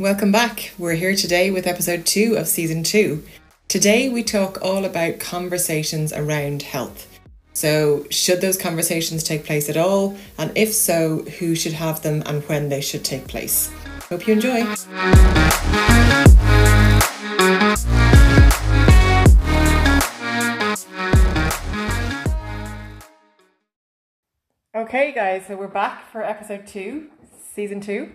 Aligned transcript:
welcome 0.00 0.32
back. 0.32 0.72
We're 0.78 0.94
here 0.94 1.14
today 1.14 1.50
with 1.50 1.66
episode 1.66 2.06
two 2.06 2.34
of 2.38 2.48
season 2.48 2.82
two. 2.82 3.22
Today 3.68 4.08
we 4.08 4.22
talk 4.22 4.56
all 4.62 4.86
about 4.86 5.20
conversations 5.20 6.10
around 6.10 6.62
health. 6.62 7.06
So, 7.52 8.06
should 8.10 8.40
those 8.40 8.56
conversations 8.56 9.22
take 9.22 9.44
place 9.44 9.68
at 9.68 9.76
all? 9.76 10.16
And 10.38 10.56
if 10.56 10.72
so, 10.72 11.18
who 11.38 11.54
should 11.54 11.74
have 11.74 12.00
them 12.02 12.22
and 12.24 12.42
when 12.44 12.70
they 12.70 12.80
should 12.80 13.04
take 13.04 13.28
place? 13.28 13.70
Hope 14.08 14.26
you 14.26 14.32
enjoy. 14.32 14.62
Okay, 24.74 25.12
guys, 25.12 25.44
so 25.46 25.56
we're 25.56 25.68
back 25.68 26.10
for 26.10 26.22
episode 26.22 26.66
two, 26.66 27.10
season 27.54 27.82
two. 27.82 28.12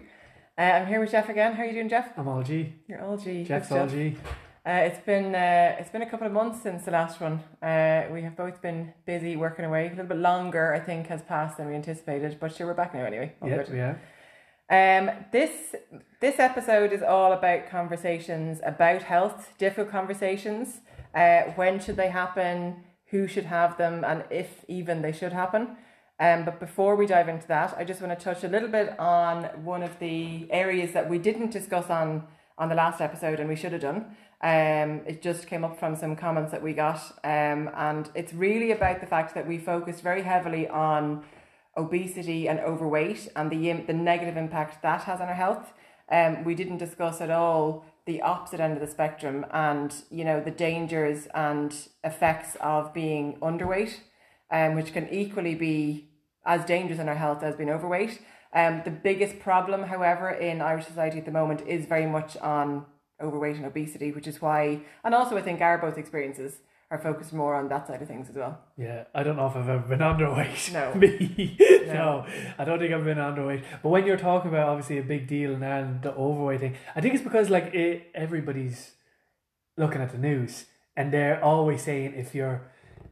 Uh, 0.58 0.62
I'm 0.62 0.88
here 0.88 1.02
with 1.02 1.12
Jeff 1.12 1.28
again. 1.28 1.54
How 1.54 1.64
are 1.64 1.66
you 1.66 1.74
doing, 1.74 1.90
Jeff? 1.90 2.18
I'm 2.18 2.30
all 2.30 2.42
G. 2.42 2.74
You're 2.88 3.02
all 3.04 3.18
G. 3.18 3.44
Jeff's 3.44 3.72
all. 3.74 3.88
G. 3.88 4.16
Uh, 4.66 4.72
it's 4.72 5.00
been 5.00 5.36
uh, 5.36 5.76
it's 5.80 5.90
been 5.90 6.02
a 6.02 6.10
couple 6.10 6.26
of 6.26 6.32
months 6.32 6.64
since 6.64 6.86
the 6.86 6.92
last 6.92 7.20
one. 7.20 7.42
Uh, 7.62 8.04
we 8.10 8.22
have 8.22 8.38
both 8.38 8.62
been 8.62 8.94
busy 9.06 9.36
working 9.36 9.66
away. 9.66 9.88
A 9.88 9.90
little 9.90 10.06
bit 10.06 10.18
longer, 10.18 10.74
I 10.74 10.80
think, 10.80 11.08
has 11.08 11.22
passed 11.22 11.58
than 11.58 11.68
we 11.68 11.76
anticipated. 11.76 12.38
But 12.40 12.56
sure, 12.56 12.68
we're 12.68 12.74
back 12.74 12.94
now 12.94 13.04
anyway. 13.04 13.34
All 13.42 13.50
good. 13.50 13.70
we 13.70 13.80
are. 13.80 14.00
Um, 14.70 15.12
this 15.34 15.76
this 16.22 16.40
episode 16.40 16.94
is 16.94 17.04
all 17.04 17.34
about 17.34 17.70
conversations 17.70 18.62
about 18.66 19.04
health, 19.04 19.54
difficult 19.58 19.92
conversations. 19.92 20.80
Uh, 21.14 21.42
when 21.58 21.82
should 21.82 21.98
they 21.98 22.10
happen? 22.10 22.86
Who 23.12 23.28
should 23.28 23.46
have 23.46 23.78
them, 23.78 24.06
and 24.06 24.24
if 24.32 24.64
even 24.70 25.02
they 25.02 25.12
should 25.12 25.34
happen. 25.34 25.76
Um, 26.20 26.46
but 26.46 26.60
before 26.60 26.96
we 26.96 27.06
dive 27.06 27.28
into 27.28 27.48
that, 27.48 27.76
I 27.78 27.84
just 27.84 28.02
want 28.02 28.18
to 28.18 28.24
touch 28.24 28.44
a 28.44 28.48
little 28.48 28.70
bit 28.70 28.98
on 28.98 29.44
one 29.64 29.84
of 29.84 30.00
the 30.00 30.48
areas 30.50 30.94
that 30.94 31.10
we 31.10 31.18
didn't 31.18 31.52
discuss 31.52 31.90
on 31.90 32.28
on 32.58 32.70
the 32.70 32.76
last 32.76 33.02
episode, 33.02 33.40
and 33.40 33.50
we 33.50 33.56
should 33.56 33.74
have 33.74 33.82
done. 33.82 34.16
Um, 34.42 35.02
it 35.06 35.22
just 35.22 35.48
came 35.48 35.64
up 35.66 35.78
from 35.78 35.96
some 35.96 36.16
comments 36.16 36.52
that 36.52 36.62
we 36.62 36.74
got, 36.74 37.02
um, 37.24 37.70
and 37.76 38.10
it's 38.16 38.34
really 38.34 38.72
about 38.72 39.02
the 39.02 39.08
fact 39.08 39.34
that 39.36 39.48
we 39.48 39.58
focused 39.58 40.02
very 40.02 40.22
heavily 40.22 40.68
on 40.68 41.26
obesity 41.78 42.48
and 42.48 42.60
overweight 42.60 43.28
and 43.36 43.52
the 43.52 43.74
the 43.74 43.94
negative 43.94 44.38
impact 44.38 44.82
that 44.82 45.02
has 45.02 45.20
on 45.20 45.28
our 45.28 45.34
health. 45.34 45.74
Um, 46.10 46.44
we 46.44 46.56
didn't 46.56 46.78
discuss 46.78 47.20
at 47.20 47.32
all 47.32 47.86
the 48.06 48.22
opposite 48.22 48.60
end 48.60 48.74
of 48.74 48.80
the 48.80 48.88
spectrum 48.88 49.46
and 49.52 49.94
you 50.12 50.24
know 50.24 50.40
the 50.40 50.52
dangers 50.52 51.28
and 51.34 51.76
effects 52.04 52.56
of 52.62 52.94
being 52.94 53.38
underweight, 53.42 54.00
um, 54.52 54.76
which 54.76 54.94
can 54.94 55.10
equally 55.10 55.56
be 55.56 56.10
as 56.46 56.66
dangerous 56.66 57.00
in 57.00 57.10
our 57.10 57.16
health 57.16 57.44
as 57.44 57.56
being 57.56 57.70
overweight. 57.70 58.22
Um, 58.54 58.82
the 58.86 58.92
biggest 58.92 59.40
problem, 59.40 59.84
however, 59.84 60.30
in 60.30 60.62
Irish 60.62 60.86
society 60.86 61.18
at 61.18 61.26
the 61.26 61.32
moment 61.32 61.62
is 61.68 61.86
very 61.86 62.06
much 62.06 62.38
on 62.38 62.86
overweight 63.22 63.58
and 63.58 63.66
obesity, 63.66 64.12
which 64.12 64.28
is 64.28 64.42
why, 64.42 64.82
and 65.04 65.14
also 65.16 65.38
I 65.38 65.42
think 65.42 65.62
our 65.62 65.78
both 65.78 65.98
experiences 65.98 66.58
are 66.92 67.00
focused 67.00 67.34
more 67.34 67.56
on 67.56 67.68
that 67.70 67.88
side 67.88 68.02
of 68.02 68.08
things 68.08 68.30
as 68.30 68.36
well. 68.36 68.60
Yeah, 68.78 69.06
I 69.14 69.24
don't 69.24 69.38
know 69.38 69.48
if 69.48 69.56
I've 69.56 69.68
ever 69.68 69.88
been 69.88 70.00
underweight. 70.12 70.72
No. 70.72 70.94
Me. 70.96 71.58
no. 71.88 72.26
I 72.58 72.64
don't 72.64 72.80
think 72.80 72.94
I've 72.94 73.04
been 73.04 73.18
underweight. 73.18 73.64
But 73.82 73.90
when 73.90 74.06
you're 74.06 74.18
talking 74.18 74.50
about 74.50 74.70
obviously 74.70 75.00
a 75.00 75.04
big 75.04 75.28
deal 75.28 75.54
in 75.54 75.64
Ireland, 75.64 76.04
the 76.04 76.14
overweight 76.14 76.60
thing, 76.60 76.76
I 76.96 77.02
think 77.02 77.16
it's 77.16 77.24
because 77.24 77.50
like 77.50 77.74
it, 77.74 78.12
everybody's 78.14 78.92
looking 79.78 80.02
at 80.02 80.12
the 80.12 80.18
news 80.18 80.66
and 80.96 81.12
they're 81.12 81.44
always 81.44 81.82
saying 81.82 82.14
if 82.16 82.36
you're 82.36 82.62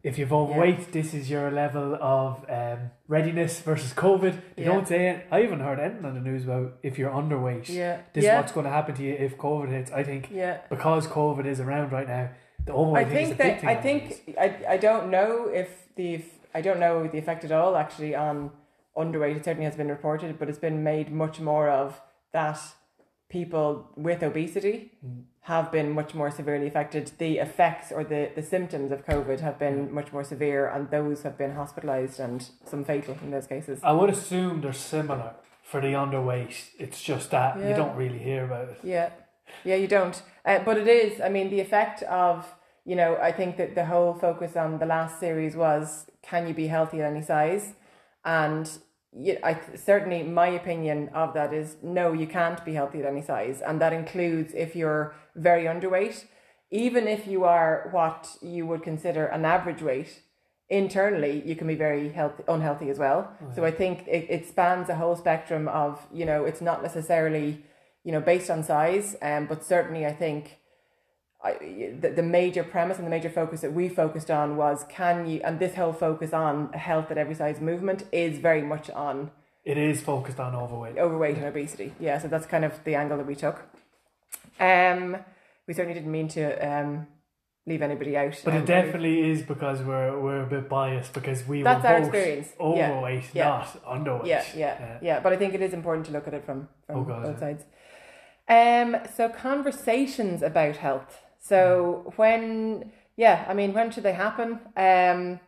if 0.03 0.17
you've 0.17 0.33
overweight, 0.33 0.91
this 0.91 1.13
is 1.13 1.29
your 1.29 1.49
level 1.49 1.95
of 2.01 2.45
um, 2.49 2.91
readiness 3.07 3.61
versus 3.61 3.93
COVID. 3.93 4.35
They 4.55 4.63
Yeah. 4.63 4.73
don't 4.73 4.87
say 4.87 5.07
it. 5.09 5.25
I 5.31 5.39
haven't 5.41 5.61
heard 5.61 5.79
anything 5.79 6.05
on 6.05 6.13
the 6.13 6.19
news 6.19 6.43
about 6.43 6.73
if 6.83 6.99
you're 6.99 7.09
underweight. 7.11 7.69
Yeah. 7.69 8.01
This 8.11 8.25
yeah. 8.25 8.35
is 8.35 8.41
what's 8.41 8.51
going 8.51 8.65
to 8.65 8.71
happen 8.71 8.95
to 8.95 9.03
you 9.03 9.13
if 9.13 9.37
COVID 9.37 9.69
hits. 9.69 9.91
I 9.91 10.03
think 10.03 10.29
Yeah. 10.31 10.57
because 10.69 11.07
COVID 11.07 11.45
is 11.45 11.61
around 11.61 11.93
right 11.93 12.07
now, 12.07 12.29
the 12.65 12.73
I 12.73 12.75
overweight 12.75 13.07
a 13.07 13.09
think 13.09 13.37
that 13.37 13.59
thing. 13.61 13.69
I 13.69 13.75
think. 13.75 14.35
I, 14.39 14.57
I 14.69 14.77
don't 14.77 15.09
know 15.09 15.47
if 15.47 15.69
the 15.95 16.23
I 16.53 16.61
don't 16.61 16.79
know 16.79 17.07
the 17.07 17.17
effect 17.17 17.43
at 17.45 17.51
all 17.51 17.75
actually 17.75 18.13
on 18.13 18.51
underweight. 18.95 19.37
It 19.37 19.45
certainly 19.45 19.65
has 19.65 19.75
been 19.75 19.87
reported, 19.89 20.37
but 20.37 20.49
it's 20.49 20.59
been 20.59 20.83
made 20.83 21.11
much 21.11 21.39
more 21.39 21.69
of 21.69 21.99
that 22.31 22.59
people 23.29 23.89
with 23.95 24.21
obesity 24.23 24.91
Mm. 25.05 25.23
have 25.41 25.71
been 25.71 25.91
much 25.91 26.13
more 26.13 26.31
severely 26.31 26.67
affected. 26.67 27.11
The 27.17 27.37
effects 27.39 27.91
or 27.91 28.03
the, 28.03 28.29
the 28.35 28.41
symptoms 28.41 28.91
of 28.91 29.05
COVID 29.05 29.39
have 29.41 29.57
been 29.59 29.91
much 29.93 30.13
more 30.13 30.23
severe, 30.23 30.67
and 30.67 30.89
those 30.89 31.23
have 31.23 31.37
been 31.37 31.51
hospitalised 31.55 32.19
and 32.19 32.47
some 32.65 32.83
fatal 32.85 33.17
in 33.23 33.31
those 33.31 33.47
cases. 33.47 33.79
I 33.83 33.91
would 33.91 34.09
assume 34.09 34.61
they're 34.61 34.73
similar 34.73 35.33
for 35.63 35.81
the 35.81 35.93
underweight. 35.93 36.69
It's 36.79 37.01
just 37.01 37.31
that 37.31 37.57
you 37.57 37.73
don't 37.75 37.95
really 37.97 38.19
hear 38.19 38.45
about 38.45 38.69
it. 38.69 38.79
Yeah, 38.83 39.09
yeah, 39.65 39.75
you 39.75 39.87
don't. 39.87 40.21
Uh, 40.45 40.59
but 40.59 40.77
it 40.77 40.87
is. 40.87 41.19
I 41.19 41.29
mean, 41.29 41.49
the 41.49 41.59
effect 41.59 42.03
of 42.03 42.45
you 42.85 42.97
know, 42.97 43.15
I 43.15 43.31
think 43.31 43.55
that 43.57 43.75
the 43.75 43.85
whole 43.85 44.13
focus 44.13 44.57
on 44.57 44.77
the 44.79 44.85
last 44.85 45.17
series 45.17 45.55
was 45.55 46.05
can 46.21 46.47
you 46.47 46.53
be 46.53 46.67
healthy 46.67 47.01
at 47.01 47.09
any 47.11 47.21
size, 47.21 47.73
and 48.25 48.69
yeah, 49.15 49.39
I 49.43 49.59
certainly 49.75 50.23
my 50.23 50.47
opinion 50.47 51.09
of 51.13 51.33
that 51.33 51.53
is 51.53 51.77
no, 51.81 52.13
you 52.13 52.27
can't 52.27 52.63
be 52.65 52.73
healthy 52.73 52.99
at 52.99 53.05
any 53.05 53.21
size, 53.21 53.61
and 53.61 53.79
that 53.81 53.93
includes 53.93 54.53
if 54.53 54.75
you're 54.75 55.15
very 55.35 55.63
underweight, 55.65 56.25
even 56.71 57.07
if 57.07 57.27
you 57.27 57.43
are 57.43 57.89
what 57.91 58.37
you 58.41 58.65
would 58.65 58.83
consider 58.83 59.25
an 59.25 59.45
average 59.45 59.81
weight. 59.81 60.21
Internally, 60.69 61.43
you 61.45 61.55
can 61.55 61.67
be 61.67 61.75
very 61.75 62.09
healthy, 62.09 62.41
unhealthy 62.47 62.89
as 62.89 62.97
well. 62.97 63.31
So 63.53 63.63
I 63.63 63.69
think 63.69 64.07
it, 64.07 64.25
it 64.27 64.47
spans 64.47 64.89
a 64.89 64.95
whole 64.95 65.15
spectrum 65.15 65.67
of 65.67 65.99
you 66.11 66.25
know, 66.25 66.45
it's 66.45 66.61
not 66.61 66.81
necessarily 66.81 67.63
you 68.03 68.11
know, 68.11 68.19
based 68.19 68.49
on 68.49 68.63
size, 68.63 69.15
um, 69.21 69.45
but 69.45 69.63
certainly 69.63 70.05
I 70.05 70.13
think 70.13 70.59
I, 71.43 71.53
the, 71.99 72.09
the 72.15 72.23
major 72.23 72.63
premise 72.63 72.97
and 72.97 73.05
the 73.05 73.09
major 73.11 73.29
focus 73.29 73.61
that 73.61 73.73
we 73.73 73.89
focused 73.89 74.31
on 74.31 74.55
was 74.55 74.85
can 74.87 75.27
you, 75.27 75.41
and 75.43 75.59
this 75.59 75.75
whole 75.75 75.91
focus 75.93 76.31
on 76.33 76.71
health 76.73 77.11
at 77.11 77.17
every 77.17 77.35
size 77.35 77.59
movement 77.59 78.05
is 78.13 78.39
very 78.39 78.61
much 78.61 78.89
on 78.91 79.29
It 79.65 79.77
is 79.77 80.01
focused 80.01 80.39
on 80.39 80.55
overweight. 80.55 80.97
overweight 80.97 81.35
and 81.37 81.45
obesity. 81.45 81.93
Yeah, 81.99 82.17
so 82.19 82.27
that's 82.29 82.45
kind 82.45 82.63
of 82.63 82.81
the 82.85 82.95
angle 82.95 83.17
that 83.17 83.27
we 83.27 83.35
took. 83.35 83.63
Um, 84.59 85.17
we 85.67 85.73
certainly 85.73 85.93
didn't 85.93 86.11
mean 86.11 86.27
to 86.29 86.45
um, 86.65 87.07
leave 87.65 87.81
anybody 87.81 88.15
out. 88.15 88.39
But 88.45 88.53
um, 88.53 88.59
it 88.61 88.65
definitely 88.65 89.29
is 89.31 89.41
because 89.41 89.81
we're 89.81 90.17
we're 90.19 90.43
a 90.43 90.45
bit 90.45 90.69
biased 90.69 91.13
because 91.13 91.45
we 91.47 91.63
That's 91.63 91.83
were 91.83 91.89
both 91.89 92.07
experience. 92.07 92.49
Yeah. 92.59 92.91
overweight, 92.91 93.23
Yeah. 93.33 93.43
not 93.49 93.83
underweight. 93.85 94.27
Yeah, 94.27 94.43
yeah, 94.55 94.97
yeah. 95.01 95.19
But 95.19 95.33
I 95.33 95.37
think 95.37 95.53
it 95.53 95.61
is 95.61 95.73
important 95.73 96.05
to 96.07 96.11
look 96.13 96.27
at 96.27 96.33
it 96.33 96.45
from, 96.45 96.69
from 96.87 96.97
Oh, 96.99 97.03
God, 97.03 97.23
both 97.23 97.33
yeah. 97.35 97.39
sides. 97.39 97.63
Um, 98.47 98.97
so 99.15 99.29
conversations 99.29 100.41
about 100.41 100.77
health. 100.77 101.19
So 101.43 102.03
Mm. 102.07 102.13
when, 102.17 102.91
yeah, 103.17 103.45
I 103.49 103.53
mean, 103.53 103.73
when 103.73 103.91
should 103.91 104.03
they 104.03 104.13
happen? 104.13 104.59
Um, 104.77 105.39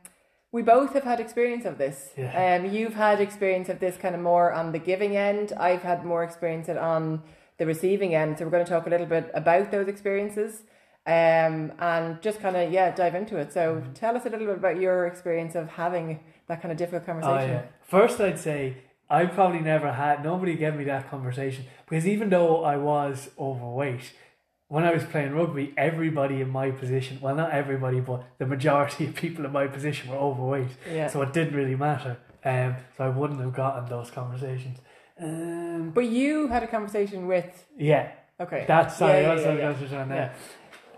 we 0.51 0.61
both 0.61 0.93
have 0.93 1.03
had 1.03 1.19
experience 1.19 1.65
of 1.65 1.77
this. 1.77 2.13
Yeah. 2.17 2.31
Um, 2.43 2.65
you've 2.73 2.95
had 2.95 3.19
experience 3.21 3.69
of 3.69 3.79
this 3.79 3.95
kind 3.97 4.13
of 4.15 4.21
more 4.21 4.51
on 4.53 4.71
the 4.71 4.79
giving 4.79 5.15
end. 5.15 5.53
I've 5.57 5.83
had 5.83 6.05
more 6.05 6.23
experience 6.23 6.67
on 6.69 7.23
the 7.57 7.65
receiving 7.65 8.13
end. 8.13 8.37
So 8.37 8.45
we're 8.45 8.51
going 8.51 8.65
to 8.65 8.69
talk 8.71 8.85
a 8.87 8.89
little 8.89 9.05
bit 9.07 9.31
about 9.33 9.71
those 9.71 9.87
experiences. 9.87 10.63
Um, 11.07 11.71
and 11.79 12.19
just 12.21 12.39
kind 12.39 12.55
of 12.57 12.71
yeah 12.71 12.89
dive 12.89 13.13
into 13.13 13.37
it. 13.37 13.53
So 13.53 13.63
Mm-hmm. 13.75 13.93
tell 13.93 14.17
us 14.17 14.25
a 14.25 14.29
little 14.29 14.47
bit 14.47 14.57
about 14.57 14.79
your 14.81 15.05
experience 15.05 15.53
of 15.55 15.69
having 15.69 16.19
that 16.47 16.61
kind 16.61 16.71
of 16.71 16.77
difficult 16.79 17.05
conversation. 17.05 17.49
Oh, 17.49 17.53
yeah. 17.53 17.61
First, 17.83 18.19
I'd 18.19 18.39
say 18.39 18.77
I 19.07 19.25
probably 19.27 19.59
never 19.59 19.91
had 19.93 20.23
nobody 20.23 20.55
gave 20.55 20.73
me 20.75 20.83
that 20.85 21.09
conversation 21.09 21.65
because 21.87 22.07
even 22.07 22.29
though 22.29 22.63
I 22.63 22.75
was 22.77 23.29
overweight, 23.37 24.13
when 24.67 24.83
I 24.83 24.91
was 24.93 25.03
playing 25.03 25.33
rugby, 25.33 25.73
everybody 25.77 26.41
in 26.41 26.49
my 26.49 26.71
position 26.71 27.19
well, 27.21 27.35
not 27.35 27.51
everybody, 27.51 27.99
but 27.99 28.23
the 28.39 28.45
majority 28.45 29.05
of 29.07 29.15
people 29.15 29.45
in 29.45 29.51
my 29.51 29.67
position 29.67 30.09
were 30.09 30.17
overweight. 30.17 30.69
Yeah. 30.91 31.07
So 31.07 31.21
it 31.21 31.33
didn't 31.33 31.55
really 31.55 31.75
matter. 31.75 32.17
Um, 32.43 32.75
so 32.97 33.03
I 33.05 33.09
wouldn't 33.09 33.39
have 33.41 33.53
gotten 33.53 33.85
those 33.89 34.09
conversations. 34.11 34.77
Um, 35.19 35.91
But 35.93 36.05
you 36.05 36.47
had 36.47 36.63
a 36.63 36.67
conversation 36.67 37.25
with 37.27 37.65
yeah, 37.77 38.11
okay. 38.39 38.65
that's 38.67 38.97
sorry, 38.97 39.21
Yeah, 39.21 39.29
that's 39.35 39.41
yeah, 39.45 39.49
what 39.51 39.59
yeah, 39.59 39.65
I 39.67 39.81
was 39.81 39.89
trying. 39.89 40.29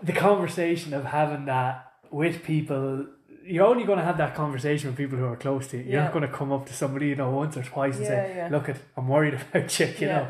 The 0.02 0.12
conversation 0.12 0.94
of 0.94 1.04
having 1.04 1.44
that 1.46 1.92
with 2.10 2.42
people. 2.42 3.06
You're 3.44 3.66
only 3.66 3.84
going 3.84 3.98
to 3.98 4.04
have 4.04 4.18
that 4.18 4.34
conversation 4.34 4.90
with 4.90 4.96
people 4.98 5.16
who 5.18 5.24
are 5.24 5.36
close 5.36 5.68
to 5.68 5.78
you. 5.78 5.84
You're 5.84 5.92
Yeah. 5.94 6.04
not 6.04 6.12
going 6.12 6.26
to 6.30 6.32
come 6.40 6.52
up 6.52 6.66
to 6.66 6.72
somebody 6.74 7.06
you 7.08 7.16
know 7.16 7.30
once 7.30 7.56
or 7.56 7.62
twice 7.62 7.96
and 7.96 8.04
Yeah, 8.04 8.10
say, 8.10 8.32
yeah. 8.36 8.48
"Look, 8.50 8.68
it, 8.68 8.76
I'm 8.96 9.08
worried 9.08 9.34
about 9.40 9.78
you." 9.80 9.86
You 9.86 10.06
Yeah. 10.06 10.28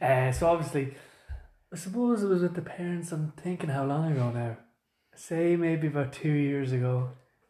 know. 0.00 0.06
Uh, 0.06 0.32
so 0.32 0.46
obviously, 0.46 0.94
I 1.74 1.76
suppose 1.76 2.22
it 2.22 2.28
was 2.28 2.42
with 2.42 2.54
the 2.54 2.62
parents. 2.62 3.10
I'm 3.10 3.32
thinking 3.36 3.68
how 3.68 3.84
long 3.84 4.12
ago 4.12 4.30
now? 4.30 4.56
Say 5.16 5.56
maybe 5.56 5.88
about 5.88 6.12
two 6.12 6.30
years 6.30 6.70
ago. 6.70 7.08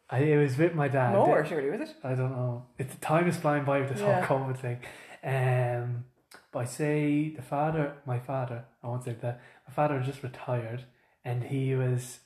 I 0.09 0.21
it 0.21 0.39
was 0.39 0.57
with 0.57 0.75
my 0.75 0.89
dad. 0.89 1.13
More, 1.13 1.45
surely, 1.45 1.69
was 1.69 1.83
it? 1.91 1.95
I 2.03 2.15
don't 2.15 2.31
know. 2.33 2.65
It's 2.79 2.95
the 2.95 3.01
time 3.03 3.29
is 3.29 3.37
flying 3.37 3.67
by 3.67 3.81
with 3.81 3.91
this 3.91 4.01
Yeah. 4.01 4.23
whole 4.25 4.39
COVID 4.39 4.57
thing. 4.57 4.79
Um, 5.23 6.07
but 6.53 6.61
I 6.61 6.65
say 6.65 7.35
the 7.37 7.43
father, 7.43 7.97
my 8.07 8.19
father, 8.19 8.65
I 8.83 8.87
won't 8.87 9.05
say 9.05 9.13
that. 9.21 9.43
My 9.69 9.75
father 9.75 10.01
just 10.01 10.23
retired, 10.23 10.85
and 11.23 11.45
he 11.45 11.75
was, 11.75 12.21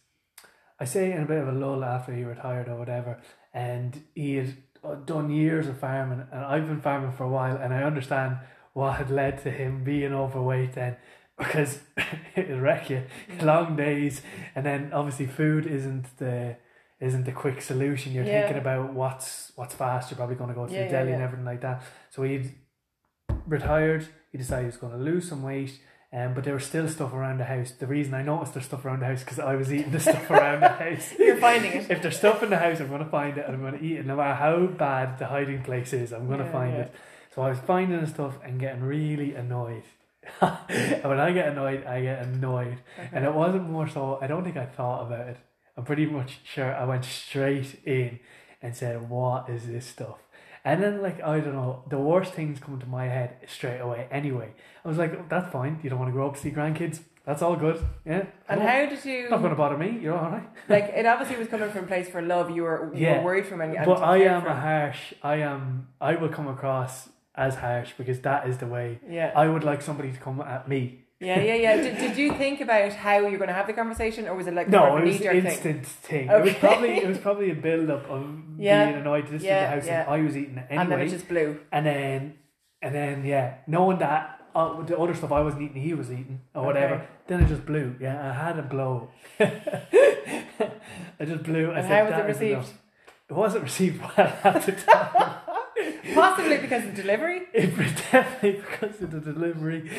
I 0.79 0.85
say, 0.85 1.11
in 1.11 1.23
a 1.25 1.27
bit 1.27 1.43
of 1.43 1.49
a 1.49 1.53
lull 1.53 1.83
after 1.83 2.15
he 2.15 2.23
retired 2.23 2.69
or 2.69 2.77
whatever, 2.77 3.21
and 3.53 4.05
he 4.15 4.37
had 4.37 4.57
uh, 4.85 4.95
done 4.95 5.31
years 5.31 5.67
of 5.67 5.81
farming, 5.81 6.25
and 6.31 6.45
I've 6.45 6.69
been 6.69 6.81
farming 6.81 7.11
for 7.17 7.25
a 7.25 7.29
while, 7.29 7.57
and 7.57 7.75
I 7.75 7.83
understand 7.83 8.39
what 8.73 8.99
had 8.99 9.11
led 9.11 9.43
to 9.43 9.51
him 9.51 9.83
being 9.83 10.13
overweight 10.15 10.75
then. 10.75 10.97
Because 11.39 11.79
it'll 12.37 12.61
wreck 12.61 12.91
you. 12.91 13.05
Long 13.43 13.77
days, 13.77 14.23
and 14.55 14.65
then 14.67 14.93
obviously 14.93 15.27
food 15.27 15.67
isn't 15.67 16.17
the 16.19 16.57
isn't 17.01 17.25
the 17.25 17.33
quick 17.33 17.63
solution. 17.63 18.13
You're 18.13 18.25
Yeah. 18.25 18.41
thinking 18.43 18.59
about 18.61 18.93
what's 18.93 19.53
what's 19.57 19.75
fast. 19.75 20.11
You're 20.11 20.17
probably 20.17 20.35
going 20.37 20.49
to 20.51 20.55
go 20.55 20.67
to 20.67 20.73
Yeah, 20.73 20.79
the 20.81 20.85
yeah, 20.87 20.91
deli 20.91 21.13
and 21.13 21.23
everything 21.23 21.47
like 21.47 21.61
that. 21.61 21.83
So 22.11 22.23
he 22.25 22.51
retired. 23.47 24.07
He 24.33 24.39
decided 24.39 24.63
he 24.63 24.67
was 24.67 24.77
going 24.77 24.93
to 24.93 24.99
lose 24.99 25.29
some 25.29 25.43
weight. 25.43 25.79
Um, 26.11 26.33
but 26.33 26.45
there 26.45 26.55
was 26.55 26.65
still 26.65 26.89
stuff 26.89 27.13
around 27.13 27.37
the 27.39 27.45
house. 27.45 27.71
The 27.73 27.87
reason 27.87 28.15
I 28.15 28.23
noticed 28.23 28.55
there's 28.55 28.65
stuff 28.65 28.85
around 28.87 29.01
the 29.01 29.07
house 29.07 29.21
because 29.23 29.39
I 29.39 29.55
was 29.57 29.71
eating 29.73 29.93
the 29.93 30.01
stuff 30.01 30.31
around 30.31 30.61
the 30.61 30.69
house. 30.85 31.13
You're 31.19 31.37
finding 31.37 31.73
it. 31.73 31.91
If 31.91 32.01
there's 32.01 32.17
stuff 32.17 32.43
in 32.43 32.49
the 32.49 32.57
house, 32.57 32.81
I'm 32.81 32.89
going 32.89 33.05
to 33.05 33.11
find 33.11 33.37
it 33.37 33.45
and 33.45 33.55
I'm 33.55 33.61
going 33.61 33.79
to 33.79 33.85
eat 33.85 33.99
it. 33.99 34.07
No 34.07 34.17
matter 34.17 34.33
how 34.35 34.67
bad 34.67 35.19
the 35.19 35.27
hiding 35.27 35.63
place 35.63 35.93
is, 35.93 36.13
I'm 36.15 36.27
going 36.27 36.39
to 36.39 36.47
Yeah, 36.47 36.53
find 36.53 36.73
yeah. 36.75 36.81
it. 36.85 36.95
So 37.35 37.43
I 37.43 37.51
was 37.51 37.59
finding 37.59 38.01
the 38.01 38.07
stuff 38.07 38.39
and 38.43 38.59
getting 38.59 38.83
really 38.83 39.35
annoyed. 39.35 39.83
when 40.41 41.21
I 41.21 41.33
get 41.33 41.49
annoyed, 41.49 41.85
I 41.85 42.03
get 42.03 42.23
annoyed. 42.23 42.79
And 43.13 43.25
it 43.25 43.35
wasn't 43.35 43.69
more 43.71 43.89
so, 43.89 44.19
I 44.21 44.27
don't 44.27 44.45
think 44.45 44.57
I 44.57 44.67
thought 44.67 45.07
about 45.07 45.29
it. 45.29 45.37
I'm 45.77 45.85
pretty 45.85 46.07
much 46.07 46.41
sure 46.45 46.75
I 46.75 46.85
went 46.85 47.05
straight 47.05 47.81
in 47.85 48.19
and 48.63 48.75
said, 48.77 49.09
What 49.09 49.49
is 49.49 49.67
this 49.67 49.87
stuff? 49.87 50.19
And 50.65 50.83
then, 50.83 51.01
like, 51.03 51.23
I 51.23 51.39
don't 51.41 51.55
know, 51.55 51.85
the 51.89 51.99
worst 51.99 52.35
things 52.35 52.59
come 52.59 52.79
to 52.81 52.87
my 52.87 53.07
head 53.07 53.37
straight 53.47 53.79
away 53.79 54.09
anyway. 54.11 54.51
I 54.85 54.89
was 54.89 54.99
like, 54.99 55.29
That's 55.29 55.51
fine. 55.53 55.79
You 55.83 55.91
don't 55.91 55.99
want 55.99 56.09
to 56.09 56.13
grow 56.13 56.29
up 56.29 56.35
to 56.35 56.41
see 56.41 56.51
grandkids. 56.51 57.01
That's 57.25 57.43
all 57.43 57.57
good. 57.57 57.79
Yeah. 58.07 58.25
And 58.49 58.63
how 58.63 58.87
did 58.87 59.05
you 59.05 59.29
Not 59.29 59.41
going 59.41 59.51
to 59.51 59.57
bother 59.57 59.77
me. 59.77 59.99
You're 60.01 60.17
all 60.17 60.31
right. 60.31 60.49
like? 60.69 60.85
It 60.97 61.05
obviously 61.05 61.37
was 61.37 61.47
coming 61.49 61.71
from 61.71 61.85
a 61.85 61.87
place 61.87 62.09
for 62.09 62.23
love. 62.23 62.51
You 62.51 62.63
were, 62.63 62.91
you 62.95 63.03
Yeah. 63.07 63.19
were 63.19 63.25
worried 63.25 63.47
from, 63.47 63.61
and 63.61 63.77
But 63.85 64.03
I 64.03 64.19
am 64.23 64.43
for. 64.43 64.49
a 64.49 64.59
harsh. 64.59 65.13
I 65.23 65.37
am. 65.37 65.89
I 66.01 66.15
will 66.15 66.31
come 66.31 66.49
across 66.49 67.09
as 67.39 67.55
harsh 67.55 67.91
because 67.97 68.21
that 68.21 68.49
is 68.49 68.59
the 68.59 68.67
way. 68.67 68.99
Yeah, 69.09 69.33
I 69.35 69.49
would 69.49 69.65
like 69.65 69.81
somebody 69.83 70.11
to 70.13 70.19
come 70.19 70.41
at 70.41 70.69
me. 70.69 71.05
yeah, 71.21 71.41
yeah, 71.41 71.55
yeah. 71.55 71.77
Did, 71.85 71.99
did 71.99 72.17
you 72.17 72.33
think 72.43 72.61
about 72.61 72.93
how 72.93 73.19
you're 73.29 73.39
going 73.45 73.49
to 73.55 73.55
have 73.61 73.67
the 73.67 73.73
conversation, 73.73 74.29
or 74.29 74.35
was 74.37 74.47
it 74.47 74.55
like 74.55 74.69
No, 74.69 74.97
it 74.97 75.05
was 75.05 75.19
knee-jerk 75.19 75.33
thing? 75.43 75.47
instant 75.47 75.87
thing. 75.87 76.29
It 76.29 76.43
was 76.43 76.55
probably 76.55 76.91
it 77.05 77.09
was 77.09 77.19
probably 77.27 77.51
a 77.51 77.55
build 77.55 77.89
up 77.91 78.05
of 78.09 78.23
Yeah. 78.59 78.85
being 78.87 78.99
annoyed. 79.03 79.27
This 79.29 79.43
Yeah, 79.43 79.57
is 79.59 79.63
the 79.65 79.75
house 79.77 79.87
yeah. 79.87 80.01
and 80.03 80.11
I 80.17 80.19
was 80.27 80.37
eating 80.37 80.59
it 80.59 80.67
And 80.71 80.79
then 80.91 80.99
anyway. 80.99 81.07
it 81.07 81.11
just 81.17 81.29
blew. 81.29 81.49
and 81.73 81.85
then 81.87 82.35
and 82.83 82.95
then 82.95 83.25
yeah, 83.25 83.55
knowing 83.67 83.99
that 83.99 84.35
uh, 84.55 84.83
the 84.83 84.97
other 84.99 85.15
stuff 85.15 85.33
I 85.33 85.41
wasn't 85.41 85.63
eating, 85.63 85.83
he 85.83 85.95
was 85.95 86.11
eating 86.11 86.41
or 86.55 86.65
whatever. 86.67 86.95
Okay. 86.95 87.07
Then 87.29 87.43
it 87.43 87.49
just 87.49 87.65
blew. 87.67 87.95
Yeah, 88.01 88.17
I 88.31 88.33
had 88.33 88.59
a 88.59 88.63
blow. 88.75 89.11
I 91.21 91.25
just 91.25 91.43
blew. 91.45 91.71
I 91.73 91.79
And 91.79 91.87
said, 91.89 91.97
how 91.99 92.03
was 92.05 92.11
"That 92.13 92.25
it 92.25 92.29
received? 92.29 92.53
enough." 92.53 92.73
It 93.31 93.35
wasn't 93.35 93.65
received 93.65 94.01
well 94.01 94.33
at 94.45 94.63
the 94.67 94.73
time. 94.73 95.35
Possibly 96.15 96.59
because 96.59 96.85
of 96.85 96.95
delivery. 96.95 97.43
It 97.55 97.77
definitely 98.13 98.53
because 98.53 99.01
of 99.03 99.11
the 99.11 99.21
delivery. 99.33 99.91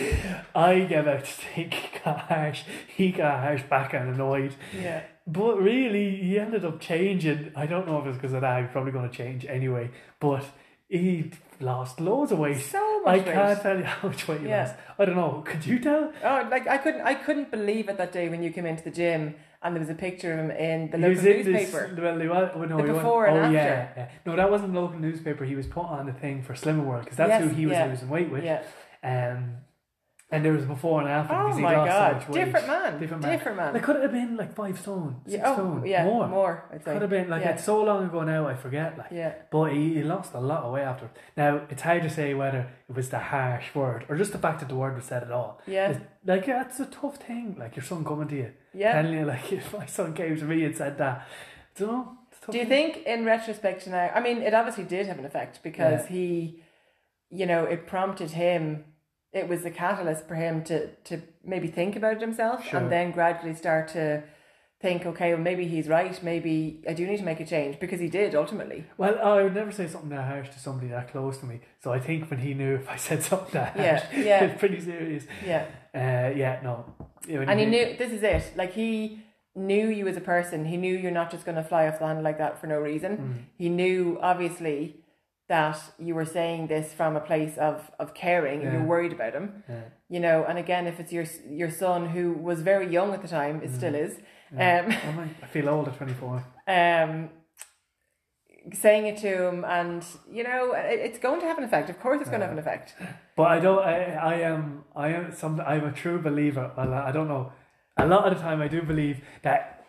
I 0.56 0.80
gave 0.82 1.08
out 1.08 1.20
to 1.26 1.32
think 1.32 1.74
he 1.74 2.00
got 2.04 2.20
harsh. 2.22 2.64
He 2.88 3.12
got 3.12 3.40
harsh 3.42 3.64
back 3.64 3.94
and 3.94 4.14
annoyed. 4.16 4.54
Yeah. 4.80 5.04
But 5.28 5.62
really, 5.62 6.16
he 6.16 6.40
ended 6.40 6.66
up 6.66 6.80
changing. 6.80 7.52
I 7.56 7.66
don't 7.66 7.86
know 7.88 8.00
if 8.00 8.08
it's 8.08 8.18
because 8.18 8.34
of 8.34 8.42
that. 8.42 8.62
He's 8.64 8.72
probably 8.72 8.92
going 8.92 9.10
to 9.10 9.16
change 9.16 9.46
anyway. 9.46 9.92
But 10.20 10.44
he 10.88 11.32
lost 11.60 12.00
loads 12.00 12.32
of 12.32 12.40
weight. 12.40 12.62
So 12.62 12.80
I 13.06 13.18
much 13.18 13.26
weight. 13.26 13.28
I 13.28 13.34
can't 13.54 13.62
tell 13.62 13.78
you 13.78 13.84
how 13.84 14.08
much 14.08 14.28
weight 14.28 14.42
he 14.42 14.48
Yeah. 14.48 14.64
lost. 14.64 14.76
I 14.98 15.06
don't 15.06 15.16
know. 15.16 15.44
Could 15.46 15.66
you 15.66 15.78
tell? 15.80 16.12
Oh, 16.24 16.48
like 16.50 16.68
I 16.68 16.78
couldn't, 16.80 17.02
I 17.02 17.14
couldn't 17.14 17.52
believe 17.52 17.90
it 17.90 17.98
that 17.98 18.12
day 18.12 18.28
when 18.30 18.42
you 18.42 18.52
came 18.52 18.66
into 18.66 18.84
the 18.84 18.92
gym 18.92 19.36
and 19.62 19.76
there 19.76 19.82
was 19.82 19.90
a 19.90 19.94
picture 19.96 20.34
of 20.34 20.40
him 20.40 20.52
in 20.52 20.90
the 20.90 20.98
he 20.98 21.04
local 21.16 21.24
newspaper. 21.24 21.88
this. 21.94 22.00
Well, 22.00 22.18
was, 22.30 22.52
oh, 22.56 22.64
no, 22.66 22.78
The 22.78 22.94
before 22.94 23.26
and 23.26 23.38
oh, 23.38 23.42
after. 23.42 23.56
Yeah, 23.56 23.90
yeah. 23.98 24.10
No, 24.26 24.36
that 24.36 24.50
wasn't 24.50 24.74
the 24.74 24.80
local 24.80 25.00
newspaper. 25.00 25.44
He 25.44 25.56
was 25.56 25.68
put 25.68 25.84
on 25.86 26.06
the 26.06 26.14
thing 26.14 26.44
for 26.44 26.54
Slimming 26.54 26.86
World 26.86 27.04
because 27.04 27.18
that's 27.18 27.30
Yes, 27.30 27.44
who 27.44 27.50
he 27.50 27.66
was 27.66 27.74
yeah. 27.74 27.86
losing 27.86 28.10
weight 28.10 28.30
with. 28.32 28.44
Yeah. 28.44 28.64
Um, 29.04 29.56
and 30.32 30.46
there 30.46 30.54
was 30.54 30.66
before 30.66 31.02
and 31.02 31.10
after 31.10 31.34
Oh 31.34 31.44
because 31.48 31.58
he 31.58 31.64
oh 31.64 31.68
my 31.68 31.76
lost 31.78 31.92
so 31.92 31.98
god, 31.98 32.14
much 32.14 32.46
different 32.46 32.68
man, 32.68 33.00
Different 33.00 33.24
different 33.24 33.58
man. 33.58 33.66
man. 33.68 33.74
Like, 33.74 33.84
could 33.84 33.96
have 34.02 34.12
been 34.12 34.38
like 34.38 34.54
five 34.54 34.80
stone, 34.80 35.22
six 35.26 35.38
yeah, 35.38 35.50
oh, 35.50 35.54
stone, 35.56 35.86
yeah, 35.88 36.04
more. 36.06 36.28
more. 36.28 36.66
Say. 36.72 36.92
Could 36.94 37.02
have 37.02 37.10
been 37.10 37.30
like 37.30 37.42
yeah. 37.42 37.52
it's 37.52 37.64
so 37.64 37.82
long 37.84 38.06
ago 38.06 38.24
now. 38.24 38.48
I 38.48 38.56
forget. 38.56 38.98
Like, 38.98 39.08
Yeah. 39.12 39.34
but 39.52 39.74
he, 39.74 39.96
he 39.96 40.04
lost 40.04 40.34
a 40.36 40.40
lot 40.40 40.64
of 40.64 40.72
weight 40.74 40.84
after. 40.84 41.10
Now 41.36 41.62
it's 41.70 41.82
hard 41.82 42.04
to 42.04 42.10
say 42.10 42.34
whether 42.36 42.70
it 42.90 42.96
was 42.96 43.10
the 43.10 43.20
harsh 43.20 43.74
word 43.74 44.06
or 44.08 44.16
just 44.18 44.32
the 44.32 44.38
fact 44.38 44.60
that 44.60 44.70
the 44.70 44.76
word 44.76 44.96
was 44.96 45.06
said 45.06 45.24
at 45.24 45.32
all. 45.32 45.62
Yeah. 45.66 45.90
It's- 45.92 46.06
like 46.26 46.46
that's 46.46 46.80
a 46.80 46.86
tough 46.86 47.18
thing. 47.18 47.56
Like 47.58 47.76
your 47.76 47.84
son 47.86 48.04
coming 48.06 48.28
to 48.28 48.36
you, 48.36 48.52
Yeah. 48.74 48.94
telling 49.02 49.18
you 49.18 49.26
like 49.26 49.52
if 49.60 49.74
my 49.74 49.86
son 49.88 50.14
came 50.14 50.38
to 50.38 50.46
me 50.46 50.64
and 50.66 50.76
said 50.76 50.98
that, 51.00 51.28
don't 51.78 51.92
know. 51.92 52.18
It's 52.32 52.40
tough 52.42 52.52
Do 52.54 52.58
you 52.60 52.66
thing. 52.66 52.94
think, 52.94 53.08
in 53.08 53.26
retrospect 53.26 53.88
now, 53.88 54.12
I 54.14 54.20
mean, 54.20 54.44
it 54.44 54.54
obviously 54.54 54.84
did 54.84 55.08
have 55.08 55.18
an 55.18 55.26
effect 55.26 55.64
because 55.64 56.02
Yeah. 56.04 56.08
he, 56.16 56.62
you 57.32 57.46
know, 57.48 57.64
it 57.64 57.88
prompted 57.88 58.32
him. 58.32 58.84
It 59.34 59.48
was 59.48 59.62
the 59.64 59.72
catalyst 59.72 60.28
for 60.28 60.36
him 60.36 60.64
to 60.66 60.88
to 61.06 61.22
maybe 61.44 61.68
think 61.68 61.96
about 61.96 62.14
it 62.18 62.22
himself 62.22 62.66
Sure. 62.66 62.80
and 62.80 62.92
then 62.92 63.12
gradually 63.12 63.54
start 63.56 63.88
to 63.90 64.24
think, 64.82 65.06
okay, 65.06 65.34
well, 65.34 65.42
maybe 65.44 65.68
he's 65.68 65.88
right. 65.90 66.18
Maybe 66.24 66.82
I 66.88 66.94
do 66.94 67.06
need 67.06 67.18
to 67.18 67.24
make 67.24 67.42
a 67.42 67.46
change 67.46 67.80
because 67.82 68.00
he 68.00 68.08
did 68.08 68.34
ultimately. 68.34 68.86
Well, 68.98 69.20
I 69.22 69.44
would 69.44 69.54
never 69.54 69.72
say 69.74 69.88
something 69.88 70.10
that 70.12 70.26
harsh 70.26 70.50
to 70.52 70.60
somebody 70.60 70.88
that 70.88 71.12
close 71.12 71.38
to 71.40 71.46
me. 71.46 71.60
So 71.84 71.92
I 71.92 72.00
think 72.00 72.30
when 72.32 72.40
he 72.40 72.54
knew 72.54 72.76
if 72.76 72.90
I 72.90 72.96
said 72.96 73.22
something 73.22 73.52
that 73.54 73.76
Yeah, 73.76 74.00
harsh, 74.00 74.04
yeah. 74.26 74.44
it's 74.46 74.60
pretty 74.60 74.80
serious. 74.80 75.26
Yeah. 75.46 75.66
Uh, 75.94 76.34
yeah, 76.36 76.60
no. 76.64 76.86
When 77.28 77.50
And 77.50 77.60
he 77.60 77.66
knew 77.66 77.98
this 77.98 78.12
is 78.12 78.24
it. 78.24 78.54
Like 78.56 78.74
he 78.74 79.20
knew 79.54 79.90
you 79.90 80.08
as 80.08 80.16
a 80.18 80.22
person. 80.22 80.64
He 80.66 80.78
knew 80.78 80.96
you're 80.96 81.12
not 81.12 81.30
just 81.30 81.46
going 81.46 81.58
to 81.58 81.64
fly 81.64 81.88
off 81.88 82.00
the 82.00 82.06
handle 82.08 82.24
like 82.24 82.38
that 82.38 82.60
for 82.62 82.68
no 82.68 82.80
reason. 82.80 83.18
Mm. 83.18 83.34
He 83.58 83.68
knew 83.70 84.18
obviously 84.22 84.96
that 85.50 85.78
you 85.98 86.16
were 86.16 86.26
saying 86.26 86.68
this 86.68 86.94
from 86.94 87.16
a 87.16 87.20
place 87.20 87.58
of 87.58 87.92
of 88.00 88.14
caring 88.14 88.62
and 88.62 88.72
you're 88.72 88.84
worried 88.84 89.12
about 89.12 89.34
him. 89.34 89.64
Yeah. 89.68 89.82
You 90.08 90.20
know, 90.20 90.46
and 90.48 90.58
again, 90.58 90.88
if 90.88 91.00
it's 91.00 91.12
your 91.12 91.26
your 91.50 91.72
son 91.72 92.10
who 92.10 92.34
was 92.34 92.62
very 92.62 92.88
young 92.88 93.14
at 93.14 93.22
the 93.22 93.28
time, 93.28 93.62
it 93.64 93.72
still 93.72 93.96
is. 93.96 94.14
Yeah. 94.56 94.86
Um, 94.86 94.92
I 95.42 95.46
I 95.46 95.48
feel 95.48 95.68
old 95.68 95.88
at 95.88 95.98
24. 95.98 96.44
um, 96.68 97.30
saying 98.74 99.08
it 99.08 99.18
to 99.18 99.48
him, 99.48 99.66
and 99.66 100.06
you 100.32 100.44
know, 100.44 100.74
it, 100.74 101.00
it's 101.00 101.20
going 101.20 101.40
to 101.42 101.48
have 101.48 101.58
an 101.58 101.64
effect. 101.64 101.90
Of 101.90 102.00
course, 102.00 102.22
it's 102.22 102.30
going 102.30 102.42
to 102.42 102.48
have 102.48 102.54
an 102.58 102.60
effect. 102.60 102.96
But 103.36 103.48
I 103.56 103.60
don't. 103.60 103.80
I, 103.80 104.04
I 104.14 104.34
am. 104.36 104.84
I 104.96 105.10
am. 105.10 105.34
Some. 105.36 105.60
I'm 105.62 105.86
a 105.86 105.92
true 105.92 106.20
believer. 106.22 106.72
Well, 106.78 106.94
I 106.94 107.12
don't 107.12 107.28
know. 107.28 107.52
A 107.98 108.06
lot 108.08 108.28
of 108.28 108.38
the 108.38 108.42
time, 108.42 108.62
I 108.62 108.68
do 108.68 108.82
believe 108.82 109.22
that 109.42 109.86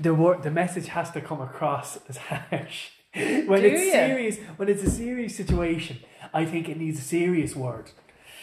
the 0.00 0.14
word, 0.14 0.42
the 0.42 0.50
message 0.50 0.88
has 0.88 1.10
to 1.12 1.20
come 1.20 1.40
across 1.40 1.98
as 2.08 2.16
harsh. 2.28 2.90
when 3.46 3.62
Do 3.62 3.68
it's 3.68 3.86
ya? 3.86 3.92
serious, 3.92 4.38
when 4.56 4.68
it's 4.68 4.82
a 4.82 4.90
serious 4.90 5.36
situation, 5.36 5.98
I 6.32 6.44
think 6.44 6.68
it 6.68 6.76
needs 6.78 6.98
a 6.98 7.02
serious 7.02 7.54
word. 7.54 7.90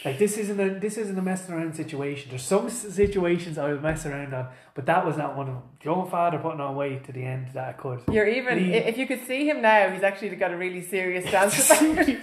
Like 0.04 0.18
this 0.18 0.36
isn't 0.36 0.58
a 0.58 0.80
this 0.80 0.96
isn't 0.98 1.16
a 1.16 1.22
messing 1.22 1.54
around 1.54 1.74
situation. 1.76 2.30
There's 2.30 2.42
some 2.42 2.68
situations 2.68 3.56
I 3.56 3.70
would 3.70 3.82
mess 3.82 4.04
around 4.04 4.34
on, 4.34 4.48
but 4.74 4.84
that 4.86 5.06
was 5.06 5.16
not 5.16 5.36
one 5.36 5.48
of 5.48 5.54
them. 5.54 5.62
Your 5.82 5.94
own 5.94 6.10
father 6.10 6.38
putting 6.38 6.60
on 6.60 6.74
weight 6.74 7.04
to 7.04 7.12
the 7.12 7.22
end 7.22 7.48
that 7.54 7.68
I 7.68 7.72
could. 7.74 8.00
You're 8.10 8.26
even 8.26 8.56
Leave. 8.58 8.74
if 8.74 8.98
you 8.98 9.06
could 9.06 9.24
see 9.26 9.48
him 9.48 9.62
now, 9.62 9.90
he's 9.90 10.02
actually 10.02 10.30
got 10.34 10.52
a 10.52 10.56
really 10.56 10.82
serious 10.82 11.24
stance 11.28 11.70
about 11.70 12.08
it. 12.08 12.18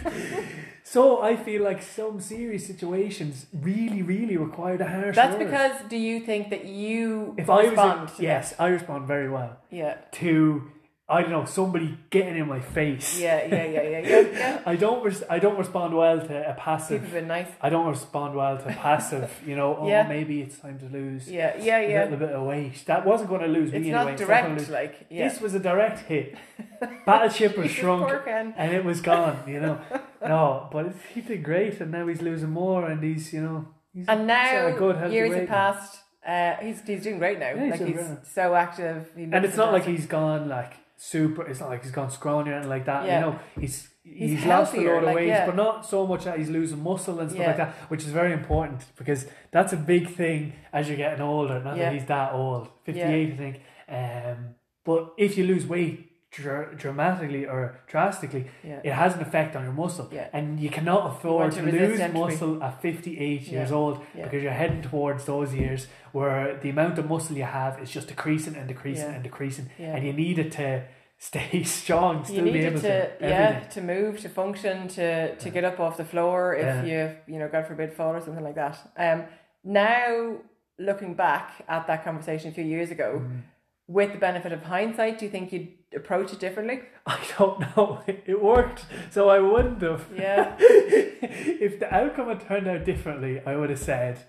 so 0.84 1.22
I 1.22 1.38
feel 1.38 1.64
like 1.64 1.82
some 1.82 2.20
serious 2.20 2.68
situations 2.68 3.46
really, 3.54 4.02
really 4.02 4.36
require 4.36 4.76
the 4.76 4.88
harsh. 4.90 5.16
That's 5.16 5.38
word. 5.38 5.46
because 5.46 5.72
do 5.88 5.96
you 5.96 6.20
think 6.20 6.50
that 6.50 6.66
you 6.66 7.34
if 7.38 7.50
I 7.50 7.62
respond 7.64 8.10
was 8.10 8.20
a, 8.20 8.24
yes, 8.24 8.54
I 8.60 8.68
respond 8.68 9.08
very 9.08 9.30
well 9.30 9.56
Yeah. 9.72 9.96
to 10.14 10.70
I 11.10 11.22
don't 11.22 11.32
know 11.32 11.46
somebody 11.46 11.98
getting 12.12 12.38
in 12.38 12.48
my 12.48 12.60
face. 12.60 13.20
Yeah, 13.20 13.46
yeah, 13.48 13.66
yeah, 13.66 13.82
yeah, 13.82 14.00
yeah. 14.00 14.20
yeah. 14.32 14.62
I 14.66 14.76
don't. 14.76 15.04
Res- 15.04 15.24
I 15.30 15.40
don't 15.40 15.58
respond 15.58 15.96
well 15.96 16.20
to 16.20 16.26
a 16.26 16.54
People 16.54 16.54
passive. 16.64 17.02
have 17.02 17.12
been 17.14 17.28
nice. 17.28 17.48
I 17.62 17.70
don't 17.70 17.88
respond 17.88 18.36
well 18.36 18.58
to 18.58 18.64
passive. 18.66 19.32
You 19.46 19.56
know, 19.56 19.78
oh 19.80 19.88
Yeah. 19.88 20.08
maybe 20.08 20.42
it's 20.42 20.58
time 20.60 20.78
to 20.80 20.86
lose 20.86 21.30
Yeah, 21.30 21.58
yeah, 21.58 21.80
yeah. 21.82 22.02
a 22.02 22.04
little 22.06 22.20
bit 22.20 22.30
of 22.36 22.44
weight. 22.46 22.84
That 22.86 23.06
wasn't 23.06 23.30
going 23.30 23.42
to 23.42 23.48
lose 23.48 23.74
It's 23.74 23.84
me 23.84 23.92
anyway. 23.92 24.12
It's 24.14 24.22
not 24.22 24.28
direct, 24.28 24.70
like 24.70 25.08
yeah. 25.10 25.28
This 25.28 25.42
was 25.42 25.56
a 25.56 25.60
direct 25.60 26.00
hit. 26.02 26.36
Battleship 27.06 27.58
was 27.58 27.72
shrunk 27.72 28.12
and 28.28 28.72
it 28.74 28.86
was 28.86 29.02
gone. 29.02 29.38
You 29.48 29.60
know, 29.62 29.80
no, 30.22 30.68
but 30.72 30.94
he 31.14 31.22
did 31.22 31.44
great, 31.44 31.82
and 31.82 31.92
now 31.92 32.06
he's 32.08 32.22
losing 32.22 32.52
more, 32.52 32.86
and 32.86 33.04
he's 33.04 33.34
you 33.34 33.42
know, 33.42 33.68
he's 33.94 34.08
And 34.08 34.28
now 34.28 34.68
a 34.68 34.72
good, 34.74 35.12
years 35.12 35.34
have 35.36 35.48
passed. 35.48 36.00
Uh, 36.26 36.56
he's 36.62 36.82
he's 36.86 37.02
doing 37.04 37.18
great 37.18 37.40
now. 37.40 37.52
Yeah, 37.56 37.62
he's 37.64 37.72
like 37.72 37.88
he's 37.88 37.96
great. 37.98 38.26
so 38.28 38.54
active. 38.54 39.10
He 39.16 39.24
and 39.24 39.44
it's 39.46 39.58
not 39.58 39.72
like 39.74 39.86
he's 39.86 40.06
gone 40.06 40.48
like 40.50 40.74
super. 41.00 41.48
It's 41.48 41.60
not 41.60 41.70
like 41.70 41.84
he's 41.84 41.92
gone 41.92 42.10
scrawny 42.12 42.52
or 42.52 42.54
anything 42.54 42.70
like 42.70 42.86
that. 42.86 43.06
Yeah. 43.06 43.16
You 43.20 43.26
know, 43.26 43.40
he's 43.60 43.90
he's, 44.04 44.32
He's 44.40 44.46
lost 44.46 44.74
a 44.74 44.82
lot 44.82 44.98
of 45.00 45.04
like, 45.04 45.16
weight, 45.16 45.28
yeah. 45.28 45.46
but 45.46 45.56
not 45.56 45.86
so 45.86 46.06
much 46.08 46.24
that 46.26 46.38
he's 46.40 46.50
losing 46.50 46.82
muscle 46.84 47.20
and 47.20 47.30
stuff 47.30 47.42
Yeah. 47.42 47.48
like 47.48 47.58
that, 47.58 47.70
which 47.90 48.04
is 48.04 48.10
very 48.10 48.34
important 48.34 48.84
because 48.98 49.28
that's 49.52 49.72
a 49.74 49.78
big 49.78 50.10
thing 50.10 50.54
as 50.74 50.88
you're 50.88 50.98
getting 50.98 51.22
older. 51.22 51.62
Not 51.64 51.78
that 51.78 51.94
he's 51.94 52.06
that 52.06 52.34
old, 52.34 52.70
fifty 52.84 53.02
eight, 53.02 53.34
I 53.34 53.38
think. 53.38 53.62
Um, 53.88 54.56
but 54.86 55.14
if 55.18 55.38
you 55.38 55.46
lose 55.46 55.66
weight 55.66 56.09
dr- 56.32 56.78
dramatically 56.78 57.46
or 57.48 57.80
drastically, 57.88 58.46
Yeah. 58.64 58.80
it 58.84 58.94
has 58.94 59.16
an 59.16 59.22
effect 59.22 59.56
on 59.56 59.64
your 59.64 59.74
muscle, 59.74 60.08
Yeah. 60.12 60.28
and 60.34 60.60
you 60.60 60.70
cannot 60.70 61.08
afford 61.12 61.52
to 61.54 61.62
to 61.62 61.72
lose 61.72 62.00
entropy. 62.00 62.20
muscle 62.20 62.64
at 62.64 62.82
fifty 62.82 63.20
eight 63.20 63.44
Yeah. 63.44 63.60
years 63.60 63.72
old 63.72 64.02
because 64.16 64.42
you're 64.44 64.52
heading 64.52 64.82
towards 64.82 65.26
those 65.26 65.54
years 65.56 65.88
where 66.12 66.56
the 66.58 66.70
amount 66.70 66.98
of 67.00 67.08
muscle 67.10 67.36
you 67.38 67.44
have 67.46 67.80
is 67.82 67.90
just 67.92 68.08
decreasing 68.08 68.56
and 68.56 68.68
decreasing 68.68 69.14
and 69.14 69.24
decreasing, 69.24 69.70
and 69.80 70.06
you 70.06 70.14
need 70.14 70.38
it 70.40 70.52
to 70.54 70.84
stay 71.18 71.64
strong, 71.80 72.24
still 72.24 72.46
you 72.48 72.54
be 72.54 72.60
able 72.60 72.80
to, 72.80 73.18
to, 73.18 73.28
yeah 73.28 73.60
to 73.76 73.82
move 73.82 74.20
to 74.22 74.30
function 74.30 74.88
to 74.88 75.36
to 75.36 75.50
get 75.50 75.64
up 75.64 75.80
off 75.80 75.98
the 75.98 76.06
floor 76.06 76.56
if 76.56 76.86
you 76.86 77.12
you 77.34 77.40
know 77.40 77.50
God 77.50 77.66
forbid 77.68 77.92
fall 77.94 78.14
or 78.16 78.22
something 78.22 78.44
like 78.44 78.56
that. 78.56 78.78
Um, 78.98 79.24
Now, 79.64 80.38
looking 80.78 81.14
back 81.16 81.52
at 81.68 81.86
that 81.88 82.04
conversation 82.06 82.50
a 82.50 82.54
few 82.54 82.64
years 82.64 82.90
ago, 82.92 83.22
Mm. 83.22 83.42
with 83.88 84.14
the 84.14 84.18
benefit 84.18 84.52
of 84.54 84.62
hindsight, 84.64 85.20
do 85.20 85.26
you 85.26 85.32
think 85.32 85.52
you'd 85.52 85.68
approach 85.96 86.34
it 86.34 86.40
differently? 86.40 86.82
I 87.06 87.20
don't 87.38 87.60
know. 87.60 88.04
It 88.08 88.42
worked, 88.42 88.86
so 89.10 89.30
I 89.30 89.40
wouldn't 89.40 89.82
have. 89.82 90.08
Yeah. 90.16 90.56
if 90.60 91.80
the 91.80 91.94
outcome 91.94 92.28
had 92.30 92.42
turned 92.42 92.68
out 92.68 92.86
differently, 92.86 93.42
I 93.46 93.56
would 93.56 93.70
have 93.70 93.80
said, 93.80 94.26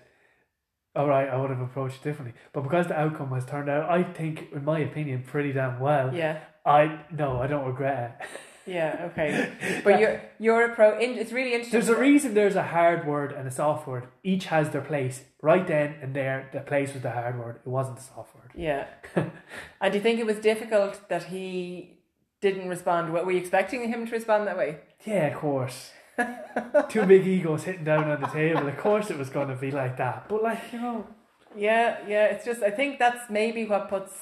all 0.95 1.07
right, 1.07 1.29
I 1.29 1.37
would 1.37 1.49
have 1.49 1.61
approached 1.61 1.97
it 1.97 2.03
differently. 2.03 2.37
But 2.51 2.63
because 2.63 2.87
the 2.87 2.99
outcome 2.99 3.29
has 3.31 3.45
turned 3.45 3.69
out, 3.69 3.89
I 3.89 4.03
think, 4.03 4.47
in 4.53 4.65
my 4.65 4.79
opinion, 4.79 5.23
pretty 5.23 5.53
damn 5.53 5.79
well. 5.79 6.13
Yeah. 6.13 6.39
I 6.65 7.05
no, 7.11 7.41
I 7.41 7.47
don't 7.47 7.65
regret 7.65 8.17
it. 8.19 8.27
Yeah. 8.65 9.09
Okay. 9.11 9.51
But 9.83 9.99
your 9.99 10.21
your 10.39 10.71
approach. 10.71 11.01
It's 11.01 11.31
really 11.31 11.53
interesting. 11.53 11.79
There's 11.79 11.89
a 11.89 11.99
reason 11.99 12.33
there's 12.33 12.55
a 12.55 12.63
hard 12.63 13.07
word 13.07 13.31
and 13.31 13.47
a 13.47 13.51
soft 13.51 13.87
word. 13.87 14.07
Each 14.23 14.45
has 14.45 14.69
their 14.69 14.81
place. 14.81 15.23
Right 15.41 15.65
then 15.65 15.95
and 16.01 16.15
there, 16.15 16.49
the 16.53 16.59
place 16.59 16.93
was 16.93 17.01
the 17.01 17.11
hard 17.11 17.39
word. 17.39 17.59
It 17.65 17.69
wasn't 17.69 17.97
the 17.97 18.03
soft 18.03 18.35
word. 18.35 18.51
Yeah. 18.55 18.85
and 19.15 19.91
do 19.91 19.97
you 19.97 20.03
think 20.03 20.19
it 20.19 20.25
was 20.25 20.37
difficult 20.37 21.09
that 21.09 21.23
he 21.25 21.97
didn't 22.41 22.69
respond? 22.69 23.11
Were 23.11 23.31
you 23.31 23.39
expecting 23.39 23.87
him 23.89 24.05
to 24.05 24.11
respond 24.11 24.47
that 24.47 24.57
way? 24.57 24.79
Yeah, 25.05 25.27
of 25.27 25.37
course. 25.39 25.91
Two 26.89 27.05
big 27.05 27.25
egos 27.25 27.63
hitting 27.63 27.83
down 27.83 28.09
on 28.09 28.21
the 28.21 28.27
table. 28.27 28.67
Of 28.67 28.77
course, 28.77 29.09
it 29.09 29.17
was 29.17 29.29
going 29.29 29.47
to 29.47 29.55
be 29.55 29.71
like 29.71 29.97
that. 29.97 30.27
But 30.29 30.43
like 30.43 30.59
you 30.71 30.79
know, 30.79 31.07
Yeah, 31.55 31.97
yeah. 32.07 32.25
It's 32.25 32.45
just 32.45 32.61
I 32.61 32.69
think 32.71 32.99
that's 32.99 33.29
maybe 33.29 33.65
what 33.65 33.89
puts 33.89 34.13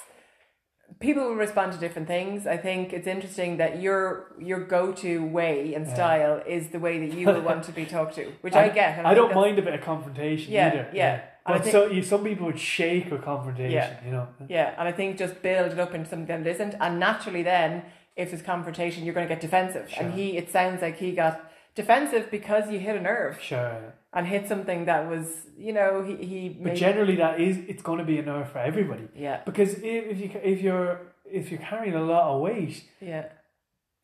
people 0.99 1.23
will 1.23 1.35
respond 1.35 1.71
to 1.73 1.77
different 1.79 2.07
things. 2.07 2.45
I 2.47 2.57
think 2.57 2.93
it's 2.93 3.07
interesting 3.07 3.57
that 3.57 3.81
your 3.81 4.33
your 4.39 4.59
go 4.65 4.91
to 4.93 5.25
way 5.25 5.73
and 5.75 5.85
Yeah. 5.85 5.93
style 5.93 6.41
is 6.45 6.69
the 6.69 6.79
way 6.79 6.99
that 7.07 7.15
you 7.17 7.27
will 7.27 7.41
want 7.41 7.63
to 7.65 7.71
be 7.71 7.85
talked 7.85 8.15
to, 8.15 8.25
which 8.41 8.55
I, 8.55 8.69
get. 8.69 8.97
and 8.97 9.07
I 9.07 9.13
don't 9.13 9.33
mind 9.33 9.59
a 9.59 9.61
bit 9.61 9.73
of 9.73 9.81
confrontation 9.81 10.51
Yeah, 10.53 10.67
either. 10.67 10.87
yeah. 10.93 11.21
I 11.45 11.53
But 11.53 11.61
think- 11.63 11.71
so 11.71 11.87
you, 11.87 12.01
some 12.03 12.23
people 12.23 12.45
would 12.47 12.59
shake 12.59 13.09
with 13.11 13.23
confrontation. 13.23 13.71
Yeah. 13.71 13.93
You 14.05 14.11
know. 14.11 14.27
Yeah, 14.47 14.73
and 14.77 14.87
I 14.87 14.91
think 14.91 15.17
just 15.17 15.41
build 15.41 15.71
it 15.71 15.79
up 15.79 15.93
into 15.95 16.09
something 16.09 16.27
that 16.27 16.45
it 16.47 16.51
isn't, 16.55 16.75
and 16.79 16.99
naturally 16.99 17.43
then, 17.43 17.83
if 18.15 18.29
there's 18.31 18.41
confrontation, 18.41 19.03
you're 19.05 19.13
going 19.13 19.27
to 19.27 19.33
get 19.33 19.41
defensive. 19.41 19.89
Sure. 19.89 20.03
And 20.03 20.13
he, 20.13 20.37
it 20.37 20.51
sounds 20.51 20.81
like 20.81 20.97
he 20.97 21.11
got 21.13 21.35
defensive 21.75 22.29
because 22.31 22.69
you 22.71 22.79
hit 22.79 22.95
a 22.95 23.01
nerve 23.01 23.39
Sure. 23.41 23.93
and 24.13 24.27
hit 24.27 24.47
something 24.47 24.85
that 24.85 25.09
was, 25.09 25.27
you 25.57 25.73
know, 25.73 26.03
he 26.03 26.15
he. 26.25 26.49
But 26.49 26.75
generally, 26.75 27.15
that 27.17 27.39
is 27.39 27.57
it's 27.67 27.81
going 27.81 27.99
to 27.99 28.05
be 28.05 28.17
a 28.19 28.21
nerve 28.23 28.51
for 28.51 28.59
everybody 28.59 29.07
yeah, 29.15 29.41
because 29.45 29.73
if, 29.75 30.05
if 30.11 30.19
you 30.19 30.29
if 30.43 30.61
you're 30.61 31.01
if 31.25 31.51
you're 31.51 31.61
carrying 31.61 31.95
a 31.95 32.01
lot 32.01 32.23
of 32.33 32.41
weight, 32.41 32.83
yeah, 33.01 33.25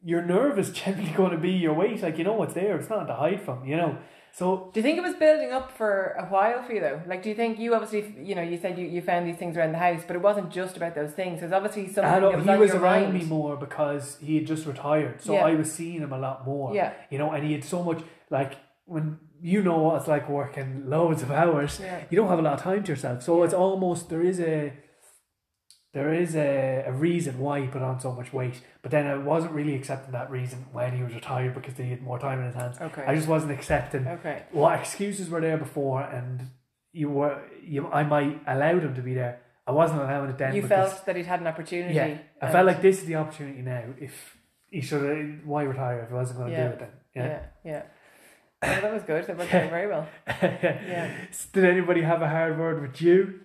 your 0.04 0.22
nerve 0.22 0.60
is 0.60 0.70
generally 0.82 1.12
going 1.12 1.32
to 1.32 1.38
be 1.38 1.52
your 1.52 1.74
weight. 1.74 2.02
Like 2.02 2.18
you 2.18 2.24
know 2.24 2.34
what's 2.34 2.54
there. 2.54 2.78
It's 2.78 2.90
not 2.90 3.06
to 3.08 3.16
hide 3.16 3.42
from. 3.42 3.66
You 3.66 3.78
know. 3.78 3.98
So 4.38 4.70
Do 4.74 4.82
you 4.82 4.84
think 4.84 4.98
it 4.98 5.02
was 5.02 5.16
building 5.16 5.54
up 5.54 5.72
for 5.78 6.14
a 6.20 6.26
while 6.26 6.62
for 6.62 6.74
you 6.74 6.82
though? 6.82 7.02
Like, 7.08 7.24
do 7.24 7.30
you 7.30 7.36
think 7.36 7.58
you 7.58 7.74
obviously, 7.74 8.14
you 8.22 8.36
know, 8.36 8.42
you 8.42 8.58
said 8.58 8.78
you, 8.78 8.86
you 8.86 9.02
found 9.02 9.26
these 9.26 9.38
things 9.38 9.56
around 9.56 9.72
the 9.72 9.78
house, 9.78 10.02
but 10.06 10.18
it 10.18 10.22
wasn't 10.22 10.52
just 10.52 10.76
about 10.76 10.94
those 10.94 11.12
things. 11.12 11.40
There's 11.40 11.54
obviously 11.54 11.88
something 11.88 12.14
I 12.14 12.20
was 12.20 12.44
he 12.44 12.58
was 12.58 12.72
around 12.72 13.04
mind. 13.04 13.14
me 13.14 13.24
more 13.24 13.56
because 13.56 14.18
he 14.22 14.36
had 14.36 14.46
just 14.46 14.66
retired, 14.66 15.22
so 15.22 15.36
Yeah. 15.36 15.46
I 15.46 15.56
was 15.56 15.72
seeing 15.72 16.02
him 16.02 16.12
a 16.12 16.18
lot 16.18 16.46
more. 16.46 16.76
Yeah. 16.76 16.92
You 17.10 17.18
know, 17.18 17.32
and 17.32 17.46
he 17.46 17.54
had 17.54 17.64
so 17.64 17.82
much 17.82 18.04
like 18.30 18.58
when 18.84 19.20
you 19.42 19.64
know 19.64 19.78
what 19.78 20.00
it's 20.02 20.08
like 20.10 20.28
working 20.28 20.90
loads 20.90 21.22
of 21.22 21.32
hours. 21.32 21.80
Yeah. 21.82 22.04
You 22.10 22.18
don't 22.18 22.28
have 22.28 22.40
a 22.40 22.42
lot 22.42 22.56
of 22.56 22.62
time 22.62 22.84
to 22.84 22.92
yourself, 22.92 23.24
so 23.24 23.42
it's 23.44 23.54
almost 23.54 24.10
there 24.10 24.22
is 24.22 24.42
a 24.42 24.74
there 25.96 26.14
is 26.14 26.36
a, 26.36 26.84
a 26.88 26.92
reason 26.92 27.40
why 27.40 27.62
he 27.62 27.68
put 27.68 27.82
on 27.82 28.00
so 28.02 28.12
much 28.12 28.34
weight. 28.34 28.62
But 28.82 28.92
then 28.92 29.08
I 29.08 29.16
wasn't 29.16 29.54
really 29.54 29.76
accepting 29.76 30.12
that 30.12 30.30
reason 30.30 30.66
when 30.74 30.96
he 30.98 31.02
was 31.02 31.14
retired 31.14 31.56
because 31.56 31.76
he 31.78 31.90
had 31.90 32.02
more 32.02 32.20
time 32.20 32.40
in 32.42 32.48
his 32.48 32.56
hands. 32.56 32.78
Okay. 32.82 33.04
I 33.08 33.16
just 33.16 33.30
wasn't 33.30 33.54
accepting 33.54 34.06
Okay. 34.06 34.44
what 34.52 34.78
excuses 34.78 35.30
were 35.30 35.40
there 35.40 35.58
before, 35.58 36.02
and 36.02 36.50
you 36.92 37.10
were 37.10 37.42
you. 37.64 37.88
I 37.88 38.04
might 38.04 38.42
allowed 38.46 38.84
him 38.84 38.94
to 38.96 39.02
be 39.02 39.14
there. 39.14 39.40
I 39.66 39.72
wasn't 39.72 40.02
allowing 40.02 40.30
it 40.32 40.38
then. 40.38 40.54
You 40.54 40.62
because, 40.64 40.92
felt 40.92 41.06
that 41.06 41.16
he'd 41.16 41.26
had 41.26 41.40
an 41.40 41.48
opportunity. 41.48 41.96
yeah. 41.96 42.18
I 42.42 42.52
felt 42.52 42.68
like 42.68 42.82
this 42.82 43.00
is 43.00 43.06
the 43.06 43.16
opportunity 43.16 43.62
now. 43.62 43.84
If 44.00 44.38
he 44.70 44.82
should 44.82 45.02
have, 45.02 45.46
why 45.46 45.64
retire 45.64 46.02
if 46.02 46.10
he 46.10 46.14
wasn't 46.14 46.40
going 46.40 46.52
to 46.52 46.58
Yeah. 46.58 46.68
do 46.68 46.74
it 46.74 46.80
then? 46.80 46.90
Yeah. 47.16 47.26
Yeah, 47.26 47.42
yeah. 47.72 47.82
Oh, 48.64 48.82
that 48.82 48.94
was 48.94 49.04
good. 49.04 49.26
That 49.28 49.38
worked 49.38 49.54
out 49.54 49.70
very 49.70 49.88
well. 49.88 50.08
Yeah. 50.42 51.10
Did 51.54 51.64
anybody 51.66 52.02
have 52.02 52.22
a 52.22 52.28
hard 52.30 52.60
word 52.60 52.82
with 52.82 53.02
you? 53.02 53.40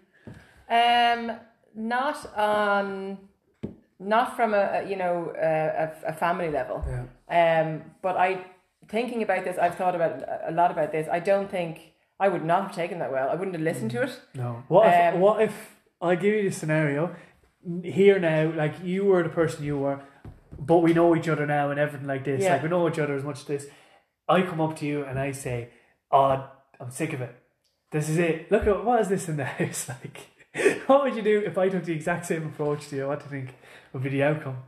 Um, 0.69 1.33
not 1.75 2.35
on, 2.37 3.19
not 3.99 4.37
from 4.37 4.55
a 4.55 4.83
a, 4.83 4.89
you 4.89 4.97
know 4.97 5.33
a, 5.37 5.93
a, 6.07 6.13
family 6.13 6.51
level. 6.51 6.85
Yeah. 6.87 7.63
Um, 7.63 7.83
but 8.03 8.17
I 8.17 8.45
thinking 8.89 9.23
about 9.23 9.45
this, 9.45 9.57
I've 9.59 9.77
thought 9.77 9.95
about 9.95 10.23
a 10.47 10.53
lot 10.53 10.71
about 10.71 10.93
this. 10.93 11.09
I 11.11 11.21
don't 11.21 11.51
think 11.51 11.93
I 12.19 12.29
would 12.29 12.45
not 12.45 12.63
have 12.65 12.75
taken 12.75 12.99
that 12.99 13.13
well. 13.13 13.29
I 13.31 13.35
wouldn't 13.35 13.55
have 13.55 13.63
listened 13.63 13.91
to 13.93 14.03
it. 14.03 14.21
No. 14.35 14.63
What 14.69 14.87
if? 14.87 15.15
Um, 15.15 15.21
what 15.21 15.43
if 15.43 15.77
I 16.03 16.15
give 16.17 16.35
you 16.35 16.51
the 16.51 16.55
scenario 16.55 17.15
here 17.83 18.19
now? 18.19 18.53
Like 18.55 18.75
you 18.83 19.05
were 19.05 19.23
the 19.23 19.29
person 19.29 19.65
you 19.65 19.79
were, 19.79 20.01
but 20.59 20.79
we 20.79 20.93
know 20.93 21.17
each 21.17 21.29
other 21.29 21.47
now 21.47 21.71
and 21.71 21.79
everything 21.79 22.07
like 22.07 22.25
this. 22.25 22.43
Yeah. 22.43 22.55
Like 22.55 22.65
we 22.65 22.69
know 22.69 22.89
each 22.89 22.99
other 22.99 23.15
as 23.15 23.25
much 23.25 23.41
as 23.41 23.45
this. 23.47 23.67
I 24.29 24.43
come 24.43 24.61
up 24.61 24.77
to 24.79 24.87
you 24.87 25.05
and 25.05 25.19
I 25.19 25.33
say, 25.33 25.71
"Oh, 26.11 26.49
I'm 26.81 26.91
sick 26.91 27.13
of 27.13 27.21
it. 27.21 27.35
This 27.91 28.09
is 28.09 28.19
it. 28.19 28.51
Look 28.51 28.67
at 28.67 28.85
what 28.85 29.01
is 29.01 29.09
this 29.09 29.29
in 29.29 29.37
the 29.37 29.45
house 29.45 29.89
like." 30.05 30.40
what 30.87 31.05
would 31.05 31.17
you 31.17 31.23
do 31.23 31.43
if 31.47 31.57
I 31.59 31.69
took 31.69 31.85
the 31.85 31.93
exact 31.95 32.27
same 32.27 32.47
approach 32.47 32.89
to 32.89 32.97
you? 32.97 33.07
What 33.07 33.19
do 33.21 33.25
you 33.25 33.31
think 33.31 33.55
would 33.93 34.03
be 34.03 34.09
the 34.11 34.23
outcome? 34.25 34.59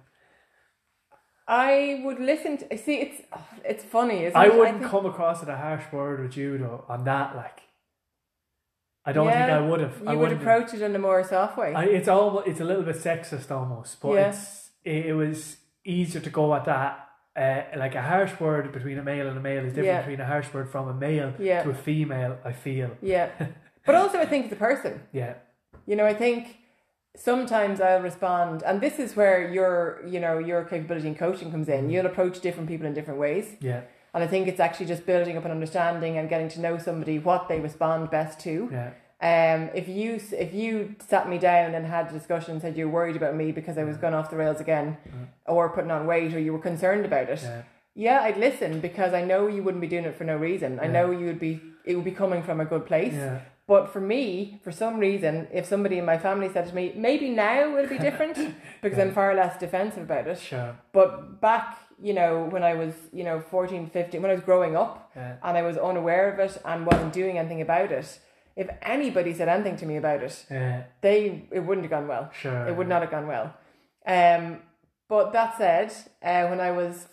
I 1.49 2.01
would 2.05 2.21
listen 2.21 2.59
to. 2.59 2.79
See, 2.79 2.97
it's 3.01 3.21
it's 3.65 3.85
funny, 3.85 4.25
isn't 4.25 4.37
it? 4.41 4.45
I 4.45 4.47
it? 4.47 4.55
wouldn't 4.57 4.79
think- 4.79 4.91
come 4.91 5.07
across 5.07 5.41
with 5.41 5.49
a 5.49 5.57
harsh 5.57 5.85
word 5.93 6.21
with 6.23 6.37
you 6.37 6.57
though 6.59 6.85
on 6.89 7.05
that. 7.05 7.35
Like, 7.35 7.61
I 9.05 9.13
don't 9.13 9.27
think 9.29 9.51
I 9.51 9.61
would 9.61 9.81
have. 9.81 9.99
You 10.01 10.09
I 10.09 10.15
would 10.15 10.33
approach 10.33 10.73
it 10.73 10.83
in 10.83 10.95
a 10.95 10.99
more 10.99 11.23
soft 11.25 11.59
way. 11.59 11.75
I, 11.75 11.85
it's 11.85 12.09
almost 12.09 12.47
it's 12.47 12.61
a 12.61 12.65
little 12.65 12.85
bit 12.85 12.97
sexist 12.97 13.51
almost, 13.51 14.01
but 14.01 14.13
Yeah. 14.15 14.29
it's 14.29 14.71
it, 14.85 15.07
it 15.07 15.13
was 15.15 15.57
easier 15.85 16.21
to 16.21 16.31
go 16.31 16.55
at 16.55 16.65
that. 16.67 17.09
Uh, 17.35 17.63
like 17.79 17.95
a 17.95 18.03
harsh 18.03 18.39
word 18.39 18.71
between 18.73 18.99
a 18.99 19.03
male 19.03 19.27
and 19.27 19.39
a 19.39 19.41
male 19.41 19.65
is 19.65 19.73
different 19.73 19.87
Yeah. 19.87 20.01
between 20.03 20.21
a 20.21 20.27
harsh 20.27 20.53
word 20.53 20.71
from 20.71 20.87
a 20.89 20.95
male 20.95 21.33
Yeah. 21.39 21.63
to 21.63 21.71
a 21.71 21.75
female. 21.75 22.37
I 22.45 22.53
feel, 22.53 22.91
yeah, 23.01 23.31
but 23.87 23.95
also 23.95 24.19
I 24.19 24.27
think 24.27 24.51
the 24.51 24.57
person. 24.57 25.01
yeah, 25.13 25.35
You 25.93 25.97
know, 25.99 26.07
I 26.07 26.15
think 26.15 26.57
sometimes 27.15 27.79
I'll 27.79 28.01
respond, 28.01 28.63
and 28.63 28.81
this 28.81 28.99
is 28.99 29.15
where 29.15 29.47
your, 29.53 30.01
you 30.07 30.21
know, 30.21 30.39
your 30.39 30.65
capability 30.65 31.07
in 31.09 31.15
coaching 31.15 31.51
comes 31.51 31.69
in. 31.69 31.91
You'll 31.91 32.07
approach 32.07 32.41
different 32.41 32.67
people 32.71 32.87
in 32.87 32.95
different 32.95 33.21
ways, 33.21 33.57
yeah, 33.61 33.83
and 34.15 34.25
I 34.25 34.27
think 34.27 34.49
it's 34.49 34.59
actually 34.59 34.87
just 34.87 35.05
building 35.05 35.37
up 35.37 35.45
an 35.45 35.51
understanding 35.51 36.17
and 36.17 36.31
getting 36.31 36.49
to 36.57 36.61
know 36.63 36.79
somebody 36.79 37.19
what 37.19 37.47
they 37.51 37.61
respond 37.61 38.11
best 38.11 38.41
to. 38.47 38.71
yeah, 38.73 38.93
Um, 39.33 39.69
if 39.75 39.87
you 39.87 40.19
if 40.47 40.55
you 40.55 40.97
sat 41.13 41.29
me 41.29 41.37
down 41.37 41.75
and 41.75 41.85
had 41.85 42.05
a 42.09 42.13
discussion, 42.21 42.53
and 42.55 42.63
said 42.63 42.75
you're 42.79 42.89
worried 42.89 43.17
about 43.21 43.35
me 43.37 43.53
because 43.53 43.77
I 43.77 43.85
was 43.85 43.99
going 43.99 44.15
off 44.15 44.31
the 44.31 44.39
rails 44.45 44.61
again, 44.67 44.97
or 45.47 45.69
putting 45.77 45.91
on 45.91 46.07
weight, 46.07 46.33
or 46.35 46.41
you 46.41 46.55
were 46.57 46.65
concerned 46.71 47.05
about 47.05 47.29
it, 47.29 47.43
yeah, 47.43 47.63
yeah, 47.95 48.19
I'd 48.27 48.39
listen 48.39 48.81
because 48.81 49.13
I 49.21 49.23
know 49.31 49.47
you 49.47 49.63
wouldn't 49.63 49.83
be 49.83 49.89
doing 49.95 50.07
it 50.11 50.17
for 50.17 50.25
no 50.25 50.39
reason. 50.39 50.81
I 50.81 50.87
know 50.87 51.11
you 51.11 51.27
would 51.27 51.43
be 51.49 51.61
it 51.85 51.95
would 51.97 52.09
be 52.13 52.17
coming 52.23 52.43
from 52.49 52.61
a 52.61 52.65
good 52.65 52.87
place. 52.87 53.13
yeah, 53.13 53.41
But 53.73 53.91
for 53.91 54.03
me, 54.03 54.61
for 54.63 54.71
some 54.71 54.99
reason, 54.99 55.49
if 55.51 55.65
somebody 55.65 55.97
in 55.97 56.05
my 56.05 56.19
family 56.19 56.51
said 56.53 56.69
to 56.69 56.75
me, 56.75 56.93
maybe 56.95 57.31
now 57.31 57.75
it'll 57.75 57.89
be 57.89 57.97
different 57.97 58.37
because 58.83 58.99
I'm 58.99 59.15
far 59.15 59.35
less 59.35 59.59
defensive 59.59 60.03
about 60.03 60.27
it. 60.27 60.39
sure, 60.39 60.77
But 60.93 61.41
back, 61.41 61.79
you 61.99 62.13
know, 62.13 62.45
when 62.51 62.63
I 62.63 62.75
was, 62.75 62.93
you 63.15 63.25
know, 63.25 63.41
14, 63.41 63.89
15, 63.89 64.21
when 64.21 64.31
I 64.31 64.35
was 64.35 64.43
growing 64.43 64.77
up 64.77 65.11
yeah, 65.17 65.37
and 65.43 65.57
I 65.57 65.63
was 65.63 65.79
unaware 65.79 66.31
of 66.31 66.39
it 66.39 66.61
and 66.67 66.85
wasn't 66.85 67.15
doing 67.15 67.39
anything 67.39 67.63
about 67.63 67.91
it, 67.93 68.19
if 68.57 68.69
anybody 68.83 69.33
said 69.33 69.49
anything 69.49 69.77
to 69.77 69.87
me 69.87 69.97
about 69.97 70.23
it, 70.23 70.45
yeah, 70.51 70.83
they 71.01 71.49
it 71.51 71.61
wouldn't 71.61 71.87
have 71.87 71.91
gone 71.97 72.09
well. 72.09 72.31
sure. 72.39 72.69
It 72.69 72.77
would 72.77 72.89
not 72.89 73.01
have 73.01 73.11
gone 73.11 73.27
well. 73.27 73.55
Um, 74.05 74.59
but 75.09 75.33
that 75.33 75.57
said, 75.57 75.95
uh, 76.23 76.47
when 76.51 76.61
I 76.61 76.73
was 76.73 77.07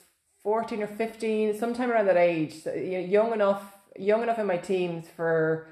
14 0.44 0.84
or 0.84 0.88
15, 0.88 1.58
sometime 1.58 1.90
around 1.90 2.08
that 2.08 2.18
age, 2.18 2.66
you 2.66 2.98
know, 3.00 3.06
young 3.18 3.32
enough, 3.32 3.64
young 3.98 4.24
enough 4.24 4.40
in 4.40 4.46
my 4.46 4.58
teens 4.58 5.08
for 5.16 5.70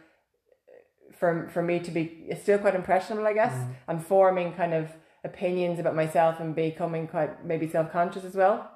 for 1.20 1.50
for 1.54 1.62
me 1.62 1.80
to 1.80 1.92
be 1.92 2.28
still 2.42 2.58
quite 2.60 2.76
impressionable, 2.76 3.28
I 3.28 3.34
guess, 3.34 3.54
and 3.88 4.04
forming 4.06 4.54
kind 4.54 4.74
of 4.74 4.92
opinions 5.24 5.80
about 5.80 5.96
myself 5.96 6.40
and 6.40 6.56
becoming 6.56 7.08
quite 7.08 7.46
maybe 7.46 7.68
self 7.68 7.92
conscious 7.92 8.24
as 8.24 8.36
well. 8.36 8.72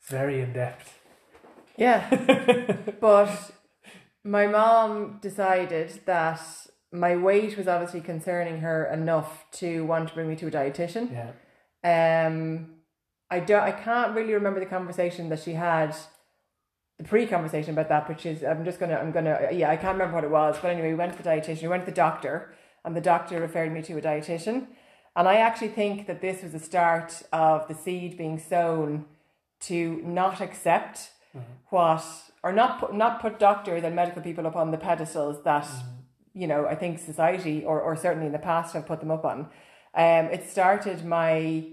It's 0.00 0.10
very 0.10 0.40
in 0.40 0.52
depth. 0.52 0.98
Yeah. 1.76 2.08
but 3.00 3.50
my 4.24 4.46
mom 4.46 5.18
decided 5.20 6.00
that 6.06 6.40
my 6.92 7.16
weight 7.16 7.56
was 7.56 7.66
obviously 7.68 8.00
concerning 8.00 8.58
her 8.60 8.84
enough 8.86 9.44
to 9.52 9.84
want 9.86 10.08
to 10.08 10.14
bring 10.14 10.28
me 10.28 10.36
to 10.36 10.48
a 10.48 10.50
dietitian. 10.50 11.10
Yeah, 11.10 12.26
Um, 12.26 12.76
I 13.30 13.40
don't. 13.40 13.62
I 13.62 13.72
can't 13.72 14.14
really 14.14 14.34
remember 14.34 14.60
the 14.60 14.66
conversation 14.66 15.28
that 15.30 15.40
she 15.40 15.54
had, 15.54 15.96
the 16.98 17.04
pre-conversation 17.04 17.72
about 17.72 17.88
that. 17.88 18.08
Which 18.08 18.26
is, 18.26 18.42
I'm 18.42 18.64
just 18.64 18.78
gonna. 18.80 18.96
I'm 18.96 19.12
gonna. 19.12 19.48
Uh, 19.48 19.52
yeah, 19.52 19.70
I 19.70 19.76
can't 19.76 19.94
remember 19.94 20.14
what 20.14 20.24
it 20.24 20.30
was. 20.30 20.56
But 20.60 20.70
anyway, 20.70 20.88
we 20.88 20.94
went 20.94 21.16
to 21.16 21.22
the 21.22 21.28
dietitian. 21.28 21.62
We 21.62 21.68
went 21.68 21.84
to 21.84 21.90
the 21.90 21.96
doctor, 21.96 22.54
and 22.84 22.96
the 22.96 23.00
doctor 23.00 23.40
referred 23.40 23.72
me 23.72 23.82
to 23.82 23.98
a 23.98 24.00
dietitian. 24.00 24.66
And 25.14 25.28
I 25.28 25.36
actually 25.36 25.68
think 25.68 26.06
that 26.06 26.22
this 26.22 26.42
was 26.42 26.52
the 26.52 26.58
start 26.58 27.22
of 27.32 27.68
the 27.68 27.74
seed 27.74 28.16
being 28.16 28.38
sown 28.38 29.04
to 29.60 30.00
not 30.04 30.40
accept 30.40 31.10
mm-hmm. 31.36 31.52
what, 31.68 32.04
or 32.42 32.52
not 32.52 32.80
put, 32.80 32.94
not 32.94 33.20
put 33.20 33.38
doctors 33.38 33.84
and 33.84 33.94
medical 33.94 34.22
people 34.22 34.46
up 34.46 34.56
on 34.56 34.70
the 34.70 34.78
pedestals 34.78 35.44
that 35.44 35.64
mm-hmm. 35.64 36.40
you 36.40 36.46
know, 36.46 36.66
I 36.66 36.74
think 36.74 36.98
society 36.98 37.62
or, 37.64 37.80
or 37.80 37.94
certainly 37.94 38.26
in 38.26 38.32
the 38.32 38.38
past 38.38 38.72
have 38.72 38.86
put 38.86 39.00
them 39.00 39.10
up 39.10 39.24
on. 39.24 39.50
Um, 39.94 40.26
it 40.32 40.48
started 40.48 41.04
my 41.04 41.64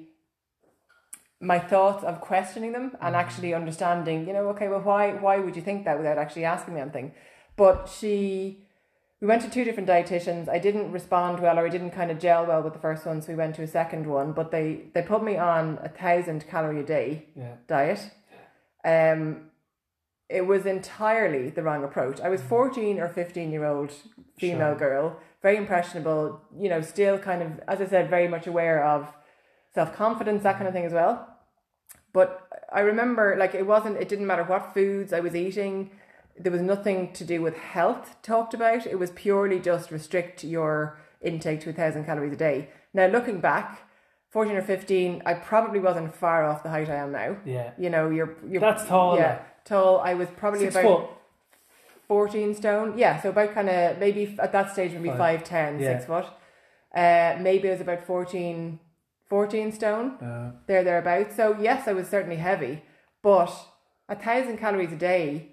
my 1.42 1.58
thoughts 1.58 2.04
of 2.04 2.20
questioning 2.20 2.74
them 2.74 2.92
and 3.02 3.02
mm-hmm. 3.02 3.16
actually 3.16 3.54
understanding, 3.54 4.28
you 4.28 4.34
know, 4.34 4.50
okay, 4.50 4.68
well, 4.68 4.82
why 4.82 5.12
why 5.14 5.40
would 5.40 5.56
you 5.56 5.62
think 5.62 5.86
that 5.86 5.98
without 5.98 6.18
actually 6.18 6.46
asking 6.46 6.76
me 6.76 6.82
anything? 6.82 7.14
But 7.56 7.90
she, 7.90 8.64
we 9.20 9.28
went 9.28 9.42
to 9.42 9.50
two 9.50 9.64
different 9.64 9.88
dietitians. 9.88 10.48
I 10.50 10.60
didn't 10.60 10.92
respond 10.92 11.40
well, 11.40 11.58
or 11.58 11.66
I 11.66 11.70
didn't 11.70 11.92
kind 11.92 12.12
of 12.12 12.20
gel 12.20 12.46
well 12.46 12.62
with 12.62 12.74
the 12.74 12.80
first 12.80 13.06
one, 13.06 13.22
so 13.22 13.30
we 13.30 13.36
went 13.36 13.56
to 13.56 13.64
a 13.64 13.68
second 13.68 14.06
one. 14.08 14.34
But 14.34 14.52
they 14.52 14.86
they 14.94 15.02
put 15.02 15.24
me 15.24 15.38
on 15.38 15.80
a 15.82 15.90
thousand 15.90 16.48
calorie 16.48 16.82
a 16.82 16.84
day 16.84 17.26
Yeah. 17.36 17.56
diet. 17.68 18.12
Um, 18.84 19.50
it 20.30 20.46
was 20.46 20.66
entirely 20.66 21.50
the 21.50 21.64
wrong 21.64 21.84
approach. 21.84 22.20
I 22.22 22.30
was 22.30 22.42
mm-hmm. 22.42 22.50
fourteen 22.50 23.00
or 23.00 23.08
fifteen 23.08 23.52
year 23.52 23.66
old 23.66 23.92
female 24.38 24.78
Sure. 24.78 24.90
girl, 24.90 25.20
very 25.42 25.58
impressionable. 25.58 26.42
You 26.58 26.70
know, 26.70 26.82
still 26.82 27.18
kind 27.18 27.42
of, 27.42 27.60
as 27.68 27.80
I 27.82 27.88
said, 27.88 28.10
very 28.10 28.28
much 28.28 28.46
aware 28.46 28.84
of 28.84 29.08
self 29.74 29.96
confidence, 29.96 30.44
that 30.44 30.56
mm-hmm. 30.56 30.58
kind 30.60 30.68
of 30.68 30.74
thing 30.74 30.86
as 30.86 30.94
well. 30.94 31.29
But 32.14 32.48
I 32.72 32.80
remember, 32.82 33.36
like, 33.38 33.54
it 33.56 33.66
wasn't, 33.68 33.98
it 33.98 34.10
didn't 34.10 34.28
matter 34.28 34.44
what 34.44 34.74
foods 34.74 35.14
I 35.14 35.20
was 35.20 35.36
eating. 35.36 35.92
There 36.38 36.52
was 36.52 36.62
nothing 36.62 37.14
to 37.14 37.24
do 37.24 37.42
with 37.42 37.56
health 37.58 38.16
talked 38.24 38.54
about. 38.54 38.88
It 38.88 38.98
was 38.98 39.12
purely 39.12 39.60
just 39.60 39.92
restrict 39.92 40.44
your 40.44 41.00
intake 41.22 41.62
to 41.62 41.70
a 41.70 41.74
thousand 41.74 42.06
calories 42.06 42.34
a 42.34 42.38
day. 42.38 42.70
Now, 42.94 43.08
looking 43.08 43.40
back, 43.42 43.82
14 44.32 44.56
or 44.56 44.62
15, 44.62 45.22
I 45.26 45.34
probably 45.34 45.80
wasn't 45.80 46.16
far 46.16 46.46
off 46.46 46.64
the 46.64 46.70
height 46.70 46.90
I 46.90 46.96
am 46.96 47.12
now. 47.12 47.38
Yeah. 47.46 47.72
You 47.78 47.90
know, 47.90 48.10
you're, 48.10 48.36
you're 48.48 48.62
That's 48.62 48.86
tall, 48.86 49.18
Yeah, 49.18 49.40
tall. 49.66 50.00
I 50.00 50.14
was 50.14 50.30
probably 50.38 50.62
Six 50.62 50.76
about 50.76 50.84
foot. 51.02 51.10
14 52.08 52.56
stone. 52.56 52.98
Yeah, 52.98 53.22
so 53.22 53.30
about 53.30 53.54
kind 53.54 53.70
of 53.70 54.00
maybe 54.00 54.36
at 54.40 54.52
that 54.52 54.72
stage 54.74 54.94
maybe 54.94 55.10
Five. 55.10 55.44
5'10, 55.44 55.80
Yeah. 55.80 55.98
6 56.00 56.06
foot. 56.06 56.26
Uh, 56.96 57.38
maybe 57.40 57.68
it 57.68 57.72
was 57.72 57.82
about 57.82 58.04
14, 58.06 58.80
14 59.30 59.72
stone 59.72 60.18
Uh, 60.22 60.52
there 60.68 60.84
thereabouts. 60.84 61.36
So 61.36 61.56
yes, 61.60 61.88
I 61.88 61.94
was 61.94 62.08
certainly 62.08 62.38
heavy, 62.38 62.84
but 63.22 63.52
a 64.08 64.16
thousand 64.16 64.58
calories 64.58 64.92
a 64.92 64.98
day. 64.98 65.52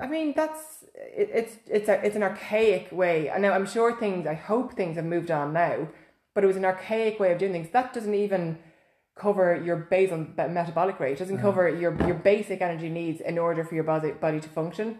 I 0.00 0.06
mean, 0.06 0.32
that's 0.34 0.84
it, 0.94 1.30
it's 1.32 1.56
it's 1.66 1.88
a 1.88 2.04
it's 2.04 2.16
an 2.16 2.22
archaic 2.22 2.90
way. 2.90 3.28
And 3.28 3.42
now 3.42 3.52
I'm 3.52 3.66
sure 3.66 3.94
things. 3.94 4.26
I 4.26 4.34
hope 4.34 4.72
things 4.72 4.96
have 4.96 5.04
moved 5.04 5.30
on 5.30 5.52
now, 5.52 5.88
but 6.34 6.42
it 6.44 6.46
was 6.46 6.56
an 6.56 6.64
archaic 6.64 7.20
way 7.20 7.32
of 7.32 7.38
doing 7.38 7.52
things. 7.52 7.70
That 7.70 7.92
doesn't 7.92 8.14
even 8.14 8.58
cover 9.14 9.54
your 9.62 9.76
basal 9.76 10.26
metabolic 10.48 10.98
rate. 10.98 11.12
It 11.12 11.18
doesn't 11.18 11.38
cover 11.38 11.68
your 11.68 11.94
your 12.06 12.14
basic 12.14 12.62
energy 12.62 12.88
needs 12.88 13.20
in 13.20 13.38
order 13.38 13.62
for 13.64 13.74
your 13.74 13.84
body 13.84 14.12
body 14.12 14.40
to 14.40 14.48
function. 14.48 14.98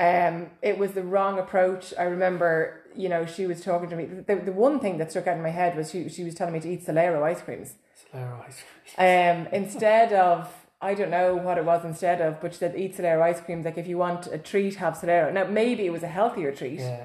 Um, 0.00 0.46
it 0.62 0.78
was 0.78 0.92
the 0.92 1.02
wrong 1.02 1.38
approach. 1.38 1.92
I 1.98 2.04
remember, 2.04 2.80
you 2.96 3.08
know, 3.10 3.26
she 3.26 3.46
was 3.46 3.60
talking 3.62 3.90
to 3.90 3.96
me. 3.96 4.06
The, 4.06 4.36
the 4.36 4.52
one 4.52 4.80
thing 4.80 4.96
that 4.98 5.10
stuck 5.10 5.26
out 5.26 5.36
in 5.36 5.42
my 5.42 5.50
head 5.50 5.76
was 5.76 5.90
she 5.90 6.08
she 6.08 6.24
was 6.24 6.34
telling 6.34 6.54
me 6.54 6.60
to 6.60 6.68
eat 6.72 6.86
Solero 6.86 7.22
ice 7.22 7.42
creams. 7.42 7.74
Solero 8.12 8.42
ice 8.48 8.62
cream. 8.96 9.06
Um, 9.06 9.46
instead 9.52 10.12
of 10.14 10.48
I 10.80 10.94
don't 10.94 11.10
know 11.10 11.36
what 11.36 11.58
it 11.58 11.66
was 11.66 11.84
instead 11.84 12.22
of, 12.22 12.40
but 12.40 12.54
she 12.54 12.58
said 12.60 12.74
eat 12.76 12.96
Solero 12.96 13.20
ice 13.20 13.40
creams. 13.40 13.66
Like 13.66 13.76
if 13.76 13.86
you 13.86 13.98
want 13.98 14.26
a 14.28 14.38
treat, 14.38 14.76
have 14.76 14.94
Solero. 14.94 15.30
Now 15.32 15.44
maybe 15.44 15.84
it 15.84 15.90
was 15.90 16.02
a 16.02 16.08
healthier 16.08 16.52
treat, 16.52 16.80
Yeah. 16.80 17.04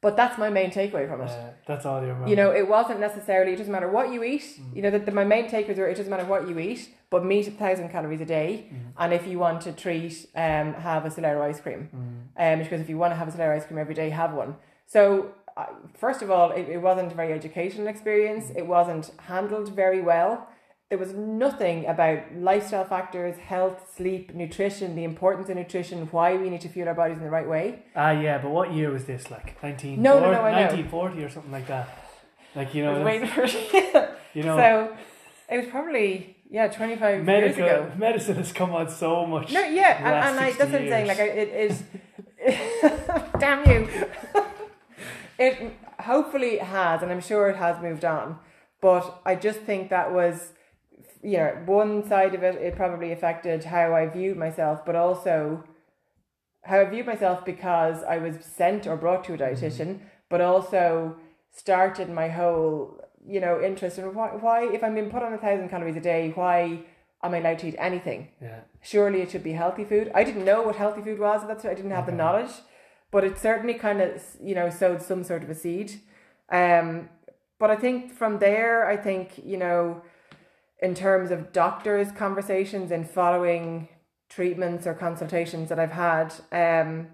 But 0.00 0.16
that's 0.16 0.38
my 0.38 0.48
main 0.48 0.70
takeaway 0.70 1.08
from 1.08 1.20
it. 1.22 1.28
Yeah. 1.28 1.50
That's 1.66 1.84
all 1.84 2.00
you 2.00 2.08
remember. 2.08 2.28
You 2.28 2.36
know, 2.36 2.50
it 2.52 2.68
wasn't 2.68 3.00
necessarily. 3.00 3.52
It 3.52 3.56
doesn't 3.56 3.72
matter 3.72 3.88
what 3.88 4.12
you 4.12 4.22
eat. 4.22 4.42
Mm. 4.42 4.76
You 4.76 4.82
know, 4.82 4.90
that 4.90 5.06
the, 5.06 5.12
my 5.12 5.24
main 5.24 5.48
takeaways 5.48 5.76
were 5.76 5.88
it 5.88 5.96
doesn't 5.96 6.10
matter 6.10 6.24
what 6.24 6.48
you 6.48 6.58
eat, 6.58 6.88
but 7.10 7.24
meat 7.24 7.48
a 7.48 7.50
thousand 7.50 7.88
calories 7.90 8.20
a 8.20 8.26
day, 8.26 8.50
Mm. 8.72 8.92
and 8.98 9.12
if 9.12 9.26
you 9.26 9.38
want 9.38 9.60
to 9.62 9.72
treat, 9.72 10.14
um, 10.36 10.74
have 10.74 11.04
a 11.04 11.10
Solero 11.10 11.40
ice 11.42 11.60
cream. 11.60 11.88
Mm. 11.94 12.54
Um, 12.54 12.58
because 12.62 12.80
if 12.80 12.88
you 12.88 12.98
want 12.98 13.12
to 13.12 13.16
have 13.16 13.28
a 13.28 13.32
Solero 13.32 13.56
ice 13.56 13.66
cream 13.66 13.78
every 13.78 13.94
day, 13.94 14.10
have 14.10 14.32
one. 14.32 14.56
So. 14.86 15.32
I 15.56 15.66
First 16.04 16.22
of 16.22 16.30
all, 16.30 16.52
it, 16.52 16.68
it 16.68 16.80
wasn't 16.88 17.10
a 17.10 17.16
very 17.16 17.32
educational 17.32 17.88
experience. 17.88 18.44
It 18.54 18.64
wasn't 18.76 19.10
handled 19.32 19.74
very 19.74 20.00
well. 20.00 20.46
There 20.88 20.98
was 20.98 21.12
nothing 21.12 21.84
about 21.84 22.34
lifestyle 22.34 22.84
factors, 22.84 23.36
health, 23.36 23.94
sleep, 23.94 24.34
nutrition, 24.34 24.96
the 24.96 25.04
importance 25.04 25.50
of 25.50 25.56
nutrition, 25.56 26.08
why 26.10 26.34
we 26.34 26.48
need 26.48 26.62
to 26.62 26.68
fuel 26.70 26.88
our 26.88 26.94
bodies 26.94 27.18
in 27.18 27.24
the 27.24 27.30
right 27.30 27.46
way. 27.46 27.82
Ah, 27.94 28.12
yeah, 28.12 28.38
but 28.38 28.50
what 28.50 28.72
year 28.72 28.90
was 28.90 29.04
this? 29.04 29.30
Like 29.30 29.62
19, 29.62 30.00
No, 30.00 30.18
no, 30.18 30.32
no, 30.32 30.40
I 30.40 30.52
know. 30.52 30.66
1940 30.68 31.24
or 31.24 31.28
something 31.28 31.52
like 31.52 31.66
that. 31.66 31.90
Like, 32.54 32.74
you 32.74 32.84
know, 32.84 32.94
was 32.94 33.04
waiting 33.04 33.28
for 33.28 33.46
you 34.34 34.42
know 34.42 34.56
So 34.56 34.96
it 35.50 35.58
was 35.58 35.66
probably 35.66 36.36
yeah, 36.50 36.68
twenty 36.68 36.96
five 36.96 37.26
years 37.26 37.56
ago. 37.56 37.92
medicine 37.98 38.36
has 38.36 38.52
come 38.52 38.72
on 38.72 38.88
so 38.88 39.26
much. 39.26 39.52
No, 39.52 39.60
yeah, 39.60 39.98
and, 39.98 40.06
and 40.06 40.40
I, 40.40 40.52
60 40.52 40.58
that's 40.58 40.72
what 40.72 40.80
I'm 40.80 40.88
saying. 40.88 41.06
Like, 41.06 41.20
I, 41.20 41.24
it 41.24 41.48
is. 41.70 41.82
damn 43.38 43.70
you! 43.70 43.88
it 45.38 45.72
hopefully 46.00 46.56
has, 46.56 47.02
and 47.02 47.12
I'm 47.12 47.20
sure 47.20 47.50
it 47.50 47.56
has 47.56 47.80
moved 47.82 48.06
on. 48.06 48.38
But 48.80 49.20
I 49.26 49.34
just 49.34 49.60
think 49.60 49.90
that 49.90 50.12
was, 50.12 50.52
you 51.22 51.38
know, 51.38 51.62
one 51.66 52.06
side 52.06 52.34
of 52.34 52.42
it. 52.42 52.56
It 52.56 52.76
probably 52.76 53.12
affected 53.12 53.64
how 53.64 53.94
I 53.94 54.06
viewed 54.06 54.36
myself, 54.36 54.84
but 54.84 54.96
also 54.96 55.64
how 56.64 56.80
I 56.80 56.84
viewed 56.84 57.06
myself 57.06 57.44
because 57.44 58.02
I 58.02 58.18
was 58.18 58.36
sent 58.44 58.86
or 58.86 58.96
brought 58.96 59.24
to 59.24 59.34
a 59.34 59.38
dietitian, 59.38 60.00
but 60.28 60.40
also 60.40 61.16
started 61.50 62.10
my 62.10 62.28
whole, 62.28 63.00
you 63.26 63.40
know, 63.40 63.60
interest 63.60 63.98
in 63.98 64.14
why, 64.14 64.28
why 64.28 64.64
if 64.66 64.84
I'm 64.84 64.94
being 64.94 65.10
put 65.10 65.22
on 65.22 65.32
a 65.32 65.38
thousand 65.38 65.68
calories 65.70 65.96
a 65.96 66.00
day, 66.00 66.30
why 66.34 66.84
am 67.22 67.34
I 67.34 67.38
allowed 67.38 67.58
to 67.60 67.68
eat 67.68 67.76
anything? 67.78 68.28
Yeah. 68.40 68.60
surely 68.80 69.22
it 69.22 69.30
should 69.30 69.42
be 69.42 69.52
healthy 69.52 69.84
food. 69.84 70.10
I 70.14 70.24
didn't 70.24 70.44
know 70.44 70.62
what 70.62 70.76
healthy 70.76 71.02
food 71.02 71.18
was. 71.18 71.46
That's 71.46 71.64
I 71.64 71.74
didn't 71.74 71.90
have 71.90 72.06
the 72.06 72.12
knowledge, 72.12 72.52
but 73.10 73.24
it 73.24 73.38
certainly 73.38 73.74
kind 73.74 74.00
of 74.00 74.22
you 74.40 74.54
know 74.54 74.70
sowed 74.70 75.02
some 75.02 75.24
sort 75.24 75.42
of 75.42 75.50
a 75.50 75.54
seed. 75.54 76.00
Um, 76.50 77.08
but 77.58 77.70
I 77.70 77.76
think 77.76 78.12
from 78.12 78.38
there, 78.38 78.86
I 78.88 78.96
think 78.96 79.40
you 79.44 79.56
know, 79.56 80.02
in 80.80 80.94
terms 80.94 81.30
of 81.30 81.52
doctors' 81.52 82.12
conversations 82.12 82.90
and 82.90 83.08
following 83.08 83.88
treatments 84.28 84.86
or 84.86 84.94
consultations 84.94 85.68
that 85.68 85.78
I've 85.78 85.92
had, 85.92 86.34
um, 86.52 87.08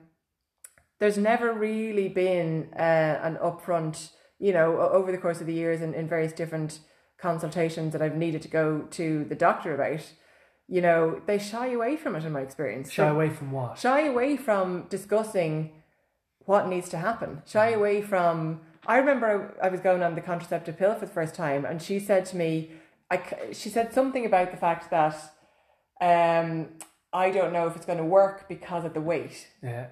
there's 0.99 1.19
never 1.19 1.53
really 1.53 2.09
been 2.09 2.69
uh, 2.75 3.19
an 3.23 3.37
upfront, 3.37 4.11
you 4.39 4.53
know, 4.53 4.79
over 4.79 5.11
the 5.11 5.19
course 5.19 5.41
of 5.41 5.47
the 5.47 5.55
years 5.55 5.81
in, 5.81 5.95
in 5.95 6.09
various 6.09 6.33
different 6.33 6.81
consultations 7.19 7.93
that 7.93 8.03
I've 8.03 8.17
needed 8.17 8.43
to 8.43 8.49
go 8.49 8.83
to 8.93 9.25
the 9.25 9.35
doctor 9.35 9.75
about, 9.75 10.01
you 10.69 10.81
know, 10.81 11.21
they 11.27 11.39
shy 11.39 11.73
away 11.73 11.97
from 11.97 12.17
it 12.17 12.25
in 12.25 12.33
my 12.33 12.41
experience. 12.41 12.91
Shy 12.91 13.07
away 13.07 13.31
from 13.31 13.53
what? 13.53 13.79
shy 13.79 14.07
away 14.07 14.37
from 14.37 14.87
discussing 14.89 15.73
what 16.41 16.69
needs 16.69 16.89
to 16.91 16.99
happen. 16.99 17.43
Shy 17.47 17.71
away 17.71 18.03
from. 18.03 18.61
I 18.87 18.99
remember 18.99 19.57
I 19.63 19.69
was 19.69 19.81
going 19.81 20.03
on 20.03 20.15
the 20.15 20.21
contraceptive 20.21 20.77
pill 20.77 20.95
for 20.95 21.07
the 21.07 21.13
first 21.13 21.35
time, 21.35 21.65
and 21.65 21.81
she 21.81 21.99
said 21.99 22.27
to 22.27 22.37
me, 22.37 22.71
I, 23.11 23.23
she 23.53 23.69
said 23.69 23.93
something 23.93 24.27
about 24.27 24.51
the 24.51 24.57
fact 24.57 24.91
that 24.91 25.15
um, 26.01 26.69
I 27.13 27.31
don't 27.31 27.53
know 27.53 27.67
if 27.67 27.77
it's 27.77 27.87
going 27.87 27.99
to 27.99 28.05
work 28.05 28.49
because 28.49 28.85
of 28.85 28.95
the 28.95 29.01
weight. 29.01 29.49
Yeah. 29.63 29.87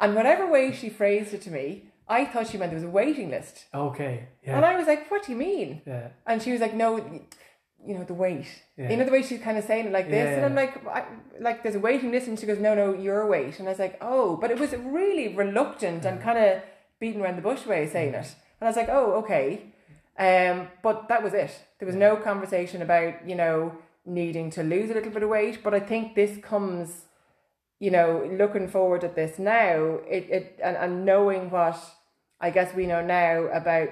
And 0.00 0.14
whatever 0.14 0.46
way 0.50 0.72
she 0.72 0.88
phrased 0.88 1.32
it 1.34 1.42
to 1.42 1.50
me, 1.50 1.84
I 2.08 2.24
thought 2.24 2.48
she 2.48 2.58
meant 2.58 2.70
there 2.70 2.80
was 2.80 2.84
a 2.84 2.90
waiting 2.90 3.30
list. 3.30 3.66
Okay. 3.72 4.28
Yeah. 4.44 4.56
And 4.56 4.64
I 4.64 4.76
was 4.76 4.86
like, 4.86 5.10
what 5.10 5.24
do 5.24 5.32
you 5.32 5.38
mean? 5.38 5.82
Yeah. 5.86 6.08
And 6.26 6.42
she 6.42 6.52
was 6.52 6.60
like, 6.60 6.74
no, 6.74 6.98
you 7.86 7.94
know, 7.94 8.04
the 8.04 8.14
weight. 8.14 8.46
Yeah. 8.76 8.90
You 8.90 8.96
know, 8.96 9.04
the 9.04 9.12
way 9.12 9.22
she's 9.22 9.40
kind 9.40 9.56
of 9.56 9.64
saying 9.64 9.86
it 9.86 9.92
like 9.92 10.10
this. 10.10 10.26
Yeah, 10.26 10.36
And 10.36 10.44
I'm 10.44 10.54
like, 10.54 10.86
I, 10.86 11.04
like, 11.40 11.62
there's 11.62 11.74
a 11.74 11.80
waiting 11.80 12.10
list. 12.10 12.26
And 12.28 12.38
she 12.38 12.46
goes, 12.46 12.58
no, 12.58 12.74
no, 12.74 12.92
your 12.94 13.26
weight. 13.26 13.58
And 13.58 13.68
I 13.68 13.70
was 13.70 13.78
like, 13.78 13.98
oh, 14.00 14.36
but 14.36 14.50
it 14.50 14.58
was 14.58 14.72
really 14.72 15.34
reluctant 15.34 16.04
and 16.04 16.20
kind 16.20 16.38
of 16.38 16.62
beating 17.00 17.20
around 17.20 17.36
the 17.36 17.42
bush 17.42 17.66
way 17.66 17.84
of 17.84 17.90
saying 17.90 18.14
it. 18.14 18.34
And 18.60 18.62
I 18.62 18.66
was 18.66 18.76
like, 18.76 18.88
oh, 18.88 19.12
okay. 19.14 19.71
Um, 20.18 20.68
but 20.82 21.08
that 21.08 21.22
was 21.22 21.34
it. 21.34 21.50
There 21.78 21.86
was 21.86 21.96
no 21.96 22.16
conversation 22.16 22.82
about, 22.82 23.26
you 23.28 23.34
know, 23.34 23.76
needing 24.04 24.50
to 24.50 24.62
lose 24.62 24.90
a 24.90 24.94
little 24.94 25.10
bit 25.10 25.22
of 25.22 25.28
weight. 25.28 25.62
But 25.62 25.74
I 25.74 25.80
think 25.80 26.14
this 26.14 26.38
comes, 26.38 27.06
you 27.80 27.90
know, 27.90 28.28
looking 28.38 28.68
forward 28.68 29.04
at 29.04 29.14
this 29.14 29.38
now, 29.38 29.98
it, 30.08 30.28
it 30.30 30.60
and, 30.62 30.76
and 30.76 31.04
knowing 31.04 31.50
what 31.50 31.78
I 32.40 32.50
guess 32.50 32.74
we 32.74 32.86
know 32.86 33.04
now 33.04 33.44
about 33.52 33.88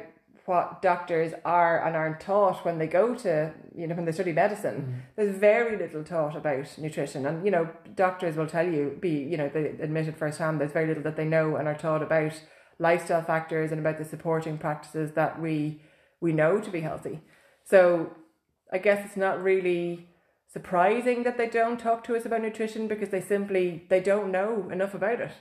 what 0.47 0.83
doctors 0.83 1.33
are 1.45 1.87
and 1.87 1.95
aren't 1.95 2.19
taught 2.19 2.65
when 2.65 2.79
they 2.79 2.87
go 2.89 3.15
to, 3.15 3.53
you 3.75 3.87
know, 3.87 3.95
when 3.95 4.05
they 4.05 4.13
study 4.13 4.33
medicine. 4.33 5.03
There's 5.15 5.37
very 5.37 5.77
little 5.77 6.03
taught 6.03 6.35
about 6.35 6.77
nutrition. 6.77 7.25
And, 7.27 7.45
you 7.45 7.53
know, 7.53 7.69
doctors 7.95 8.37
will 8.37 8.49
tell 8.49 8.67
you, 8.67 8.99
be, 9.01 9.11
you 9.11 9.37
know, 9.37 9.49
they 9.49 9.67
admit 9.81 10.09
it 10.09 10.17
firsthand, 10.17 10.61
there's 10.61 10.73
very 10.73 10.89
little 10.89 11.05
that 11.05 11.17
they 11.17 11.25
know 11.25 11.55
and 11.57 11.69
are 11.69 11.77
taught 11.77 12.03
about 12.03 12.33
lifestyle 12.81 13.23
factors 13.23 13.71
and 13.71 13.81
about 13.81 13.99
the 13.99 14.05
supporting 14.05 14.59
practices 14.59 15.13
that 15.13 15.41
we 15.41 15.81
we 16.21 16.33
know 16.33 16.61
to 16.61 16.71
be 16.71 16.81
healthy. 16.81 17.21
So 17.65 18.15
I 18.73 18.79
guess 18.79 19.05
it's 19.05 19.17
not 19.17 19.43
really 19.43 20.09
surprising 20.53 21.23
that 21.23 21.39
they 21.39 21.49
don't 21.49 21.79
talk 21.79 22.03
to 22.05 22.17
us 22.17 22.25
about 22.25 22.43
nutrition 22.43 22.89
because 22.89 23.11
they 23.11 23.21
simply 23.21 23.87
they 23.89 24.01
don't 24.01 24.33
know 24.33 24.69
enough 24.71 24.95
about 24.95 25.21
it. 25.21 25.33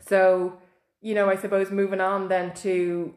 So, 0.00 0.58
you 1.00 1.14
know, 1.14 1.30
I 1.30 1.36
suppose 1.36 1.70
moving 1.70 2.00
on 2.00 2.28
then 2.28 2.52
to 2.56 3.14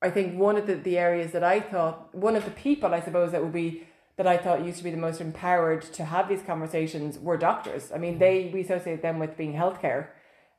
I 0.00 0.10
think 0.10 0.38
one 0.38 0.56
of 0.56 0.66
the, 0.68 0.76
the 0.76 0.96
areas 0.96 1.32
that 1.32 1.42
I 1.42 1.60
thought 1.60 2.14
one 2.14 2.36
of 2.36 2.44
the 2.44 2.52
people 2.52 2.94
I 2.94 3.00
suppose 3.00 3.32
that 3.32 3.42
would 3.42 3.52
be 3.52 3.84
that 4.16 4.26
I 4.26 4.36
thought 4.36 4.64
used 4.64 4.78
to 4.78 4.84
be 4.84 4.90
the 4.90 4.96
most 4.96 5.20
empowered 5.20 5.82
to 5.82 6.04
have 6.04 6.28
these 6.28 6.42
conversations 6.42 7.18
were 7.18 7.36
doctors. 7.36 7.92
I 7.92 7.98
mean, 7.98 8.18
they 8.18 8.50
we 8.52 8.62
associate 8.62 9.02
them 9.02 9.18
with 9.18 9.36
being 9.36 9.54
healthcare. 9.54 10.08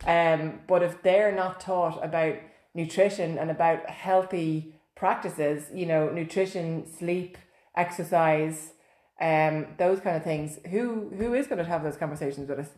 Um, 0.06 0.62
but 0.68 0.82
if 0.82 1.02
they're 1.04 1.34
not 1.34 1.60
taught 1.60 2.04
about 2.04 2.36
nutrition 2.74 3.38
and 3.38 3.52
about 3.52 3.90
healthy 3.90 4.79
practices, 5.00 5.68
you 5.74 5.86
know, 5.86 6.10
nutrition, 6.10 6.86
sleep, 6.86 7.38
exercise, 7.76 8.74
um, 9.22 9.68
those 9.78 10.02
kind 10.02 10.18
of 10.18 10.24
things. 10.24 10.60
Who 10.70 11.10
who 11.18 11.34
is 11.34 11.48
going 11.48 11.58
to 11.60 11.64
have 11.64 11.84
those 11.84 11.98
conversations 11.98 12.50
with 12.50 12.60
us? 12.60 12.70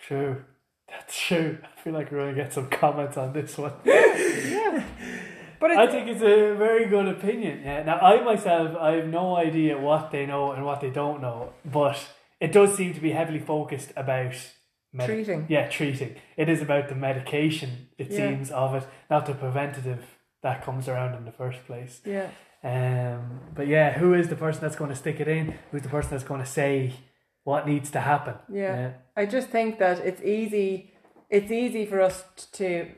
True. 0.00 0.44
That's 0.88 1.18
true. 1.18 1.58
I 1.62 1.80
feel 1.82 1.92
like 1.92 2.10
we're 2.10 2.18
going 2.18 2.34
to 2.34 2.42
get 2.42 2.52
some 2.52 2.70
comments 2.70 3.18
on 3.18 3.32
this 3.34 3.58
one. 3.58 3.72
yeah. 3.84 4.84
But 5.60 5.72
I 5.72 5.86
think 5.88 6.08
it's 6.08 6.22
a 6.22 6.54
very 6.54 6.86
good 6.86 7.08
opinion. 7.08 7.62
Yeah. 7.64 7.82
Now, 7.82 7.98
I 7.98 8.22
myself, 8.22 8.76
I 8.80 8.92
have 8.92 9.08
no 9.08 9.36
idea 9.36 9.76
what 9.76 10.12
they 10.12 10.24
know 10.24 10.52
and 10.52 10.64
what 10.64 10.80
they 10.80 10.90
don't 10.90 11.20
know, 11.20 11.52
but 11.64 11.98
it 12.40 12.52
does 12.52 12.76
seem 12.76 12.94
to 12.94 13.00
be 13.00 13.10
heavily 13.10 13.40
focused 13.40 13.92
about 13.96 14.34
med- 14.92 15.08
treating. 15.08 15.46
Yeah, 15.48 15.68
treating. 15.68 16.14
It 16.36 16.48
is 16.48 16.62
about 16.62 16.88
the 16.88 16.94
medication, 16.94 17.88
it 17.98 18.10
yeah. 18.10 18.16
seems, 18.16 18.50
of 18.50 18.76
it, 18.76 18.86
not 19.10 19.26
the 19.26 19.34
preventative 19.34 20.17
that 20.42 20.64
comes 20.64 20.88
around 20.88 21.14
in 21.14 21.24
the 21.24 21.32
first 21.32 21.64
place. 21.66 22.00
Yeah. 22.04 22.30
Um, 22.62 23.40
but 23.54 23.66
yeah, 23.68 23.98
who 23.98 24.14
is 24.14 24.28
the 24.28 24.36
person 24.36 24.60
that's 24.62 24.76
going 24.76 24.90
to 24.90 24.96
stick 24.96 25.20
it 25.20 25.28
in? 25.28 25.54
Who's 25.70 25.82
the 25.82 25.88
person 25.88 26.10
that's 26.10 26.24
going 26.24 26.40
to 26.40 26.46
say 26.46 26.94
what 27.44 27.66
needs 27.66 27.90
to 27.92 28.00
happen? 28.00 28.34
Yeah. 28.52 28.76
yeah. 28.76 28.92
I 29.16 29.26
just 29.26 29.48
think 29.48 29.78
that 29.78 29.98
it's 30.00 30.22
easy. 30.22 30.92
It's 31.30 31.50
easy 31.50 31.86
for 31.86 32.00
us 32.00 32.24
to 32.52 32.88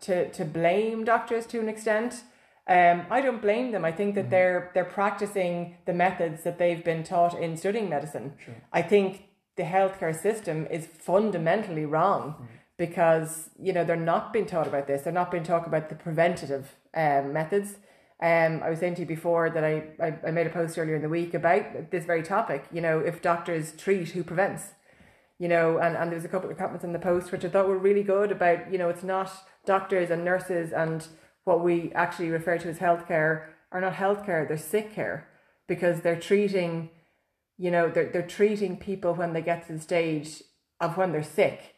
to 0.00 0.30
to 0.30 0.44
blame 0.44 1.04
doctors 1.04 1.46
to 1.46 1.60
an 1.60 1.68
extent. 1.68 2.22
Um, 2.66 3.02
I 3.10 3.20
don't 3.20 3.42
blame 3.42 3.72
them. 3.72 3.84
I 3.84 3.92
think 3.92 4.14
that 4.14 4.22
mm-hmm. 4.22 4.30
they're 4.30 4.70
they're 4.74 4.84
practicing 4.84 5.76
the 5.84 5.92
methods 5.92 6.44
that 6.44 6.58
they've 6.58 6.84
been 6.84 7.02
taught 7.02 7.38
in 7.38 7.56
studying 7.56 7.88
medicine. 7.90 8.34
Sure. 8.42 8.54
I 8.72 8.82
think 8.82 9.24
the 9.56 9.64
healthcare 9.64 10.18
system 10.18 10.66
is 10.70 10.86
fundamentally 10.86 11.84
wrong 11.84 12.32
mm-hmm. 12.32 12.44
Because 12.76 13.50
you 13.58 13.72
know 13.72 13.84
they're 13.84 13.96
not 13.96 14.32
being 14.32 14.46
taught 14.46 14.66
about 14.66 14.86
this. 14.86 15.02
They're 15.02 15.12
not 15.12 15.30
being 15.30 15.44
taught 15.44 15.66
about 15.66 15.88
the 15.88 15.94
preventative 15.94 16.76
um, 16.94 17.32
methods. 17.32 17.76
Um, 18.22 18.62
I 18.62 18.70
was 18.70 18.78
saying 18.78 18.94
to 18.96 19.00
you 19.02 19.06
before 19.06 19.50
that 19.50 19.64
I, 19.64 19.88
I, 20.00 20.18
I 20.28 20.30
made 20.30 20.46
a 20.46 20.50
post 20.50 20.78
earlier 20.78 20.96
in 20.96 21.02
the 21.02 21.08
week 21.08 21.34
about 21.34 21.90
this 21.90 22.04
very 22.04 22.22
topic. 22.22 22.64
You 22.72 22.80
know, 22.80 23.00
if 23.00 23.20
doctors 23.20 23.72
treat, 23.72 24.10
who 24.10 24.22
prevents? 24.22 24.62
You 25.38 25.48
know, 25.48 25.78
and, 25.78 25.96
and 25.96 26.10
there 26.10 26.16
was 26.16 26.24
a 26.24 26.28
couple 26.28 26.50
of 26.50 26.56
comments 26.56 26.84
in 26.84 26.92
the 26.92 26.98
post 26.98 27.32
which 27.32 27.44
I 27.44 27.48
thought 27.48 27.66
were 27.66 27.76
really 27.76 28.04
good 28.04 28.30
about, 28.30 28.70
you 28.70 28.78
know, 28.78 28.88
it's 28.88 29.02
not 29.02 29.30
doctors 29.66 30.10
and 30.10 30.24
nurses 30.24 30.72
and 30.72 31.06
what 31.42 31.62
we 31.62 31.92
actually 31.92 32.30
refer 32.30 32.56
to 32.58 32.68
as 32.68 32.78
healthcare 32.78 33.48
are 33.72 33.80
not 33.80 33.94
healthcare, 33.94 34.46
they're 34.46 34.56
sick 34.56 34.94
care 34.94 35.28
because 35.66 36.00
they're 36.00 36.18
treating, 36.18 36.90
you 37.58 37.70
know, 37.70 37.90
they're, 37.90 38.10
they're 38.10 38.26
treating 38.26 38.76
people 38.76 39.14
when 39.14 39.32
they 39.32 39.42
get 39.42 39.66
to 39.66 39.72
the 39.74 39.80
stage 39.80 40.42
of 40.80 40.96
when 40.96 41.12
they're 41.12 41.22
sick. 41.22 41.73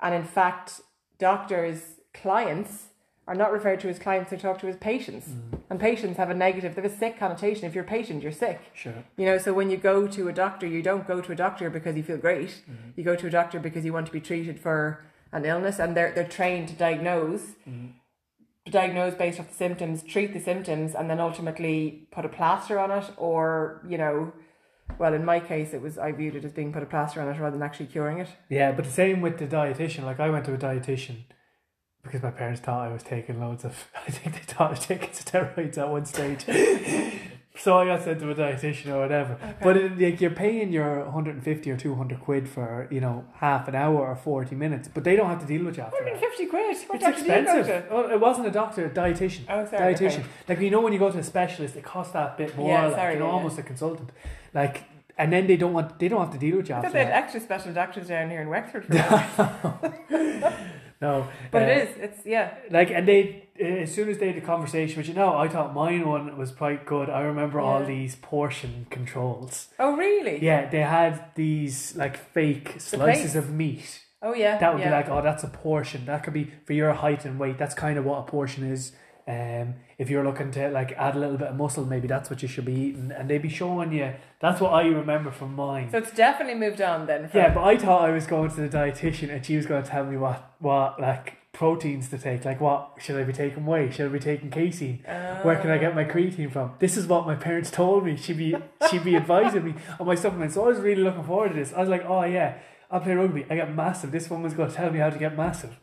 And 0.00 0.14
in 0.14 0.24
fact, 0.24 0.80
doctors' 1.18 2.00
clients 2.12 2.88
are 3.26 3.34
not 3.34 3.52
referred 3.52 3.80
to 3.80 3.88
as 3.88 3.98
clients, 3.98 4.30
they're 4.30 4.38
talked 4.38 4.60
to 4.60 4.68
as 4.68 4.76
patients. 4.76 5.28
Mm. 5.28 5.60
And 5.70 5.80
patients 5.80 6.18
have 6.18 6.28
a 6.28 6.34
negative, 6.34 6.74
they 6.74 6.82
have 6.82 6.92
a 6.92 6.94
sick 6.94 7.18
connotation. 7.18 7.64
If 7.64 7.74
you're 7.74 7.84
a 7.84 7.86
patient, 7.86 8.22
you're 8.22 8.32
sick. 8.32 8.60
Sure. 8.74 8.92
You 9.16 9.24
know, 9.24 9.38
so 9.38 9.54
when 9.54 9.70
you 9.70 9.78
go 9.78 10.06
to 10.06 10.28
a 10.28 10.32
doctor, 10.32 10.66
you 10.66 10.82
don't 10.82 11.08
go 11.08 11.22
to 11.22 11.32
a 11.32 11.34
doctor 11.34 11.70
because 11.70 11.96
you 11.96 12.02
feel 12.02 12.18
great. 12.18 12.48
Mm-hmm. 12.48 12.90
You 12.96 13.04
go 13.04 13.16
to 13.16 13.26
a 13.26 13.30
doctor 13.30 13.58
because 13.58 13.84
you 13.84 13.94
want 13.94 14.06
to 14.06 14.12
be 14.12 14.20
treated 14.20 14.60
for 14.60 15.04
an 15.32 15.46
illness 15.46 15.78
and 15.78 15.96
they're, 15.96 16.12
they're 16.12 16.28
trained 16.28 16.68
to 16.68 16.74
diagnose. 16.74 17.42
Mm-hmm 17.68 17.86
diagnose 18.70 19.14
based 19.14 19.38
off 19.38 19.48
the 19.48 19.54
symptoms, 19.54 20.02
treat 20.02 20.32
the 20.32 20.40
symptoms, 20.40 20.94
and 20.94 21.10
then 21.10 21.20
ultimately 21.20 22.06
put 22.10 22.24
a 22.24 22.28
plaster 22.28 22.78
on 22.78 22.90
it, 22.90 23.10
or 23.16 23.84
you 23.86 23.98
know, 23.98 24.32
well, 24.98 25.14
in 25.14 25.24
my 25.24 25.40
case, 25.40 25.74
it 25.74 25.80
was 25.80 25.98
I 25.98 26.12
viewed 26.12 26.36
it 26.36 26.44
as 26.44 26.52
being 26.52 26.72
put 26.72 26.82
a 26.82 26.86
plaster 26.86 27.20
on 27.20 27.28
it 27.28 27.38
rather 27.38 27.56
than 27.56 27.62
actually 27.62 27.86
curing 27.86 28.18
it. 28.18 28.28
Yeah, 28.48 28.72
but 28.72 28.84
the 28.84 28.90
same 28.90 29.20
with 29.20 29.38
the 29.38 29.46
dietitian. 29.46 30.04
Like 30.04 30.20
I 30.20 30.30
went 30.30 30.44
to 30.46 30.54
a 30.54 30.58
dietitian 30.58 31.24
because 32.02 32.22
my 32.22 32.30
parents 32.30 32.60
thought 32.60 32.88
I 32.88 32.92
was 32.92 33.02
taking 33.02 33.40
loads 33.40 33.64
of. 33.64 33.90
I 34.06 34.10
think 34.10 34.34
they 34.34 34.42
thought 34.42 34.68
I 34.68 34.70
was 34.70 34.86
taking 34.86 35.10
steroids 35.10 35.78
at 35.78 35.88
one 35.88 36.06
stage. 36.06 36.44
so 37.56 37.78
I 37.78 37.86
got 37.86 38.02
sent 38.02 38.18
to 38.20 38.30
a 38.30 38.34
dietitian 38.34 38.88
or 38.88 39.00
whatever. 39.00 39.34
Okay. 39.34 39.54
But 39.62 39.76
it, 39.76 39.98
like 39.98 40.20
you're 40.20 40.30
paying 40.30 40.72
your 40.72 41.04
150 41.04 41.70
or 41.70 41.76
200 41.76 42.20
quid 42.20 42.48
for 42.48 42.88
you 42.90 43.00
know 43.00 43.24
half 43.34 43.68
an 43.68 43.74
hour 43.74 43.96
or 43.96 44.16
40 44.16 44.54
minutes, 44.56 44.88
but 44.92 45.04
they 45.04 45.14
don't 45.14 45.28
have 45.28 45.40
to 45.40 45.46
deal 45.46 45.64
with 45.64 45.76
you 45.76 45.84
after 45.84 46.02
150 46.02 46.46
quid. 46.46 46.76
What 46.88 47.02
it's 47.02 47.18
expensive. 47.18 47.86
Well, 47.90 48.06
oh, 48.08 48.10
it 48.10 48.20
wasn't 48.20 48.48
a 48.48 48.50
doctor, 48.50 48.86
a 48.86 48.90
dietitian. 48.90 49.44
Oh, 49.48 49.64
sorry. 49.66 49.94
Dietitian. 49.94 50.20
Okay. 50.20 50.28
Like 50.48 50.60
you 50.60 50.70
know 50.70 50.80
when 50.80 50.92
you 50.92 50.98
go 50.98 51.10
to 51.10 51.18
a 51.18 51.22
specialist, 51.22 51.76
it 51.76 51.84
costs 51.84 52.12
that 52.12 52.36
bit 52.36 52.56
more. 52.56 52.68
Yeah, 52.68 52.86
like, 52.86 52.96
sorry, 52.96 53.14
you 53.14 53.20
know, 53.20 53.26
yeah, 53.26 53.32
almost 53.32 53.58
a 53.58 53.62
consultant. 53.62 54.10
Like 54.52 54.84
and 55.16 55.32
then 55.32 55.46
they 55.46 55.56
don't 55.56 55.72
want 55.72 55.98
they 55.98 56.08
don't 56.08 56.20
have 56.20 56.32
to 56.32 56.38
deal 56.38 56.56
with 56.56 56.68
you. 56.68 56.74
I 56.74 56.88
they 56.88 57.04
had 57.04 57.12
extra 57.12 57.40
special 57.40 57.72
doctors 57.72 58.08
down 58.08 58.30
here 58.30 58.42
in 58.42 58.48
Wexford 58.48 58.86
for 58.86 58.94
No, 61.04 61.28
but 61.50 61.62
uh, 61.62 61.66
it 61.66 61.76
is. 61.76 61.96
It's 61.98 62.26
yeah. 62.26 62.54
Like 62.70 62.90
and 62.90 63.06
they 63.06 63.48
as 63.60 63.94
soon 63.94 64.08
as 64.08 64.16
they 64.18 64.28
had 64.28 64.36
the 64.36 64.46
conversation, 64.54 64.96
which 64.96 65.08
you 65.08 65.14
know, 65.14 65.36
I 65.36 65.48
thought 65.48 65.74
mine 65.74 66.08
one 66.08 66.36
was 66.38 66.50
quite 66.50 66.86
good. 66.86 67.10
I 67.10 67.20
remember 67.20 67.58
yeah. 67.58 67.64
all 67.64 67.84
these 67.84 68.16
portion 68.16 68.86
controls. 68.88 69.68
Oh 69.78 69.96
really? 69.96 70.42
Yeah, 70.42 70.68
they 70.68 70.80
had 70.80 71.34
these 71.34 71.94
like 71.94 72.16
fake 72.16 72.76
slices 72.78 73.36
of 73.36 73.52
meat. 73.52 74.00
Oh 74.22 74.34
yeah. 74.34 74.56
That 74.56 74.72
would 74.72 74.80
yeah. 74.80 74.88
be 74.88 74.94
like, 74.94 75.08
oh, 75.10 75.20
that's 75.20 75.44
a 75.44 75.48
portion. 75.48 76.06
That 76.06 76.24
could 76.24 76.32
be 76.32 76.50
for 76.64 76.72
your 76.72 76.94
height 76.94 77.26
and 77.26 77.38
weight. 77.38 77.58
That's 77.58 77.74
kind 77.74 77.98
of 77.98 78.06
what 78.06 78.20
a 78.20 78.22
portion 78.22 78.64
is. 78.64 78.92
Um, 79.26 79.76
if 79.96 80.10
you're 80.10 80.24
looking 80.24 80.50
to 80.52 80.68
like 80.68 80.92
add 80.92 81.16
a 81.16 81.18
little 81.18 81.38
bit 81.38 81.48
of 81.48 81.56
muscle, 81.56 81.84
maybe 81.84 82.06
that's 82.06 82.28
what 82.28 82.42
you 82.42 82.48
should 82.48 82.66
be 82.66 82.74
eating, 82.74 83.10
and 83.10 83.28
they'd 83.28 83.40
be 83.40 83.48
showing 83.48 83.92
you. 83.92 84.12
That's 84.40 84.60
what 84.60 84.72
I 84.72 84.86
remember 84.86 85.30
from 85.30 85.54
mine. 85.54 85.90
So 85.90 85.98
it's 85.98 86.12
definitely 86.12 86.56
moved 86.56 86.82
on 86.82 87.06
then. 87.06 87.28
From... 87.28 87.40
Yeah, 87.40 87.54
but 87.54 87.64
I 87.64 87.78
thought 87.78 88.02
I 88.02 88.12
was 88.12 88.26
going 88.26 88.50
to 88.50 88.56
the 88.56 88.68
dietitian, 88.68 89.30
and 89.30 89.44
she 89.44 89.56
was 89.56 89.64
going 89.64 89.82
to 89.82 89.88
tell 89.88 90.04
me 90.04 90.16
what 90.16 90.52
what 90.58 91.00
like 91.00 91.38
proteins 91.54 92.10
to 92.10 92.18
take. 92.18 92.44
Like, 92.44 92.60
what 92.60 92.96
should 92.98 93.16
I 93.16 93.24
be 93.24 93.32
taking 93.32 93.64
whey? 93.64 93.90
Should 93.90 94.10
I 94.10 94.12
be 94.12 94.18
taking 94.18 94.50
casein? 94.50 95.02
Where 95.42 95.56
can 95.56 95.70
I 95.70 95.78
get 95.78 95.94
my 95.94 96.04
creatine 96.04 96.52
from? 96.52 96.72
This 96.78 96.98
is 96.98 97.06
what 97.06 97.26
my 97.26 97.36
parents 97.36 97.70
told 97.70 98.04
me. 98.04 98.16
She'd 98.16 98.36
be 98.36 98.54
she'd 98.90 99.04
be 99.04 99.16
advising 99.16 99.64
me 99.64 99.74
on 99.98 100.06
my 100.06 100.16
supplements. 100.16 100.54
So 100.54 100.64
I 100.64 100.68
was 100.68 100.80
really 100.80 101.02
looking 101.02 101.24
forward 101.24 101.50
to 101.50 101.54
this. 101.54 101.72
I 101.72 101.80
was 101.80 101.88
like, 101.88 102.04
oh 102.04 102.24
yeah, 102.24 102.58
I'll 102.90 103.00
play 103.00 103.14
rugby. 103.14 103.46
I 103.48 103.56
get 103.56 103.74
massive. 103.74 104.12
This 104.12 104.28
woman's 104.28 104.52
going 104.52 104.68
to 104.68 104.76
tell 104.76 104.90
me 104.90 104.98
how 104.98 105.08
to 105.08 105.18
get 105.18 105.34
massive. 105.34 105.78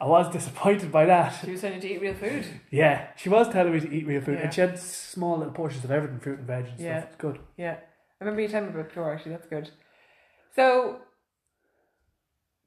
I 0.00 0.06
was 0.06 0.30
disappointed 0.30 0.92
by 0.92 1.06
that. 1.06 1.38
She 1.44 1.52
was 1.52 1.60
telling 1.60 1.76
you 1.76 1.88
to 1.88 1.94
eat 1.94 2.00
real 2.00 2.14
food. 2.14 2.46
Yeah, 2.70 3.08
she 3.16 3.28
was 3.28 3.48
telling 3.48 3.72
me 3.72 3.80
to 3.80 3.92
eat 3.92 4.06
real 4.06 4.20
food, 4.20 4.38
yeah. 4.38 4.44
and 4.44 4.54
she 4.54 4.60
had 4.60 4.78
small 4.78 5.38
little 5.38 5.52
portions 5.52 5.84
of 5.84 5.90
everything, 5.90 6.20
fruit 6.20 6.38
and 6.38 6.46
veg 6.46 6.66
and 6.66 6.80
yeah. 6.80 6.98
stuff. 6.98 7.10
It's 7.12 7.20
good. 7.20 7.38
Yeah, 7.56 7.76
I 8.20 8.24
remember 8.24 8.42
you 8.42 8.48
telling 8.48 8.68
me 8.68 8.78
about 8.78 8.92
Pure. 8.92 9.14
Actually, 9.14 9.32
that's 9.32 9.46
good. 9.46 9.70
So, 10.54 10.98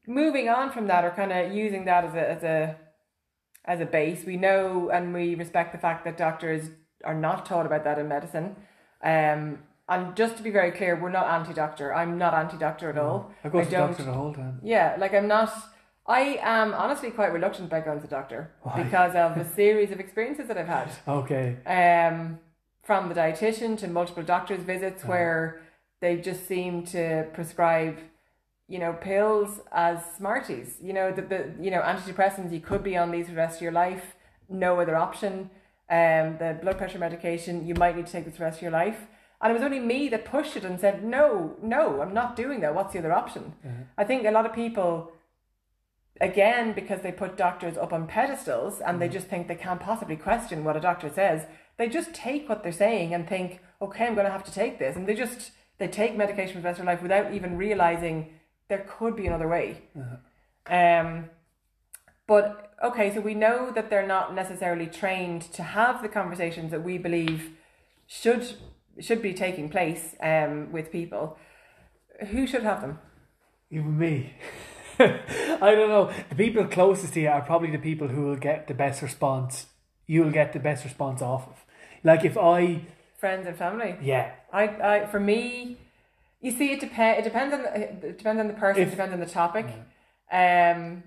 moving 0.07 0.49
on 0.49 0.71
from 0.71 0.87
that, 0.87 1.05
or 1.05 1.11
kind 1.11 1.31
of 1.31 1.53
using 1.53 1.85
that 1.85 2.05
as 2.05 2.15
a 2.15 2.29
as 2.29 2.43
a 2.43 2.77
as 3.65 3.79
a 3.81 3.85
base, 3.85 4.25
we 4.25 4.37
know 4.37 4.89
and 4.89 5.13
we 5.13 5.35
respect 5.35 5.71
the 5.71 5.77
fact 5.77 6.05
that 6.05 6.17
doctors 6.17 6.71
are 7.03 7.15
not 7.15 7.45
taught 7.45 7.65
about 7.65 7.83
that 7.83 7.99
in 7.99 8.07
medicine. 8.07 8.55
Um, 9.03 9.59
and 9.87 10.15
just 10.15 10.37
to 10.37 10.43
be 10.43 10.51
very 10.51 10.71
clear, 10.71 10.99
we're 10.99 11.09
not 11.09 11.27
anti-doctor. 11.27 11.93
I'm 11.93 12.17
not 12.17 12.33
anti-doctor 12.33 12.89
at 12.89 12.97
all. 12.97 13.31
I 13.43 13.49
go 13.49 13.59
to 13.59 13.65
the 13.65 13.71
doctor 13.71 14.03
the 14.03 14.13
whole 14.13 14.33
time. 14.33 14.59
Yeah, 14.63 14.95
like 14.99 15.13
I'm 15.13 15.27
not 15.27 15.51
I 16.09 16.39
am 16.41 16.73
honestly 16.73 17.11
quite 17.11 17.31
reluctant 17.31 17.67
about 17.67 17.85
going 17.85 17.99
to 17.99 18.01
the 18.01 18.09
doctor 18.09 18.51
Why? 18.63 18.81
because 18.81 19.13
of 19.13 19.37
a 19.37 19.47
series 19.53 19.91
of 19.91 19.99
experiences 19.99 20.47
that 20.47 20.57
I've 20.57 20.67
had. 20.67 20.89
Okay. 21.07 21.57
Um, 21.67 22.39
from 22.81 23.09
the 23.09 23.15
dietitian 23.15 23.77
to 23.77 23.87
multiple 23.87 24.23
doctor's 24.23 24.63
visits 24.63 25.03
uh-huh. 25.03 25.11
where 25.11 25.61
they 26.01 26.17
just 26.17 26.47
seem 26.47 26.83
to 26.87 27.27
prescribe, 27.33 27.99
you 28.67 28.79
know, 28.79 28.93
pills 28.93 29.59
as 29.71 29.99
smarties. 30.17 30.77
You 30.81 30.93
know, 30.93 31.11
the, 31.11 31.21
the 31.21 31.51
you 31.61 31.69
know 31.69 31.81
antidepressants. 31.81 32.51
You 32.51 32.59
could 32.59 32.83
be 32.83 32.97
on 32.97 33.11
these 33.11 33.27
for 33.27 33.33
the 33.33 33.37
rest 33.37 33.57
of 33.57 33.61
your 33.61 33.71
life. 33.71 34.15
No 34.49 34.79
other 34.79 34.95
option. 34.95 35.51
Um, 35.91 36.37
the 36.39 36.57
blood 36.59 36.79
pressure 36.79 36.97
medication. 36.97 37.67
You 37.67 37.75
might 37.75 37.95
need 37.95 38.07
to 38.07 38.11
take 38.11 38.25
this 38.25 38.33
for 38.33 38.39
the 38.39 38.45
rest 38.45 38.57
of 38.57 38.63
your 38.63 38.71
life. 38.71 39.05
And 39.41 39.51
it 39.51 39.53
was 39.53 39.63
only 39.63 39.79
me 39.79 40.09
that 40.09 40.25
pushed 40.25 40.57
it 40.57 40.65
and 40.65 40.79
said, 40.79 41.01
no, 41.03 41.55
no, 41.61 42.01
I'm 42.01 42.13
not 42.13 42.35
doing 42.35 42.59
that. 42.59 42.75
What's 42.75 42.91
the 42.91 42.99
other 42.99 43.13
option? 43.13 43.53
Uh-huh. 43.63 43.83
I 43.97 44.03
think 44.03 44.25
a 44.25 44.31
lot 44.31 44.45
of 44.45 44.51
people 44.53 45.13
again 46.21 46.73
because 46.73 47.01
they 47.01 47.11
put 47.11 47.37
doctors 47.37 47.77
up 47.77 47.93
on 47.93 48.07
pedestals 48.07 48.81
and 48.81 49.01
they 49.01 49.07
just 49.07 49.27
think 49.27 49.47
they 49.47 49.55
can't 49.55 49.79
possibly 49.79 50.15
question 50.15 50.63
what 50.63 50.75
a 50.75 50.81
doctor 50.81 51.09
says 51.09 51.45
they 51.79 51.87
just 51.87 52.13
take 52.13 52.47
what 52.47 52.61
they're 52.61 52.71
saying 52.71 53.13
and 53.13 53.27
think 53.27 53.61
okay 53.81 54.05
i'm 54.05 54.13
going 54.13 54.25
to 54.25 54.31
have 54.31 54.43
to 54.43 54.51
take 54.51 54.77
this. 54.77 54.95
And 54.95 55.07
they 55.07 55.15
just 55.15 55.51
they 55.79 55.87
take 55.87 56.15
medication 56.15 56.55
for 56.55 56.61
the 56.61 56.65
rest 56.65 56.79
of 56.79 56.85
their 56.85 56.93
life 56.93 57.01
without 57.01 57.33
even 57.33 57.57
realizing 57.57 58.33
there 58.67 58.85
could 58.87 59.15
be 59.15 59.25
another 59.25 59.47
way. 59.47 59.81
Uh-huh. 59.97 60.75
um 60.75 61.29
but 62.27 62.73
okay 62.83 63.11
so 63.13 63.21
we 63.21 63.33
know 63.33 63.71
that 63.71 63.89
they're 63.89 64.05
not 64.05 64.35
necessarily 64.35 64.85
trained 64.85 65.41
to 65.53 65.63
have 65.63 66.03
the 66.03 66.09
conversations 66.09 66.69
that 66.69 66.83
we 66.83 66.97
believe 66.97 67.51
should 68.05 68.45
should 68.99 69.21
be 69.21 69.33
taking 69.33 69.69
place 69.69 70.15
um 70.21 70.71
with 70.71 70.91
people. 70.91 71.37
Who 72.31 72.45
should 72.45 72.63
have 72.63 72.81
them? 72.81 72.99
Even 73.71 73.97
me 73.97 74.33
I 75.61 75.75
don't 75.75 75.89
know. 75.89 76.11
The 76.29 76.35
people 76.35 76.65
closest 76.65 77.13
to 77.13 77.21
you 77.21 77.29
are 77.29 77.41
probably 77.41 77.71
the 77.71 77.77
people 77.77 78.09
who 78.09 78.25
will 78.25 78.35
get 78.35 78.67
the 78.67 78.73
best 78.73 79.01
response. 79.01 79.67
You'll 80.07 80.31
get 80.31 80.53
the 80.53 80.59
best 80.59 80.83
response 80.83 81.21
off 81.21 81.47
of. 81.47 81.65
Like 82.03 82.25
if 82.25 82.37
I 82.37 82.81
friends 83.17 83.47
and 83.47 83.55
family. 83.55 83.95
Yeah. 84.01 84.31
I, 84.51 84.63
I 84.63 85.05
for 85.05 85.19
me, 85.19 85.77
you 86.41 86.51
see, 86.51 86.71
it 86.71 86.79
depends. 86.79 87.19
It 87.19 87.23
depends 87.23 87.53
on 87.53 87.61
the, 87.61 87.81
it 87.81 88.17
depends 88.17 88.39
on 88.39 88.47
the 88.47 88.53
person. 88.53 88.81
If, 88.81 88.87
it 88.89 88.91
depends 88.91 89.13
on 89.13 89.19
the 89.19 89.25
topic. 89.25 89.67
Yeah. 90.31 90.75
Um, 90.75 91.03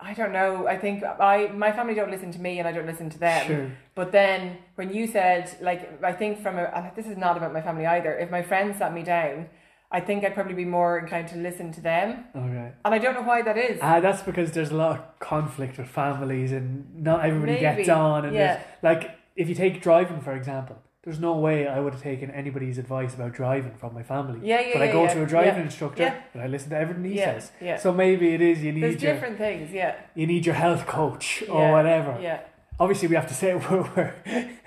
I 0.00 0.14
don't 0.14 0.32
know. 0.32 0.66
I 0.68 0.78
think 0.78 1.02
I 1.02 1.48
my 1.48 1.72
family 1.72 1.94
don't 1.94 2.10
listen 2.10 2.30
to 2.32 2.38
me 2.38 2.58
and 2.60 2.68
I 2.68 2.72
don't 2.72 2.86
listen 2.86 3.10
to 3.10 3.18
them. 3.18 3.46
Sure. 3.46 3.72
But 3.94 4.12
then 4.12 4.58
when 4.76 4.92
you 4.92 5.06
said 5.06 5.56
like 5.60 6.02
I 6.04 6.12
think 6.12 6.40
from 6.40 6.58
a 6.58 6.92
this 6.94 7.06
is 7.06 7.16
not 7.16 7.36
about 7.36 7.52
my 7.52 7.60
family 7.60 7.86
either. 7.86 8.16
If 8.16 8.30
my 8.30 8.42
friends 8.42 8.78
sat 8.78 8.94
me 8.94 9.02
down, 9.02 9.48
I 9.90 10.00
think 10.00 10.22
I'd 10.24 10.34
probably 10.34 10.54
be 10.54 10.66
more 10.66 10.98
inclined 10.98 11.28
to 11.28 11.36
listen 11.36 11.72
to 11.72 11.80
them. 11.80 12.24
Okay. 12.36 12.72
And 12.84 12.94
I 12.94 12.98
don't 12.98 13.14
know 13.14 13.22
why 13.22 13.40
that 13.42 13.56
is. 13.56 13.78
Ah, 13.80 14.00
that's 14.00 14.22
because 14.22 14.52
there's 14.52 14.70
a 14.70 14.76
lot 14.76 14.90
of 14.98 15.18
conflict 15.18 15.78
with 15.78 15.88
families 15.88 16.52
and 16.52 16.94
not 16.94 17.24
everybody 17.24 17.52
Maybe, 17.52 17.62
gets 17.84 17.88
on. 17.88 18.26
And 18.26 18.34
yeah. 18.34 18.60
like 18.82 19.10
if 19.34 19.48
you 19.48 19.54
take 19.54 19.80
driving 19.80 20.20
for 20.20 20.34
example, 20.36 20.76
there's 21.04 21.20
no 21.20 21.34
way 21.38 21.66
I 21.66 21.80
would 21.80 21.94
have 21.94 22.02
taken 22.02 22.30
anybody's 22.32 22.76
advice 22.76 23.14
about 23.14 23.32
driving 23.32 23.72
from 23.76 23.94
my 23.94 24.02
family. 24.02 24.40
Yeah, 24.46 24.60
yeah, 24.60 24.72
But 24.74 24.82
I 24.82 24.92
go 24.92 25.04
yeah, 25.04 25.14
to 25.14 25.22
a 25.22 25.26
driving 25.26 25.54
yeah, 25.60 25.62
instructor 25.62 26.02
yeah. 26.02 26.20
and 26.34 26.42
I 26.42 26.48
listen 26.48 26.68
to 26.70 26.76
everything 26.76 27.04
he 27.04 27.16
Yeah, 27.16 27.38
says. 27.38 27.52
yeah. 27.60 27.76
So 27.78 27.90
maybe 27.90 28.34
it 28.34 28.42
is 28.42 28.62
you 28.62 28.72
need 28.72 28.82
There's 28.82 29.02
your 29.02 29.14
different 29.14 29.38
things, 29.38 29.72
yeah. 29.72 29.94
you 30.14 30.26
need 30.26 30.44
your 30.44 30.56
health 30.56 30.86
coach 30.86 31.42
or 31.48 31.72
whatever. 31.72 32.18
Yeah. 32.20 32.40
Obviously, 32.78 33.08
we 33.08 33.14
have 33.14 33.26
to 33.28 33.34
say 33.34 33.54
we're, 33.70 33.88
we're 33.96 34.14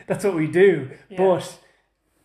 that's 0.07 0.25
what 0.25 0.34
we 0.34 0.47
do, 0.47 0.89
Yeah. 1.10 1.17
but 1.17 1.60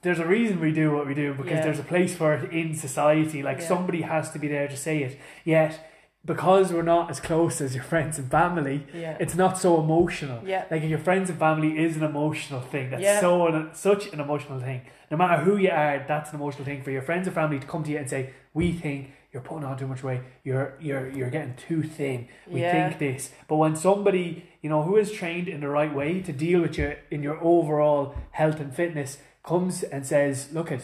there's 0.07 0.21
a 0.21 0.27
reason 0.39 0.61
we 0.61 0.73
do 0.73 0.87
what 0.97 1.07
we 1.11 1.15
do 1.15 1.35
because 1.35 1.59
Yeah. 1.59 1.65
there's 1.67 1.79
a 1.87 1.89
place 1.95 2.15
for 2.21 2.33
it 2.35 2.53
in 2.53 2.75
society. 2.75 3.43
Like 3.43 3.59
Yeah. 3.61 3.67
somebody 3.73 4.01
has 4.03 4.31
to 4.35 4.39
be 4.39 4.49
there 4.49 4.69
to 4.69 4.77
say 4.87 4.97
it. 5.07 5.19
Yet, 5.45 5.73
because 6.25 6.73
we're 6.73 6.83
not 6.97 7.11
as 7.11 7.19
close 7.21 7.61
as 7.61 7.75
your 7.75 7.85
friends 7.85 8.19
and 8.21 8.29
family, 8.31 8.79
Yeah. 8.95 9.17
it's 9.21 9.37
not 9.37 9.59
so 9.59 9.81
emotional. 9.85 10.39
Yeah. 10.45 10.65
Like 10.71 10.83
your 10.85 10.99
friends 11.09 11.31
and 11.31 11.39
family 11.39 11.71
is 11.85 11.97
an 11.97 12.05
emotional 12.05 12.61
thing. 12.73 12.91
That's 12.91 13.03
Yeah. 13.03 13.21
so 13.21 13.47
an, 13.49 13.71
such 13.73 14.13
an 14.13 14.21
emotional 14.21 14.59
thing. 14.61 14.81
No 15.11 15.17
matter 15.17 15.39
who 15.45 15.57
you 15.57 15.71
are, 15.71 16.05
that's 16.07 16.31
an 16.33 16.37
emotional 16.41 16.65
thing 16.65 16.83
for 16.83 16.91
your 16.91 17.03
friends 17.03 17.27
and 17.27 17.35
family 17.35 17.59
to 17.61 17.67
come 17.67 17.83
to 17.85 17.91
you 17.93 17.99
and 17.99 18.09
say, 18.11 18.31
"We 18.55 18.73
think 18.73 19.11
you're 19.33 19.43
putting 19.51 19.65
on 19.65 19.77
too 19.77 19.87
much 19.87 20.03
weight. 20.03 20.21
You're 20.43 20.75
you're 20.81 21.09
you're 21.17 21.31
getting 21.31 21.55
too 21.69 21.83
thin. 21.99 22.27
We 22.51 22.61
Yeah. 22.63 22.73
think 22.73 22.99
this." 22.99 23.33
But 23.49 23.57
when 23.57 23.77
somebody 23.77 24.27
you 24.63 24.71
know 24.71 24.83
who 24.83 24.97
is 24.97 25.13
trained 25.13 25.47
in 25.55 25.61
the 25.61 25.69
right 25.69 25.95
way 25.95 26.11
to 26.29 26.33
deal 26.33 26.61
with 26.63 26.77
you 26.79 26.91
in 27.15 27.23
your 27.23 27.39
overall 27.53 28.15
health 28.33 28.59
and 28.61 28.75
fitness 28.75 29.23
comes 29.47 29.83
and 29.83 30.07
says, 30.07 30.53
"Look 30.53 30.71
at 30.73 30.81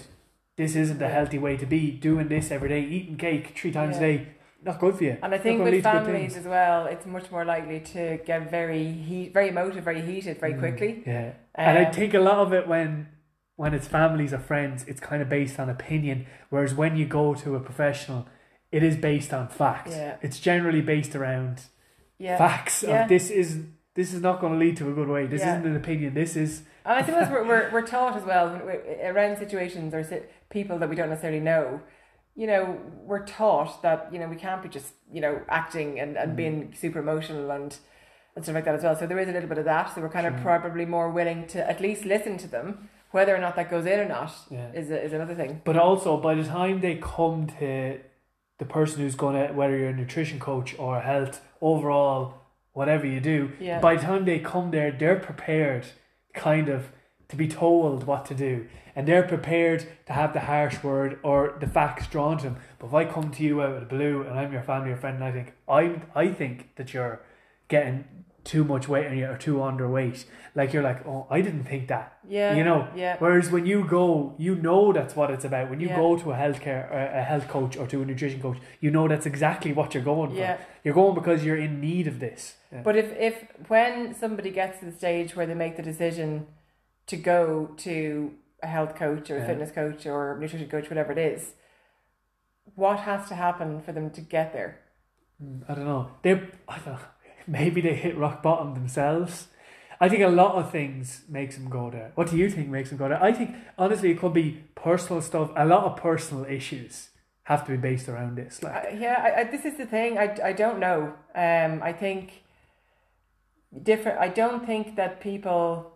this 0.56 0.76
isn't 0.76 1.02
a 1.02 1.08
healthy 1.08 1.38
way 1.38 1.56
to 1.56 1.66
be. 1.66 1.90
Doing 1.90 2.28
this 2.28 2.50
every 2.50 2.68
day, 2.68 2.80
eating 2.80 3.16
cake 3.16 3.52
three 3.58 3.72
times 3.72 3.96
Yeah. 3.96 4.02
a 4.06 4.18
day, 4.18 4.26
not 4.64 4.78
good 4.80 4.94
for 4.96 5.04
you." 5.04 5.16
And 5.22 5.34
I 5.34 5.38
think 5.38 5.62
with 5.62 5.72
lead 5.74 5.82
to 5.84 5.90
good 5.90 6.04
families 6.04 6.36
as 6.36 6.46
well, 6.46 6.86
it's 6.86 7.06
much 7.06 7.30
more 7.30 7.44
likely 7.44 7.80
to 7.94 8.18
get 8.24 8.50
very 8.50 8.84
heat, 8.84 9.32
very 9.34 9.48
emotive, 9.48 9.84
very 9.84 10.00
heated, 10.02 10.38
very 10.38 10.54
Mm, 10.54 10.58
quickly. 10.60 11.02
Yeah. 11.06 11.32
and 11.54 11.78
I 11.78 11.84
Um, 11.84 11.92
think 11.92 12.14
a 12.14 12.20
lot 12.20 12.38
of 12.38 12.52
it 12.52 12.66
when 12.68 13.08
when 13.56 13.74
it's 13.74 13.86
families 13.86 14.32
or 14.32 14.38
friends, 14.38 14.82
it's 14.88 14.98
kind 15.00 15.20
of 15.22 15.28
based 15.28 15.60
on 15.60 15.68
opinion. 15.68 16.26
Whereas 16.48 16.74
when 16.74 16.96
you 16.96 17.04
go 17.06 17.34
to 17.34 17.54
a 17.54 17.60
professional, 17.60 18.26
it 18.72 18.82
is 18.82 18.96
based 18.96 19.32
on 19.32 19.48
facts. 19.48 19.94
Yeah. 19.94 20.16
It's 20.22 20.40
generally 20.40 20.80
based 20.80 21.14
around 21.14 21.66
Yeah. 22.18 22.38
facts 22.38 22.82
Yeah. 22.82 23.02
of 23.02 23.08
this 23.08 23.30
is 23.30 23.48
this 23.94 24.12
is 24.14 24.20
not 24.22 24.40
going 24.40 24.52
to 24.54 24.58
lead 24.58 24.76
to 24.78 24.88
a 24.90 24.92
good 24.92 25.08
way. 25.08 25.26
This 25.26 25.40
Yeah. 25.42 25.56
isn't 25.56 25.66
an 25.70 25.76
opinion. 25.76 26.14
This 26.14 26.36
is 26.36 26.62
And 26.84 26.94
I 26.98 27.02
suppose 27.04 27.28
we're, 27.30 27.46
we're, 27.46 27.70
we're 27.72 27.86
taught 27.86 28.16
as 28.16 28.24
well 28.24 28.46
around 29.04 29.36
situations 29.38 29.92
or 29.94 30.02
people 30.50 30.78
that 30.78 30.88
we 30.88 30.96
don't 30.96 31.10
necessarily 31.10 31.40
know. 31.40 31.80
You 32.34 32.46
know, 32.46 32.78
we're 33.04 33.26
taught 33.26 33.82
that 33.82 34.08
you 34.12 34.18
know 34.18 34.26
we 34.28 34.36
can't 34.36 34.62
be 34.62 34.68
just 34.68 34.94
you 35.12 35.20
know 35.20 35.40
acting 35.48 36.00
and, 36.00 36.16
Mm. 36.16 36.22
and 36.22 36.36
being 36.36 36.74
super 36.74 36.98
emotional 37.00 37.50
and 37.50 37.76
and 38.34 38.42
stuff 38.44 38.54
like 38.54 38.64
that 38.64 38.74
as 38.74 38.82
well. 38.82 38.96
So 38.96 39.06
there 39.06 39.18
is 39.18 39.28
a 39.28 39.32
little 39.32 39.48
bit 39.48 39.58
of 39.58 39.66
that. 39.66 39.94
So 39.94 40.00
we're 40.00 40.08
kind 40.08 40.26
of 40.26 40.40
probably 40.40 40.86
more 40.86 41.10
willing 41.10 41.46
to 41.48 41.58
at 41.70 41.80
least 41.82 42.06
listen 42.06 42.38
to 42.38 42.48
them, 42.48 42.88
whether 43.10 43.36
or 43.36 43.38
not 43.38 43.56
that 43.56 43.70
goes 43.70 43.84
in 43.84 44.00
or 44.00 44.08
not 44.08 44.32
Yeah. 44.50 44.72
is 44.72 44.90
a, 44.90 45.04
is 45.04 45.12
another 45.12 45.34
thing. 45.34 45.60
But 45.64 45.76
also, 45.76 46.16
by 46.16 46.34
the 46.34 46.44
time 46.44 46.80
they 46.80 46.94
come 46.96 47.46
to 47.58 47.98
the 48.58 48.64
person 48.64 49.02
who's 49.02 49.14
going 49.16 49.36
to, 49.48 49.52
whether 49.52 49.76
you're 49.76 49.90
a 49.90 49.92
nutrition 49.94 50.38
coach 50.40 50.74
or 50.78 50.96
a 50.96 51.02
health 51.02 51.42
overall, 51.60 52.34
whatever 52.72 53.06
you 53.06 53.20
do, 53.20 53.50
Yeah. 53.60 53.80
by 53.80 53.96
the 53.96 54.02
time 54.02 54.24
they 54.24 54.38
come 54.38 54.70
there, 54.70 54.90
they're 54.90 55.18
prepared, 55.20 55.86
kind 56.34 56.68
of, 56.68 56.90
to 57.28 57.36
be 57.36 57.48
told 57.48 58.04
what 58.06 58.26
to 58.26 58.34
do, 58.34 58.66
and 58.94 59.06
they're 59.08 59.22
prepared 59.22 59.86
to 60.06 60.12
have 60.12 60.32
the 60.34 60.40
harsh 60.40 60.82
word 60.82 61.18
or 61.22 61.54
the 61.60 61.66
facts 61.66 62.06
drawn 62.06 62.36
to 62.38 62.44
them. 62.44 62.56
But 62.78 62.88
if 62.88 62.94
I 62.94 63.04
come 63.06 63.30
to 63.30 63.42
you 63.42 63.62
out 63.62 63.74
of 63.74 63.80
the 63.80 63.86
blue 63.86 64.22
and 64.22 64.38
I'm 64.38 64.52
your 64.52 64.62
family 64.62 64.90
or 64.90 64.96
friend, 64.96 65.16
and 65.16 65.24
I 65.24 65.32
think 65.32 65.54
I'm, 65.68 66.02
I 66.14 66.28
think 66.28 66.74
that 66.76 66.92
you're 66.92 67.20
getting 67.68 68.04
too 68.44 68.64
much 68.64 68.88
weight 68.88 69.06
on 69.06 69.16
you 69.16 69.26
or 69.26 69.36
too 69.38 69.56
underweight, 69.58 70.24
like 70.54 70.72
you're 70.72 70.82
like, 70.82 71.06
oh, 71.06 71.26
I 71.30 71.40
didn't 71.40 71.64
think 71.64 71.88
that. 71.88 72.18
Yeah, 72.28 72.54
You 72.54 72.64
know, 72.64 72.88
yeah, 72.94 73.16
Whereas 73.18 73.50
when 73.50 73.64
you 73.66 73.84
go, 73.84 74.34
you 74.36 74.54
know 74.56 74.92
that's 74.92 75.14
what 75.16 75.30
it's 75.30 75.44
about. 75.44 75.70
When 75.70 75.80
you 75.80 75.88
Yeah. 75.88 75.96
go 75.96 76.16
to 76.18 76.32
a 76.32 76.34
healthcare, 76.36 76.90
uh, 76.92 77.18
a 77.18 77.22
health 77.22 77.48
coach, 77.48 77.76
or 77.76 77.86
to 77.86 78.02
a 78.02 78.04
nutrition 78.04 78.42
coach, 78.42 78.58
you 78.80 78.90
know 78.90 79.06
that's 79.08 79.26
exactly 79.26 79.72
what 79.72 79.94
you're 79.94 80.02
going 80.02 80.32
yeah. 80.32 80.56
for. 80.56 80.62
You're 80.84 80.94
going 80.94 81.14
because 81.14 81.44
you're 81.44 81.56
in 81.56 81.80
need 81.80 82.06
of 82.08 82.18
this. 82.18 82.56
Yeah. 82.72 82.82
But 82.82 82.96
if, 82.96 83.12
if 83.18 83.44
when 83.68 84.14
somebody 84.14 84.50
gets 84.50 84.78
to 84.80 84.86
the 84.86 84.92
stage 84.92 85.36
where 85.36 85.46
they 85.46 85.54
make 85.54 85.76
the 85.76 85.82
decision 85.82 86.46
to 87.06 87.16
go 87.16 87.66
to 87.78 88.32
a 88.62 88.66
health 88.66 88.94
coach 88.94 89.30
or 89.30 89.36
a 89.36 89.40
Yeah. 89.40 89.46
fitness 89.46 89.70
coach 89.72 90.06
or 90.06 90.38
nutrition 90.40 90.68
coach, 90.68 90.88
whatever 90.88 91.12
it 91.12 91.18
is, 91.18 91.52
what 92.74 93.00
has 93.00 93.28
to 93.28 93.34
happen 93.34 93.80
for 93.82 93.92
them 93.92 94.10
to 94.10 94.20
get 94.20 94.52
there? 94.52 94.78
Mm, 95.42 95.64
I 95.68 95.74
don't 95.74 95.84
know. 95.84 96.10
They, 96.22 96.32
I 96.68 96.76
don't 96.78 96.86
know. 96.94 96.98
Maybe 97.46 97.80
they 97.80 97.94
hit 97.94 98.16
rock 98.16 98.42
bottom 98.42 98.74
themselves. 98.74 99.48
I 100.00 100.08
think 100.08 100.22
a 100.22 100.28
lot 100.28 100.54
of 100.56 100.70
things 100.72 101.22
makes 101.28 101.56
them 101.56 101.68
go 101.68 101.90
there. 101.90 102.12
What 102.14 102.30
do 102.30 102.36
you 102.36 102.50
think 102.50 102.68
makes 102.68 102.88
them 102.88 102.98
go 102.98 103.08
there? 103.08 103.22
I 103.22 103.32
think 103.32 103.54
honestly, 103.78 104.10
it 104.10 104.18
could 104.18 104.32
be 104.32 104.64
personal 104.74 105.20
stuff. 105.22 105.50
A 105.56 105.64
lot 105.64 105.84
of 105.84 105.96
personal 105.96 106.44
issues 106.44 107.10
have 107.44 107.64
to 107.66 107.72
be 107.72 107.76
based 107.76 108.08
around 108.08 108.36
this. 108.36 108.62
Like, 108.62 108.74
Uh, 108.86 108.96
yeah, 108.96 109.20
I, 109.36 109.40
I, 109.40 109.44
this 109.44 109.64
is 109.64 109.76
the 109.76 109.86
thing. 109.86 110.18
I, 110.18 110.36
I 110.42 110.52
don't 110.52 110.78
know. 110.78 111.14
Um, 111.34 111.82
I 111.82 111.92
think 111.92 112.41
different. 113.82 114.18
I 114.18 114.28
don't 114.28 114.66
think 114.66 114.96
that 114.96 115.20
people. 115.20 115.92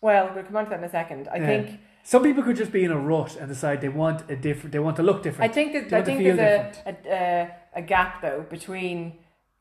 Well, 0.00 0.30
we'll 0.34 0.44
come 0.44 0.56
on 0.56 0.64
to 0.64 0.70
that 0.70 0.78
in 0.80 0.84
a 0.84 0.90
second. 0.90 1.28
I 1.32 1.38
Yeah. 1.38 1.46
think. 1.46 1.80
some 2.02 2.22
people 2.22 2.42
could 2.42 2.56
just 2.56 2.72
be 2.72 2.84
in 2.84 2.90
a 2.90 2.98
rut 2.98 3.36
and 3.40 3.48
decide 3.48 3.80
they 3.80 3.88
want 3.88 4.30
a 4.30 4.36
different. 4.36 4.72
They 4.72 4.78
want 4.78 4.96
to 4.96 5.02
look 5.02 5.22
different. 5.22 5.50
I 5.50 5.54
think 5.54 5.72
that 5.72 5.92
I 6.00 6.02
think 6.04 6.22
there's 6.22 6.38
a, 6.38 6.72
a, 6.90 6.94
a 7.22 7.50
a 7.80 7.82
gap 7.82 8.20
though 8.22 8.44
between 8.56 9.18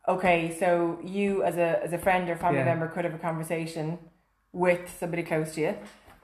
okay, 0.08 0.56
so 0.60 1.00
you 1.04 1.44
as 1.44 1.56
a 1.58 1.82
as 1.84 1.94
a 1.94 1.98
friend 1.98 2.30
or 2.30 2.36
family 2.36 2.60
Yeah. 2.60 2.66
member 2.66 2.88
could 2.88 3.06
have 3.06 3.14
a 3.14 3.24
conversation 3.30 3.98
with 4.52 4.82
somebody 5.00 5.24
close 5.24 5.56
to 5.56 5.62
you. 5.62 5.76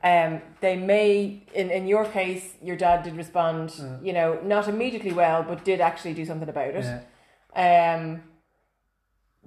Um, 0.01 0.41
they 0.61 0.77
may, 0.77 1.43
in, 1.53 1.69
in 1.71 1.85
your 1.85 2.05
case, 2.05 2.55
your 2.61 2.77
dad 2.77 3.03
did 3.03 3.17
respond, 3.17 3.73
you 4.01 4.13
know, 4.13 4.39
not 4.43 4.69
immediately 4.69 5.11
well, 5.11 5.43
but 5.43 5.65
did 5.65 5.81
actually 5.81 6.13
do 6.13 6.23
something 6.25 6.47
about 6.47 6.73
it. 6.75 6.85
Yeah. 6.85 7.95
Um, 7.97 8.23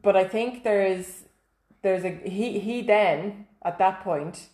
but 0.03 0.15
I 0.15 0.25
think 0.25 0.63
there's 0.63 1.25
there's 1.83 2.05
a 2.05 2.11
he 2.11 2.59
he 2.59 2.83
then 2.83 3.47
at 3.65 3.79
that 3.79 4.03
point 4.03 4.49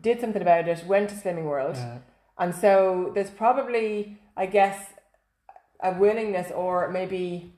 did 0.00 0.20
something 0.20 0.42
about 0.42 0.66
it, 0.68 0.84
went 0.86 1.08
to 1.10 1.14
Slimming 1.14 1.44
World, 1.44 1.76
Yeah. 1.76 1.98
and 2.38 2.54
so 2.54 3.10
there's 3.14 3.30
probably 3.30 4.18
I 4.36 4.46
guess 4.46 4.78
a 5.80 5.92
willingness 5.92 6.50
or 6.52 6.88
maybe 6.88 7.52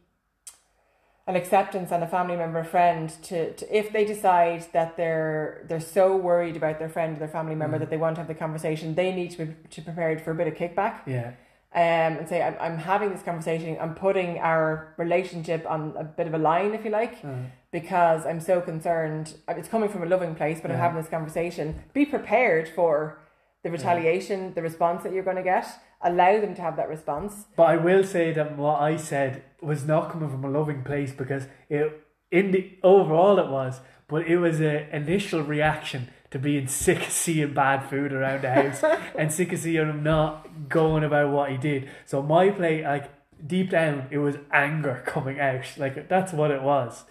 an 1.27 1.37
acceptance 1.37 1.93
on 1.93 2.03
a 2.03 2.07
family 2.07 2.37
member 2.37 2.65
friend 2.65 3.11
to, 3.23 3.53
to 3.53 3.77
if 3.77 3.93
they 3.93 4.05
decide 4.05 4.67
that 4.73 4.97
they're 4.97 5.65
they're 5.69 5.81
so 5.99 6.17
worried 6.17 6.57
about 6.57 6.79
their 6.79 6.89
friend 6.89 7.17
or 7.17 7.19
their 7.19 7.29
family 7.29 7.55
member 7.55 7.77
Mhm. 7.77 7.81
that 7.81 7.91
they 7.91 7.99
want 7.99 8.15
to 8.17 8.21
have 8.23 8.29
the 8.29 8.35
conversation 8.35 8.95
they 8.95 9.15
need 9.15 9.31
to 9.33 9.45
be 9.47 9.55
to 9.71 9.83
prepared 9.83 10.21
for 10.23 10.31
a 10.31 10.35
bit 10.35 10.47
of 10.49 10.55
kickback 10.55 10.95
Yeah. 11.07 11.33
um, 11.75 12.19
and 12.19 12.29
say, 12.29 12.41
I'm, 12.43 12.57
I'm 12.61 12.79
having 12.79 13.11
this 13.11 13.23
conversation, 13.23 13.77
I'm 13.79 13.95
putting 13.95 14.39
our 14.39 14.95
relationship 14.97 15.67
on 15.69 15.95
a 15.99 16.05
bit 16.05 16.27
of 16.27 16.33
a 16.35 16.39
line, 16.39 16.73
if 16.75 16.83
you 16.85 16.91
like, 16.91 17.17
Uh, 17.23 17.35
because 17.73 18.25
I'm 18.27 18.41
so 18.41 18.61
concerned. 18.61 19.35
uh, 19.47 19.55
It's 19.57 19.69
coming 19.69 19.89
from 19.89 20.03
a 20.03 20.07
loving 20.07 20.35
place, 20.35 20.61
but 20.61 20.71
I'm 20.71 20.79
having 20.79 21.01
this 21.01 21.11
conversation. 21.11 21.83
Be 21.93 22.07
prepared 22.07 22.69
for 22.69 23.19
the 23.63 23.71
retaliation, 23.71 24.55
the 24.55 24.63
response 24.63 25.03
that 25.03 25.13
you're 25.13 25.25
going 25.25 25.37
to 25.37 25.43
get. 25.43 25.67
Allow 26.01 26.41
them 26.41 26.55
to 26.55 26.63
have 26.63 26.77
that 26.77 26.89
response. 26.89 27.47
But 27.57 27.65
I 27.65 27.77
will 27.77 28.05
say 28.05 28.33
that 28.33 28.57
what 28.57 28.81
I 28.81 28.97
said 28.97 29.43
was 29.61 29.85
not 29.85 30.11
coming 30.13 30.31
from 30.31 30.45
a 30.45 30.49
loving 30.51 30.83
place 30.85 31.13
because 31.13 31.47
it 31.69 32.05
in 32.31 32.53
the 32.53 32.79
overall 32.83 33.39
it 33.39 33.49
was, 33.49 33.81
but 34.07 34.27
it 34.27 34.37
was 34.39 34.61
an 34.61 34.87
initial 34.93 35.43
reaction 35.43 36.09
to 36.31 36.39
being 36.39 36.69
sick 36.69 36.99
of 36.99 37.11
seeing 37.11 37.53
bad 37.55 37.89
food 37.89 38.13
around 38.13 38.43
the 38.43 38.51
house 38.51 38.85
and 39.19 39.33
sick 39.33 39.53
of 39.53 39.59
seeing 39.59 39.89
him 39.89 40.03
not 40.03 40.69
going 40.69 41.03
about 41.03 41.31
what 41.33 41.51
he 41.51 41.57
did. 41.57 41.89
So 42.07 42.23
my 42.23 42.51
play, 42.51 42.85
like 42.85 43.11
deep 43.45 43.71
down, 43.71 44.07
it 44.11 44.19
was 44.19 44.37
anger 44.53 45.03
coming 45.05 45.41
out. 45.41 45.65
Like 45.79 46.09
that's 46.09 46.33
what 46.33 46.51
it 46.53 46.63
was. 46.63 47.05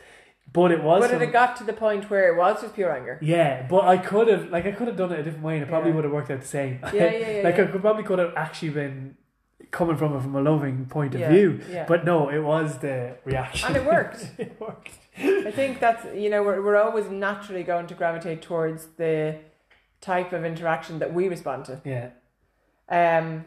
But 0.53 0.71
it 0.71 0.81
was. 0.81 1.01
But 1.09 1.21
it 1.21 1.31
got 1.31 1.55
to 1.57 1.63
the 1.63 1.73
point 1.73 2.09
where 2.09 2.31
it 2.33 2.37
was 2.37 2.61
just 2.61 2.73
pure 2.73 2.91
anger. 2.95 3.19
yeah, 3.21 3.67
but 3.69 3.83
I 3.85 3.97
could 3.97 4.27
have 4.27 4.49
like 4.49 4.65
I 4.65 4.71
could 4.71 4.87
have 4.87 4.95
done 4.97 5.11
it 5.11 5.19
a 5.19 5.23
different 5.23 5.43
way 5.43 5.55
and 5.55 5.63
it 5.63 5.69
probably 5.69 5.89
Yeah. 5.89 5.95
would 5.95 6.03
have 6.05 6.13
worked 6.13 6.31
out 6.31 6.41
the 6.41 6.47
same. 6.47 6.79
Yeah, 6.93 6.93
yeah, 6.93 7.11
yeah, 7.11 7.41
like 7.43 7.57
yeah. 7.57 7.63
I 7.63 7.67
could 7.67 7.81
probably 7.81 8.03
could 8.03 8.19
have 8.19 8.33
actually 8.35 8.69
been 8.69 9.17
coming 9.71 9.97
from 9.97 10.15
it 10.15 10.21
from 10.21 10.35
a 10.35 10.41
loving 10.41 10.85
point 10.85 11.13
of 11.13 11.19
Yeah, 11.21 11.29
view. 11.29 11.59
yeah. 11.69 11.85
But 11.87 12.05
no, 12.05 12.29
it 12.29 12.39
was 12.39 12.77
the 12.79 13.17
reaction. 13.25 13.67
And 13.67 13.75
it 13.77 13.85
worked. 13.85 14.31
it 14.37 14.59
worked. 14.59 14.91
I 15.17 15.51
think 15.51 15.79
that's, 15.79 16.05
you 16.15 16.29
know, 16.29 16.41
we're, 16.43 16.61
we're 16.63 16.77
always 16.81 17.09
naturally 17.09 17.63
going 17.63 17.87
to 17.87 17.95
gravitate 17.95 18.41
towards 18.41 18.85
the 18.97 19.35
type 19.99 20.31
of 20.31 20.45
interaction 20.45 20.99
that 20.99 21.13
we 21.13 21.27
respond 21.27 21.65
to. 21.65 21.81
Yeah. 21.83 22.09
Um, 22.89 23.43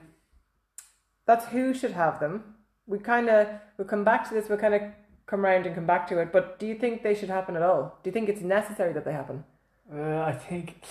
that's 1.27 1.47
who 1.47 1.73
should 1.73 1.93
have 1.93 2.21
them. 2.21 2.57
We 2.87 2.99
kind 2.99 3.29
of 3.31 3.47
we'll 3.79 3.87
come 3.89 4.05
back 4.05 4.29
to 4.29 4.35
this. 4.35 4.49
We'll 4.49 4.59
kind 4.59 4.75
of 4.75 4.83
come 5.31 5.45
around 5.47 5.64
and 5.66 5.75
come 5.75 5.87
back 5.87 6.09
to 6.09 6.19
it. 6.19 6.33
But 6.33 6.59
do 6.59 6.66
you 6.66 6.75
think 6.75 7.03
they 7.03 7.14
should 7.14 7.31
happen 7.31 7.55
at 7.57 7.62
all? 7.62 7.99
Do 8.03 8.09
you 8.11 8.12
think 8.12 8.29
it's 8.29 8.40
necessary 8.43 8.93
that 8.95 9.05
they 9.05 9.12
happen? 9.12 9.45
Uh, 9.93 10.21
I 10.21 10.33
think 10.33 10.83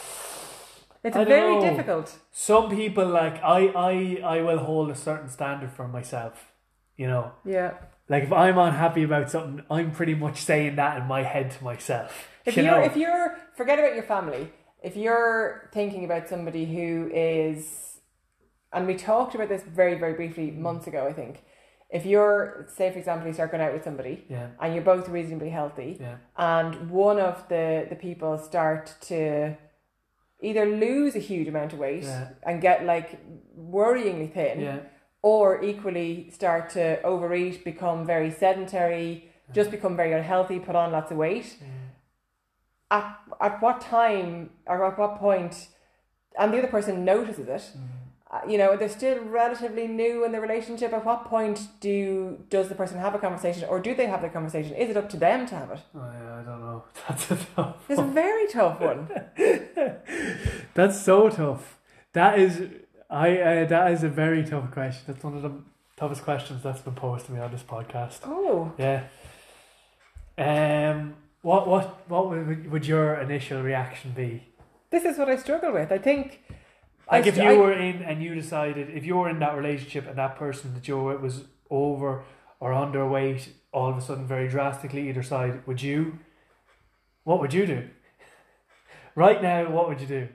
It's 1.04 1.16
I 1.16 1.24
very 1.26 1.56
know. 1.56 1.62
difficult. 1.70 2.18
some 2.32 2.70
people 2.70 3.06
like 3.08 3.42
I, 3.44 3.60
I 3.90 4.22
I 4.38 4.42
will 4.42 4.60
hold 4.60 4.90
a 4.90 4.96
certain 4.96 5.30
standard 5.30 5.72
for 5.72 5.88
myself. 5.88 6.52
You 6.98 7.08
know, 7.08 7.32
Yeah. 7.46 7.72
like 8.10 8.24
if 8.24 8.34
I'm 8.34 8.58
unhappy 8.58 9.04
about 9.04 9.30
something, 9.32 9.64
I'm 9.72 9.92
pretty 9.92 10.16
much 10.16 10.38
saying 10.50 10.76
that 10.76 10.98
in 11.02 11.06
my 11.08 11.24
head 11.24 11.52
to 11.52 11.64
myself. 11.64 12.28
If 12.46 12.58
you 12.58 12.64
you're 12.64 12.72
know? 12.80 12.84
if 12.90 12.96
you're 12.98 13.38
forget 13.56 13.80
about 13.80 13.94
your 14.00 14.04
family, 14.16 14.44
if 14.84 14.96
you're 14.98 15.70
thinking 15.74 16.04
about 16.06 16.28
somebody 16.28 16.66
who 16.66 17.10
is, 17.14 18.00
and 18.74 18.86
we 18.88 18.96
talked 18.96 19.34
about 19.36 19.48
this 19.50 19.64
very 19.64 19.96
very 20.04 20.14
briefly 20.14 20.52
months 20.52 20.88
ago, 20.88 21.08
I 21.08 21.14
think. 21.14 21.44
If 21.90 22.06
you're, 22.06 22.68
say 22.76 22.92
for 22.92 23.00
example, 23.00 23.28
you 23.28 23.34
start 23.34 23.52
going 23.52 23.64
out 23.64 23.74
with 23.74 23.84
somebody 23.84 24.24
yeah, 24.30 24.48
and 24.62 24.74
you're 24.74 24.84
both 24.84 25.10
reasonably 25.10 25.50
healthy, 25.50 25.98
yeah, 26.00 26.18
and 26.38 26.90
one 26.92 27.20
of 27.20 27.48
the 27.50 27.88
the 27.90 27.96
people 27.96 28.38
start 28.38 28.94
to 29.02 29.56
either 30.42 30.66
lose 30.66 31.16
a 31.16 31.20
huge 31.20 31.48
amount 31.48 31.74
of 31.74 31.80
weight 31.80 32.04
Yeah. 32.04 32.30
and 32.48 32.62
get 32.62 32.86
like 32.86 33.10
worryingly 33.58 34.32
thin, 34.32 34.60
yeah, 34.62 34.80
or 35.22 35.64
equally 35.64 36.30
start 36.30 36.70
to 36.78 37.02
overeat, 37.04 37.64
become 37.66 38.06
very 38.06 38.32
sedentary, 38.32 39.30
just 39.52 39.72
become 39.72 39.96
very 39.98 40.14
unhealthy, 40.14 40.60
put 40.60 40.76
on 40.76 40.92
lots 40.92 41.12
of 41.12 41.18
weight. 41.18 41.58
At 42.92 43.18
at 43.42 43.62
what 43.64 43.82
time 43.82 44.50
or 44.66 44.84
at 44.86 44.98
what 44.98 45.18
point, 45.20 45.68
and 46.38 46.54
the 46.54 46.60
other 46.60 46.68
person 46.78 47.04
notices 47.04 47.48
it. 47.48 47.62
Mm-hmm. 47.62 47.99
Uh, 48.32 48.42
You 48.48 48.58
know, 48.58 48.76
they're 48.78 48.90
still 48.90 49.20
relatively 49.24 49.88
new 49.88 50.24
in 50.26 50.32
the 50.32 50.40
relationship. 50.40 50.94
At 50.94 51.04
what 51.06 51.26
point 51.26 51.68
do 51.80 52.38
does 52.50 52.70
the 52.70 52.76
person 52.76 52.98
have 53.00 53.16
a 53.16 53.20
conversation, 53.20 53.68
or 53.70 53.80
do 53.80 53.96
they 53.96 54.08
have 54.08 54.22
the 54.22 54.30
conversation? 54.30 54.76
Is 54.76 54.90
it 54.90 54.98
up 54.98 55.10
to 55.10 55.18
them 55.18 55.46
to 55.48 55.56
have 55.56 55.72
it? 55.72 55.80
Oh, 55.96 56.00
yeah, 56.00 56.40
I 56.40 56.44
don't 56.44 56.62
know. 56.62 56.84
That's 57.08 57.32
a 57.32 57.38
tough. 57.56 57.78
It's 57.90 58.00
a 58.00 58.04
very 58.04 58.48
tough 58.48 58.80
one. 58.80 59.08
That's 60.74 61.02
so 61.02 61.30
tough. 61.30 61.78
That 62.14 62.40
is, 62.40 62.62
I. 63.10 63.38
Uh, 63.40 63.66
that 63.68 63.92
is 63.92 64.04
a 64.04 64.10
very 64.10 64.44
tough 64.44 64.72
question. 64.72 65.04
That's 65.08 65.24
one 65.24 65.36
of 65.36 65.42
the 65.42 65.52
toughest 65.98 66.24
questions 66.24 66.64
that's 66.64 66.82
been 66.82 66.96
posed 66.96 67.26
to 67.26 67.32
me 67.34 67.40
on 67.40 67.52
this 67.52 67.64
podcast. 67.64 68.20
Oh, 68.26 68.72
Yeah. 68.78 69.04
Um. 70.38 71.16
What 71.42 71.68
what 71.68 72.10
what 72.10 72.30
would, 72.30 72.70
would 72.72 72.86
your 72.86 73.16
initial 73.16 73.62
reaction 73.62 74.12
be? 74.12 74.44
this 74.92 75.06
is 75.06 75.18
what 75.20 75.30
I 75.30 75.36
struggle 75.38 75.72
with. 75.74 75.92
I 75.92 75.98
think. 75.98 76.42
Like 77.12 77.26
I 77.26 77.30
if 77.30 77.38
you 77.38 77.44
I- 77.44 77.58
were 77.58 77.74
in 77.74 78.02
and 78.04 78.22
you 78.24 78.36
decided 78.36 78.90
if 78.90 79.06
you 79.06 79.16
were 79.18 79.30
in 79.30 79.40
that 79.40 79.56
relationship 79.56 80.08
and 80.08 80.18
that 80.18 80.36
person 80.38 80.74
that 80.76 80.88
you 80.88 80.98
were 80.98 81.18
was 81.18 81.46
over 81.70 82.24
or 82.60 82.72
underweight 82.72 83.50
all 83.72 83.90
of 83.90 83.98
a 83.98 84.02
sudden 84.02 84.26
very 84.28 84.48
drastically 84.48 85.10
either 85.10 85.24
side, 85.24 85.66
would 85.68 85.82
you? 85.82 86.20
What 87.24 87.40
would 87.40 87.54
you 87.54 87.66
do? 87.66 87.88
Right 89.16 89.42
now, 89.42 89.70
what 89.70 89.90
would 89.90 90.00
you 90.00 90.08
do? 90.08 90.28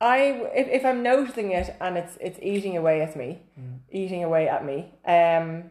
I 0.00 0.16
if, 0.54 0.68
if 0.68 0.84
I'm 0.84 1.02
noticing 1.02 1.52
it 1.52 1.74
and 1.80 1.96
it's 1.96 2.18
it's 2.20 2.38
eating 2.42 2.76
away 2.76 3.00
at 3.02 3.16
me, 3.16 3.42
Mm. 3.58 3.78
eating 3.90 4.24
away 4.24 4.48
at 4.48 4.64
me. 4.66 4.92
Um, 5.06 5.70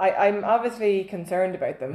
I 0.00 0.10
I'm 0.10 0.44
obviously 0.44 1.04
concerned 1.04 1.54
about 1.54 1.78
them. 1.80 1.94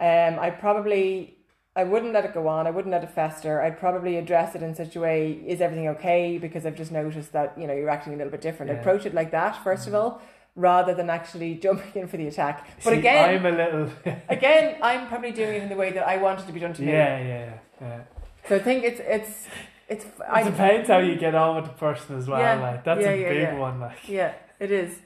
Yeah. 0.00 0.28
Um, 0.28 0.38
I 0.38 0.50
probably 0.50 1.38
I 1.74 1.84
wouldn't 1.84 2.12
let 2.12 2.24
it 2.24 2.34
go 2.34 2.48
on. 2.48 2.66
I 2.66 2.70
wouldn't 2.70 2.92
let 2.92 3.02
it 3.02 3.10
fester. 3.10 3.62
I'd 3.62 3.78
probably 3.78 4.18
address 4.18 4.54
it 4.54 4.62
in 4.62 4.74
such 4.74 4.94
a 4.94 5.00
way: 5.00 5.40
is 5.46 5.60
everything 5.60 5.88
okay? 5.88 6.36
Because 6.36 6.66
I've 6.66 6.76
just 6.76 6.92
noticed 6.92 7.32
that 7.32 7.56
you 7.56 7.66
know 7.66 7.72
you're 7.72 7.88
acting 7.88 8.12
a 8.12 8.16
little 8.16 8.30
bit 8.30 8.42
different. 8.42 8.70
Yeah. 8.70 8.78
Mm. 8.78 8.80
Approach 8.80 9.06
it 9.06 9.14
like 9.14 9.30
that 9.30 9.62
first 9.64 9.86
of 9.86 9.94
all, 9.94 10.20
rather 10.54 10.94
than 10.94 11.08
actually 11.08 11.54
jumping 11.62 12.02
in 12.02 12.08
for 12.08 12.18
the 12.18 12.26
attack. 12.26 12.68
But 12.84 12.92
See, 12.92 12.98
again, 12.98 13.30
I'm 13.30 13.46
a 13.46 13.56
little. 13.56 13.90
again, 14.28 14.76
I'm 14.82 15.08
probably 15.08 15.32
doing 15.32 15.54
it 15.54 15.62
in 15.62 15.68
the 15.70 15.76
way 15.76 15.92
that 15.92 16.06
I 16.06 16.18
want 16.18 16.40
it 16.40 16.46
to 16.46 16.52
be 16.52 16.60
done 16.60 16.74
to 16.74 16.82
me. 16.82 16.92
yeah, 16.92 17.18
yeah, 17.18 17.52
yeah. 17.80 18.00
So 18.48 18.56
I 18.56 18.58
think 18.58 18.84
it's 18.84 19.00
it's 19.00 19.46
it's. 19.88 20.04
It 20.04 20.12
I, 20.28 20.42
depends 20.42 20.88
how 20.88 20.98
you 20.98 21.16
get 21.16 21.34
on 21.34 21.56
with 21.56 21.64
the 21.66 21.78
person 21.78 22.18
as 22.18 22.28
well. 22.28 22.40
Yeah, 22.40 22.60
Like 22.60 22.84
that's 22.84 23.00
yeah, 23.00 23.10
a 23.10 23.46
big 23.46 23.58
one. 23.58 23.80
Like 23.80 24.08
Yeah, 24.08 24.34
it 24.60 24.70
is. 24.70 24.98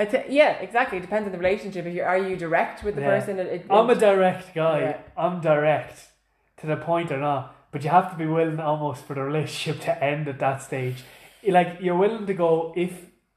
I 0.00 0.04
th- 0.06 0.26
yeah, 0.30 0.52
exactly. 0.66 0.96
It 0.98 1.02
depends 1.02 1.26
on 1.26 1.32
the 1.32 1.38
relationship. 1.38 1.84
If 1.86 1.94
you 1.94 2.02
are 2.02 2.18
you 2.28 2.36
direct 2.46 2.82
with 2.84 2.94
the 2.96 3.02
Yeah. 3.02 3.14
person, 3.14 3.38
it, 3.38 3.46
it, 3.54 3.66
I'm 3.68 3.90
a 3.90 3.94
direct 3.94 4.54
guy. 4.54 4.78
Yeah. 4.80 4.98
I'm 5.24 5.36
direct 5.52 5.96
to 6.60 6.66
the 6.72 6.76
point 6.90 7.08
or 7.12 7.20
not. 7.28 7.42
But 7.72 7.84
you 7.84 7.90
have 7.90 8.08
to 8.12 8.16
be 8.16 8.26
willing 8.26 8.58
almost 8.70 9.00
for 9.06 9.14
the 9.14 9.22
relationship 9.22 9.76
to 9.86 9.92
end 10.12 10.26
at 10.32 10.38
that 10.38 10.58
stage. 10.62 10.98
Like 11.46 11.70
you're 11.80 11.96
willing 12.04 12.26
to 12.26 12.34
go 12.44 12.72
if 12.76 12.92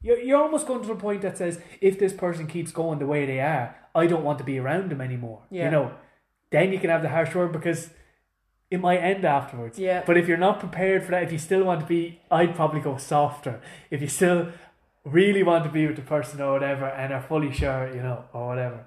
you're, 0.06 0.20
you're 0.26 0.42
almost 0.46 0.66
going 0.66 0.82
to 0.82 0.88
the 0.88 1.00
point 1.08 1.20
that 1.22 1.36
says 1.38 1.60
if 1.80 1.98
this 1.98 2.12
person 2.24 2.46
keeps 2.46 2.72
going 2.72 2.98
the 2.98 3.06
way 3.14 3.26
they 3.26 3.40
are, 3.40 3.66
I 3.94 4.06
don't 4.06 4.24
want 4.24 4.38
to 4.38 4.44
be 4.52 4.58
around 4.58 4.90
them 4.90 5.00
anymore. 5.00 5.40
Yeah. 5.50 5.66
You 5.66 5.70
know, 5.70 5.86
then 6.50 6.72
you 6.72 6.78
can 6.78 6.90
have 6.90 7.02
the 7.02 7.08
harsh 7.16 7.34
word 7.34 7.52
because 7.52 7.90
it 8.70 8.80
might 8.80 8.98
end 9.12 9.24
afterwards. 9.24 9.78
Yeah. 9.78 10.02
But 10.06 10.16
if 10.16 10.26
you're 10.28 10.44
not 10.48 10.60
prepared 10.60 11.04
for 11.04 11.10
that, 11.12 11.22
if 11.22 11.32
you 11.32 11.38
still 11.38 11.64
want 11.64 11.80
to 11.80 11.86
be, 11.86 12.20
I'd 12.30 12.54
probably 12.54 12.80
go 12.80 12.96
softer. 12.96 13.60
If 13.90 14.00
you 14.02 14.08
still 14.08 14.48
really 15.04 15.42
want 15.42 15.64
to 15.64 15.70
be 15.70 15.86
with 15.86 15.96
the 15.96 16.02
person 16.02 16.40
or 16.40 16.52
whatever 16.52 16.86
and 16.86 17.12
are 17.12 17.22
fully 17.22 17.52
sure, 17.52 17.94
you 17.94 18.02
know, 18.02 18.24
or 18.32 18.46
whatever. 18.48 18.84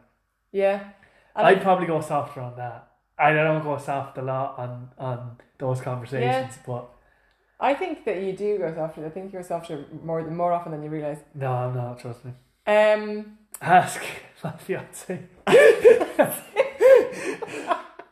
yeah. 0.52 0.90
And 1.36 1.46
I'd 1.46 1.62
probably 1.62 1.86
go 1.86 2.02
softer 2.02 2.42
on 2.42 2.56
that. 2.58 2.88
I 3.20 3.32
don't 3.32 3.64
go 3.64 3.78
soft 3.78 4.18
a 4.18 4.24
lot 4.24 4.58
on 4.58 4.90
on 4.98 5.38
those 5.60 5.82
conversations, 5.82 6.56
yeah. 6.56 6.64
but 6.66 6.90
I 7.60 7.76
think 7.76 8.06
that 8.06 8.24
you 8.24 8.34
do 8.34 8.58
go 8.58 8.74
softer. 8.74 9.06
I 9.06 9.10
think 9.10 9.34
you're 9.34 9.44
softer 9.44 9.86
more 10.04 10.24
more 10.30 10.52
often 10.52 10.72
than 10.72 10.82
you 10.84 10.90
realize. 10.90 11.20
no, 11.36 11.52
I'm 11.52 11.76
not. 11.76 12.00
Trust 12.00 12.26
me. 12.26 12.32
Um, 12.66 13.38
Ask 13.62 14.02
my 14.44 14.52
fiance. 14.54 15.20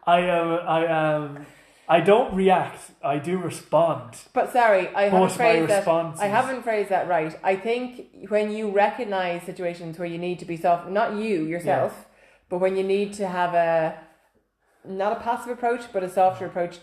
I 0.08 0.20
am. 0.20 0.60
I 0.68 0.86
am. 0.86 1.46
I 1.88 2.00
don't 2.02 2.34
react. 2.34 2.80
I 3.04 3.20
do 3.20 3.38
respond. 3.38 4.16
but 4.34 4.52
sorry, 4.52 4.88
I 4.96 5.04
haven't 5.04 5.30
phrased 5.32 5.70
that. 5.70 5.88
I 6.20 6.28
haven't 6.28 6.64
phrased 6.64 6.90
that 6.90 7.08
right. 7.08 7.38
I 7.44 7.56
think 7.56 8.28
when 8.30 8.52
you 8.52 8.72
recognize 8.72 9.44
situations 9.44 10.00
where 10.00 10.08
you 10.08 10.18
need 10.18 10.40
to 10.40 10.46
be 10.46 10.58
soft, 10.58 10.90
not 10.90 11.16
you 11.16 11.44
yourself, 11.44 12.08
but 12.50 12.58
when 12.60 12.76
you 12.76 12.84
need 12.84 13.14
to 13.14 13.28
have 13.28 13.54
a 13.54 13.98
not 14.84 15.12
a 15.18 15.20
passive 15.20 15.50
approach, 15.52 15.82
but 15.94 16.04
a 16.04 16.10
softer 16.10 16.46
approach 16.46 16.78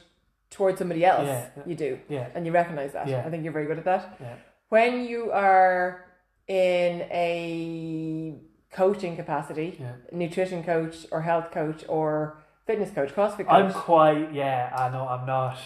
towards 0.51 0.79
somebody 0.79 1.05
else, 1.05 1.27
Yeah. 1.27 1.49
you 1.67 1.75
do, 1.75 1.99
Yeah. 2.09 2.27
and 2.35 2.45
you 2.47 2.53
recognize 2.53 2.93
that. 2.93 3.07
Yeah. 3.09 3.23
I 3.27 3.31
think 3.31 3.45
you're 3.45 3.53
very 3.53 3.67
good 3.67 3.79
at 3.79 3.85
that. 3.85 4.17
Yeah. 4.21 4.35
when 4.69 5.05
you 5.05 5.31
are 5.33 6.07
in 6.49 7.03
a 7.11 8.39
coaching 8.73 9.17
capacity, 9.17 9.77
Yeah. 9.79 9.93
nutrition 10.13 10.65
coach 10.65 11.07
or 11.13 11.23
health 11.23 11.51
coach 11.51 11.85
or 11.89 12.42
fitness 12.67 12.91
coach, 12.91 13.11
CrossFit 13.15 13.47
coach. 13.47 13.49
I'm 13.49 13.73
quite. 13.73 14.33
Yeah. 14.33 14.73
I 14.77 14.89
know. 14.91 15.07
I'm 15.09 15.27
not. 15.27 15.59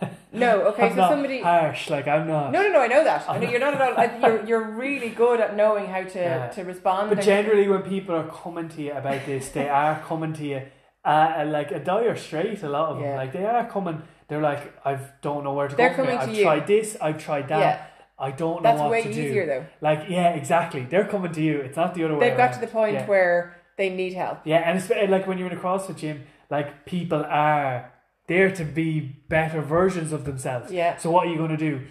no, 0.32 0.62
okay, 0.62 0.84
I'm 0.86 0.90
so 0.92 0.96
not 0.96 1.10
somebody. 1.10 1.40
harsh. 1.40 1.88
Like 1.88 2.08
I'm 2.08 2.26
not. 2.26 2.50
No, 2.52 2.62
no, 2.62 2.68
no. 2.72 2.80
I 2.80 2.86
know 2.88 3.04
that. 3.04 3.28
I 3.28 3.38
know 3.38 3.48
you're 3.48 3.60
not 3.60 3.74
at 3.74 3.80
all. 3.80 3.96
I- 3.96 4.18
You're 4.26 4.44
you're 4.44 4.70
really 4.72 5.10
good 5.10 5.40
at 5.40 5.56
knowing 5.56 5.86
how 5.86 6.02
to 6.02 6.18
Yeah. 6.18 6.48
to 6.48 6.64
respond. 6.64 7.10
But 7.10 7.18
and- 7.18 7.26
generally, 7.26 7.68
when 7.68 7.82
people 7.82 8.14
are 8.16 8.28
coming 8.28 8.68
to 8.70 8.82
you 8.82 8.92
about 8.92 9.24
this, 9.24 9.48
they 9.50 9.68
are 9.82 10.00
coming 10.00 10.32
to 10.34 10.44
you 10.44 10.62
uh, 11.04 11.44
like 11.46 11.70
a 11.70 11.78
dire 11.78 12.16
straight. 12.16 12.62
A 12.64 12.68
lot 12.68 12.90
of 12.90 12.98
them, 13.00 13.14
like 13.16 13.32
they 13.32 13.44
are 13.46 13.66
coming. 13.68 14.02
They're 14.28 14.40
like, 14.42 14.74
I 14.84 14.98
don't 15.22 15.44
know 15.44 15.52
where 15.54 15.68
to 15.68 15.76
They're 15.76 15.90
go. 15.90 15.96
from 15.96 16.06
coming 16.06 16.18
to 16.20 16.24
I've 16.24 16.34
you. 16.36 16.42
tried 16.42 16.66
this. 16.66 16.96
I've 17.00 17.18
tried 17.18 17.48
that. 17.48 17.60
yeah, 17.60 17.86
I 18.18 18.30
don't 18.32 18.62
know 18.62 18.68
that's 18.70 18.80
what 18.80 18.90
way 18.90 19.02
to 19.02 19.10
easier 19.10 19.46
though. 19.46 19.66
Like, 19.80 20.08
yeah, 20.08 20.30
exactly. 20.30 20.82
They're 20.84 21.06
coming 21.06 21.32
to 21.32 21.40
you. 21.42 21.60
It's 21.60 21.76
not 21.76 21.94
the 21.94 22.04
other 22.04 22.16
way. 22.16 22.28
They've 22.28 22.36
got 22.36 22.48
to 22.48 22.58
around. 22.58 22.60
the 22.62 22.66
point 22.72 22.94
Yeah. 22.94 23.06
where 23.06 23.56
they 23.76 23.90
need 23.90 24.12
help. 24.14 24.38
Yeah, 24.44 24.58
and 24.58 24.78
it's 24.78 24.90
like 25.10 25.26
when 25.26 25.38
you're 25.38 25.50
in 25.50 25.56
a 25.56 25.60
CrossFit 25.60 25.96
gym, 25.96 26.24
like 26.50 26.84
people 26.86 27.24
are 27.24 27.92
there 28.26 28.50
to 28.50 28.64
be 28.64 29.00
better 29.00 29.60
versions 29.60 30.12
of 30.12 30.24
themselves. 30.24 30.72
Yeah. 30.72 30.96
So 30.96 31.10
what 31.10 31.26
are 31.26 31.30
you 31.30 31.36
going 31.36 31.50
to 31.50 31.56
do? 31.56 31.82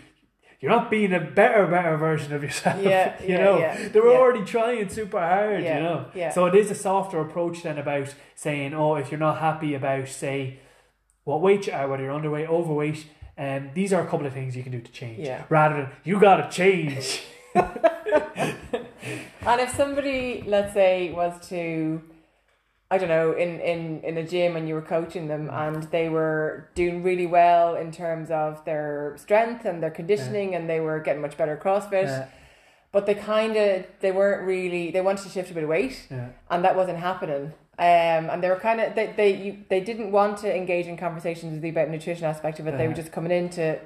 You're 0.59 0.71
not 0.71 0.89
being 0.89 1.13
a 1.13 1.19
better, 1.19 1.67
better 1.67 1.97
version 1.97 2.33
of 2.33 2.41
yourself. 2.41 2.81
Yeah, 2.81 3.15
you 3.21 3.29
yeah, 3.29 3.37
know, 3.43 3.59
yeah, 3.59 3.89
they 3.89 3.99
were 3.99 4.13
yeah. 4.13 4.17
already 4.17 4.45
trying 4.45 4.87
super 4.87 5.19
hard. 5.19 5.61
Yeah, 5.61 5.77
You 5.77 5.83
know. 5.83 6.05
yeah. 6.15 6.29
So 6.31 6.45
it 6.45 6.55
is 6.55 6.71
a 6.71 6.75
softer 6.75 7.19
approach 7.19 7.63
than 7.63 7.77
about 7.77 8.15
saying, 8.35 8.73
oh, 8.73 8.95
if 8.95 9.11
you're 9.11 9.19
not 9.19 9.39
happy 9.39 9.73
about 9.73 10.07
say 10.07 10.59
what 11.25 11.41
weight 11.41 11.67
you 11.67 11.73
are, 11.73 11.87
whether 11.89 12.03
you're 12.03 12.17
underweight, 12.17 12.47
overweight, 12.47 13.05
and 13.35 13.73
these 13.73 13.91
are 13.91 14.01
a 14.01 14.07
couple 14.07 14.25
of 14.25 14.33
things 14.33 14.55
you 14.55 14.63
can 14.63 14.71
do 14.71 14.79
to 14.79 14.91
change. 14.91 15.27
Yeah. 15.27 15.43
Rather 15.49 15.75
than 15.75 15.89
you 16.05 16.17
got 16.19 16.37
to 16.37 16.55
change. 16.55 17.23
And 19.45 19.59
if 19.59 19.75
somebody, 19.75 20.43
let's 20.47 20.73
say, 20.73 21.11
was 21.11 21.33
to, 21.49 22.01
I 22.89 22.97
don't 22.97 23.09
know, 23.09 23.33
in, 23.33 23.59
in, 23.59 24.01
in 24.01 24.17
a 24.17 24.25
gym 24.25 24.55
and 24.55 24.67
you 24.67 24.73
were 24.75 24.81
coaching 24.81 25.27
them 25.27 25.49
and 25.51 25.83
they 25.91 26.07
were 26.09 26.69
doing 26.75 27.03
really 27.03 27.25
well 27.25 27.75
in 27.75 27.91
terms 27.91 28.31
of 28.31 28.63
their 28.65 29.15
strength 29.17 29.65
and 29.65 29.83
their 29.83 29.91
conditioning 29.91 30.55
and 30.55 30.69
they 30.69 30.79
were 30.79 30.99
getting 30.99 31.21
much 31.21 31.37
better 31.37 31.57
CrossFit, 31.57 32.05
Yeah. 32.05 32.27
but 32.93 33.05
they 33.05 33.15
kind 33.15 33.57
of, 33.57 33.85
they 33.99 34.11
weren't 34.11 34.47
really, 34.47 34.91
they 34.91 35.01
wanted 35.01 35.23
to 35.23 35.29
shift 35.29 35.51
a 35.51 35.53
bit 35.53 35.63
of 35.63 35.69
weight 35.69 36.07
yeah. 36.09 36.29
and 36.49 36.63
that 36.63 36.75
wasn't 36.75 36.99
happening. 36.99 37.53
Um, 37.79 38.29
and 38.29 38.41
they 38.43 38.49
were 38.49 38.59
kind 38.59 38.79
of, 38.79 38.95
they, 38.95 39.13
they, 39.17 39.35
you, 39.35 39.57
they 39.67 39.81
didn't 39.81 40.11
want 40.11 40.37
to 40.39 40.55
engage 40.55 40.85
in 40.85 40.95
conversations 40.95 41.53
with 41.55 41.63
you 41.63 41.71
about 41.71 41.89
nutrition 41.89 42.23
aspect 42.25 42.59
of 42.59 42.67
it. 42.67 42.77
They 42.77 42.87
were 42.87 42.93
just 42.93 43.11
coming 43.11 43.31
in 43.31 43.49
to 43.51 43.79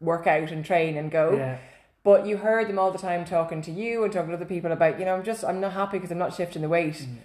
work 0.00 0.26
out 0.26 0.50
and 0.50 0.64
train 0.64 0.96
and 0.96 1.10
go 1.10 1.36
Yeah. 1.36 1.58
But 2.04 2.26
you 2.26 2.36
heard 2.38 2.68
them 2.68 2.78
all 2.78 2.90
the 2.90 2.98
time 2.98 3.24
talking 3.24 3.62
to 3.62 3.70
you 3.70 4.02
and 4.04 4.12
talking 4.12 4.30
to 4.30 4.36
other 4.36 4.44
people 4.44 4.72
about, 4.72 4.98
you 4.98 5.04
know, 5.04 5.14
I'm 5.14 5.22
just, 5.24 5.44
I'm 5.44 5.60
not 5.60 5.72
happy 5.72 5.98
because 5.98 6.10
I'm 6.10 6.18
not 6.18 6.34
shifting 6.34 6.62
the 6.62 6.68
weight. 6.68 6.94
Mm. 6.94 7.16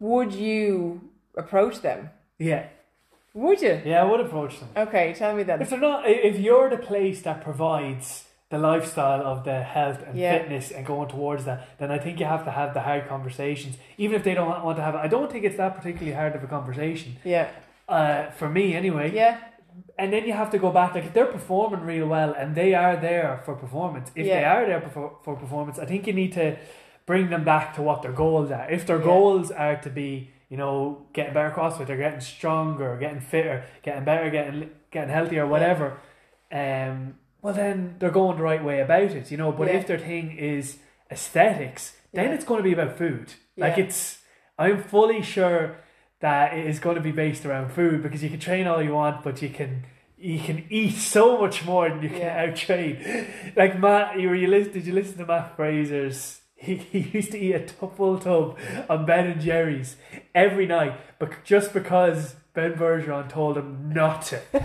Would 0.00 0.32
you 0.32 1.10
approach 1.36 1.80
them? 1.82 2.10
Yeah, 2.38 2.66
Would 3.34 3.60
you? 3.62 3.80
yeah, 3.84 4.02
I 4.02 4.04
would 4.04 4.20
approach 4.20 4.58
them. 4.60 4.68
Okay, 4.76 5.14
tell 5.14 5.34
me 5.34 5.42
that. 5.44 5.60
If 5.62 5.70
they're 5.70 5.78
not, 5.80 6.04
if 6.06 6.38
you're 6.38 6.68
the 6.70 6.76
place 6.78 7.22
that 7.22 7.42
provides 7.42 8.24
the 8.48 8.58
lifestyle 8.58 9.22
of 9.22 9.44
the 9.44 9.62
health 9.62 10.02
and 10.06 10.16
Yeah. 10.18 10.38
fitness 10.38 10.70
and 10.70 10.86
going 10.86 11.08
towards 11.08 11.44
that, 11.46 11.66
then 11.78 11.90
I 11.90 11.98
think 11.98 12.20
you 12.20 12.26
have 12.26 12.44
to 12.44 12.50
have 12.50 12.74
the 12.74 12.80
hard 12.80 13.08
conversations, 13.08 13.76
even 13.98 14.14
if 14.16 14.22
they 14.22 14.34
don't 14.34 14.62
want 14.64 14.76
to 14.76 14.82
have 14.82 14.94
it. 14.94 14.98
I 14.98 15.08
don't 15.08 15.30
think 15.32 15.44
it's 15.44 15.56
that 15.56 15.74
particularly 15.76 16.12
hard 16.12 16.36
of 16.36 16.44
a 16.44 16.46
conversation, 16.46 17.16
Yeah, 17.24 17.48
uh, 17.88 18.30
for 18.30 18.48
me 18.48 18.74
anyway. 18.74 19.12
yeah, 19.12 19.38
And 19.98 20.12
then 20.12 20.26
you 20.26 20.32
have 20.32 20.50
to 20.50 20.58
go 20.58 20.70
back, 20.70 20.94
like 20.94 21.04
if 21.04 21.12
they're 21.12 21.26
performing 21.26 21.80
real 21.80 22.06
well 22.06 22.32
and 22.32 22.54
they 22.54 22.74
are 22.74 22.96
there 22.96 23.40
for 23.44 23.54
performance, 23.54 24.10
if 24.14 24.26
they 24.26 24.44
are 24.44 24.66
there 24.66 24.80
for, 24.80 25.16
for 25.24 25.36
performance, 25.36 25.78
I 25.78 25.86
think 25.86 26.06
you 26.06 26.12
need 26.12 26.32
to 26.34 26.56
bring 27.06 27.30
them 27.30 27.44
back 27.44 27.74
to 27.76 27.82
what 27.82 28.02
their 28.02 28.12
goals 28.12 28.50
are. 28.50 28.68
If 28.70 28.86
their 28.86 28.98
Yeah. 28.98 29.04
goals 29.04 29.50
are 29.50 29.76
to 29.76 29.90
be, 29.90 30.30
you 30.48 30.56
know, 30.56 31.06
getting 31.12 31.34
better 31.34 31.50
CrossFit, 31.50 31.86
they're 31.86 31.96
getting 31.96 32.20
stronger, 32.20 32.96
getting 32.98 33.20
fitter, 33.20 33.64
getting 33.82 34.04
better, 34.04 34.28
getting 34.30 34.70
getting 34.90 35.10
healthier, 35.10 35.46
whatever. 35.46 35.98
Um, 36.52 37.16
well 37.42 37.54
then 37.54 37.96
they're 37.98 38.10
going 38.10 38.36
the 38.38 38.42
right 38.42 38.64
way 38.64 38.80
about 38.80 39.10
it, 39.12 39.30
you 39.30 39.36
know. 39.36 39.52
But 39.52 39.68
Yeah. 39.68 39.74
if 39.74 39.86
their 39.86 39.98
thing 39.98 40.36
is 40.36 40.78
aesthetics, 41.10 41.96
then 42.12 42.26
Yeah. 42.28 42.34
it's 42.34 42.44
going 42.44 42.58
to 42.58 42.64
be 42.64 42.72
about 42.72 42.96
food. 42.96 43.34
Like 43.56 43.78
it's, 43.78 44.22
I'm 44.58 44.82
fully 44.82 45.22
sure 45.22 45.76
that 46.20 46.54
it 46.56 46.66
is 46.66 46.78
going 46.78 46.96
to 46.96 47.02
be 47.02 47.12
based 47.12 47.44
around 47.44 47.70
food 47.72 48.02
because 48.02 48.22
you 48.22 48.30
can 48.30 48.40
train 48.40 48.66
all 48.66 48.82
you 48.82 48.92
want, 48.94 49.22
but 49.22 49.42
you 49.42 49.48
can 49.50 49.84
you 50.18 50.38
can 50.40 50.64
eat 50.70 50.92
so 50.94 51.38
much 51.38 51.64
more 51.66 51.88
than 51.90 52.02
you 52.02 52.08
can 52.08 52.20
Yeah. 52.20 52.44
out 52.48 52.56
train. 52.56 53.26
Like 53.54 53.78
Mat, 53.78 54.18
you 54.18 54.28
were 54.30 54.34
you 54.34 54.46
listen? 54.48 54.72
Did 54.72 54.86
you 54.86 54.94
listen 54.94 55.18
to 55.18 55.26
Mat 55.26 55.54
Fraser's? 55.56 56.40
He, 56.58 56.76
he 56.76 57.00
used 57.00 57.32
to 57.32 57.38
eat 57.38 57.52
a 57.54 57.86
full 57.88 58.18
tub 58.18 58.56
of 58.88 59.04
Ben 59.06 59.26
and 59.26 59.40
Jerry's 59.42 59.96
every 60.34 60.64
night, 60.66 60.98
but 61.18 61.44
just 61.44 61.74
because 61.74 62.36
Ben 62.54 62.72
Bergeron 62.72 63.28
told 63.28 63.58
him 63.58 63.92
not 63.92 64.22
to. 64.22 64.40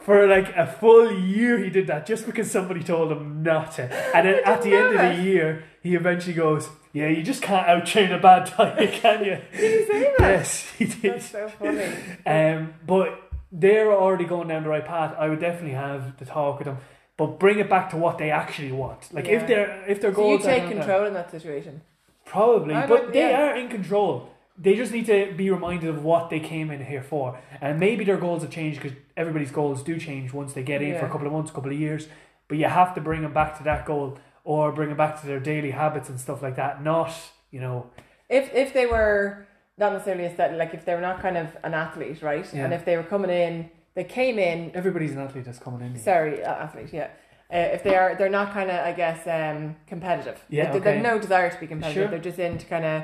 For 0.00 0.26
like 0.26 0.54
a 0.54 0.66
full 0.66 1.10
year, 1.10 1.56
he 1.58 1.70
did 1.70 1.86
that 1.86 2.04
just 2.04 2.26
because 2.26 2.50
somebody 2.50 2.82
told 2.82 3.10
him 3.10 3.42
not 3.42 3.72
to. 3.76 3.84
And 4.14 4.28
then 4.28 4.40
at 4.44 4.60
the 4.60 4.74
end 4.74 4.94
of 4.94 5.16
the 5.16 5.22
year, 5.22 5.64
he 5.82 5.94
eventually 5.94 6.34
goes, 6.34 6.68
"Yeah, 6.94 7.08
you 7.08 7.22
just 7.22 7.42
can't 7.42 7.68
out 7.68 7.84
train 7.84 8.10
a 8.12 8.18
bad 8.18 8.50
diet, 8.56 8.92
can 9.02 9.18
you?" 9.24 9.38
Did 9.60 9.80
he 9.80 9.86
say 9.92 10.00
that? 10.18 10.20
Yes, 10.20 10.70
he 10.78 10.84
did. 10.86 11.02
That's 11.14 11.30
so 11.30 11.48
funny. 11.48 11.92
Um, 12.24 12.74
but 12.86 13.20
they're 13.52 13.92
already 13.92 14.24
going 14.24 14.48
down 14.48 14.62
the 14.62 14.70
right 14.70 14.84
path. 14.84 15.14
I 15.18 15.28
would 15.28 15.40
definitely 15.40 15.72
have 15.74 16.16
the 16.18 16.24
talk 16.24 16.58
with 16.58 16.66
them, 16.66 16.78
but 17.18 17.38
bring 17.38 17.58
it 17.58 17.68
back 17.68 17.90
to 17.90 17.96
what 17.96 18.16
they 18.18 18.30
actually 18.30 18.72
want. 18.72 19.12
Like 19.12 19.26
Yeah. 19.26 19.32
if 19.40 19.46
they're 19.46 19.84
if 19.86 20.00
their 20.00 20.14
So 20.14 20.20
you 20.20 20.24
goals 20.38 20.46
are 20.46 20.50
take 20.50 20.62
down 20.64 20.72
control 20.78 21.04
in 21.06 21.14
that 21.14 21.30
situation. 21.30 21.82
probably, 22.24 22.74
I 22.74 22.86
but 22.86 23.12
they 23.12 23.28
yeah. 23.30 23.42
are 23.42 23.56
in 23.56 23.68
control. 23.68 24.30
They 24.56 24.76
just 24.76 24.92
need 24.92 25.06
to 25.06 25.34
be 25.36 25.50
reminded 25.50 25.88
of 25.90 26.04
what 26.04 26.30
they 26.30 26.38
came 26.38 26.70
in 26.70 26.84
here 26.84 27.02
for, 27.02 27.38
and 27.60 27.80
maybe 27.80 28.04
their 28.04 28.16
goals 28.16 28.42
have 28.42 28.52
changed 28.52 28.80
because 28.80 28.96
everybody's 29.16 29.50
goals 29.50 29.82
do 29.82 29.98
change 29.98 30.32
once 30.32 30.52
they 30.52 30.62
get 30.62 30.80
in 30.80 30.96
for 30.98 31.06
a 31.06 31.10
couple 31.10 31.26
of 31.26 31.32
months, 31.32 31.50
a 31.50 31.54
couple 31.54 31.72
of 31.72 31.78
years. 31.78 32.06
But 32.46 32.58
you 32.58 32.66
have 32.66 32.94
to 32.94 33.00
bring 33.00 33.22
them 33.22 33.32
back 33.32 33.56
to 33.58 33.64
that 33.64 33.84
goal, 33.84 34.16
or 34.44 34.70
bring 34.70 34.88
them 34.88 34.98
back 34.98 35.20
to 35.20 35.26
their 35.26 35.40
daily 35.40 35.72
habits 35.72 36.08
and 36.08 36.20
stuff 36.20 36.42
like 36.42 36.56
that. 36.56 36.82
Not 36.82 37.12
you 37.50 37.60
know, 37.60 37.90
If 38.28 38.52
if 38.52 38.72
they 38.72 38.86
were 38.86 39.46
not 39.78 39.92
necessarily 39.92 40.24
aesthetic, 40.24 40.58
like 40.58 40.74
if 40.74 40.84
they 40.84 40.94
were 40.94 41.00
not 41.00 41.20
kind 41.20 41.36
of 41.36 41.56
an 41.62 41.72
athlete, 41.72 42.20
right? 42.22 42.46
Yeah. 42.52 42.64
And 42.64 42.74
if 42.74 42.84
they 42.84 42.96
were 42.96 43.04
coming 43.04 43.30
in, 43.30 43.70
they 43.94 44.04
came 44.04 44.38
in. 44.38 44.72
everybody's 44.74 45.12
an 45.12 45.18
athlete 45.18 45.44
that's 45.44 45.58
coming 45.58 45.80
in. 45.80 45.94
here. 45.94 46.02
Sorry, 46.02 46.42
athlete, 46.42 46.90
yeah. 46.92 47.10
Uh, 47.52 47.58
if 47.76 47.84
they 47.84 47.94
are, 47.94 48.16
they're 48.16 48.28
not 48.28 48.52
kind 48.52 48.70
of, 48.70 48.84
I 48.84 48.92
guess, 48.92 49.26
um, 49.28 49.76
competitive. 49.86 50.42
Yeah, 50.48 50.72
they, 50.72 50.80
they've 50.80 51.02
no 51.02 51.18
desire 51.18 51.50
to 51.50 51.60
be 51.60 51.66
competitive. 51.66 52.04
Sure. 52.04 52.10
They're 52.10 52.18
just 52.18 52.38
in 52.38 52.58
to 52.58 52.66
kind 52.66 52.84
of. 52.84 53.02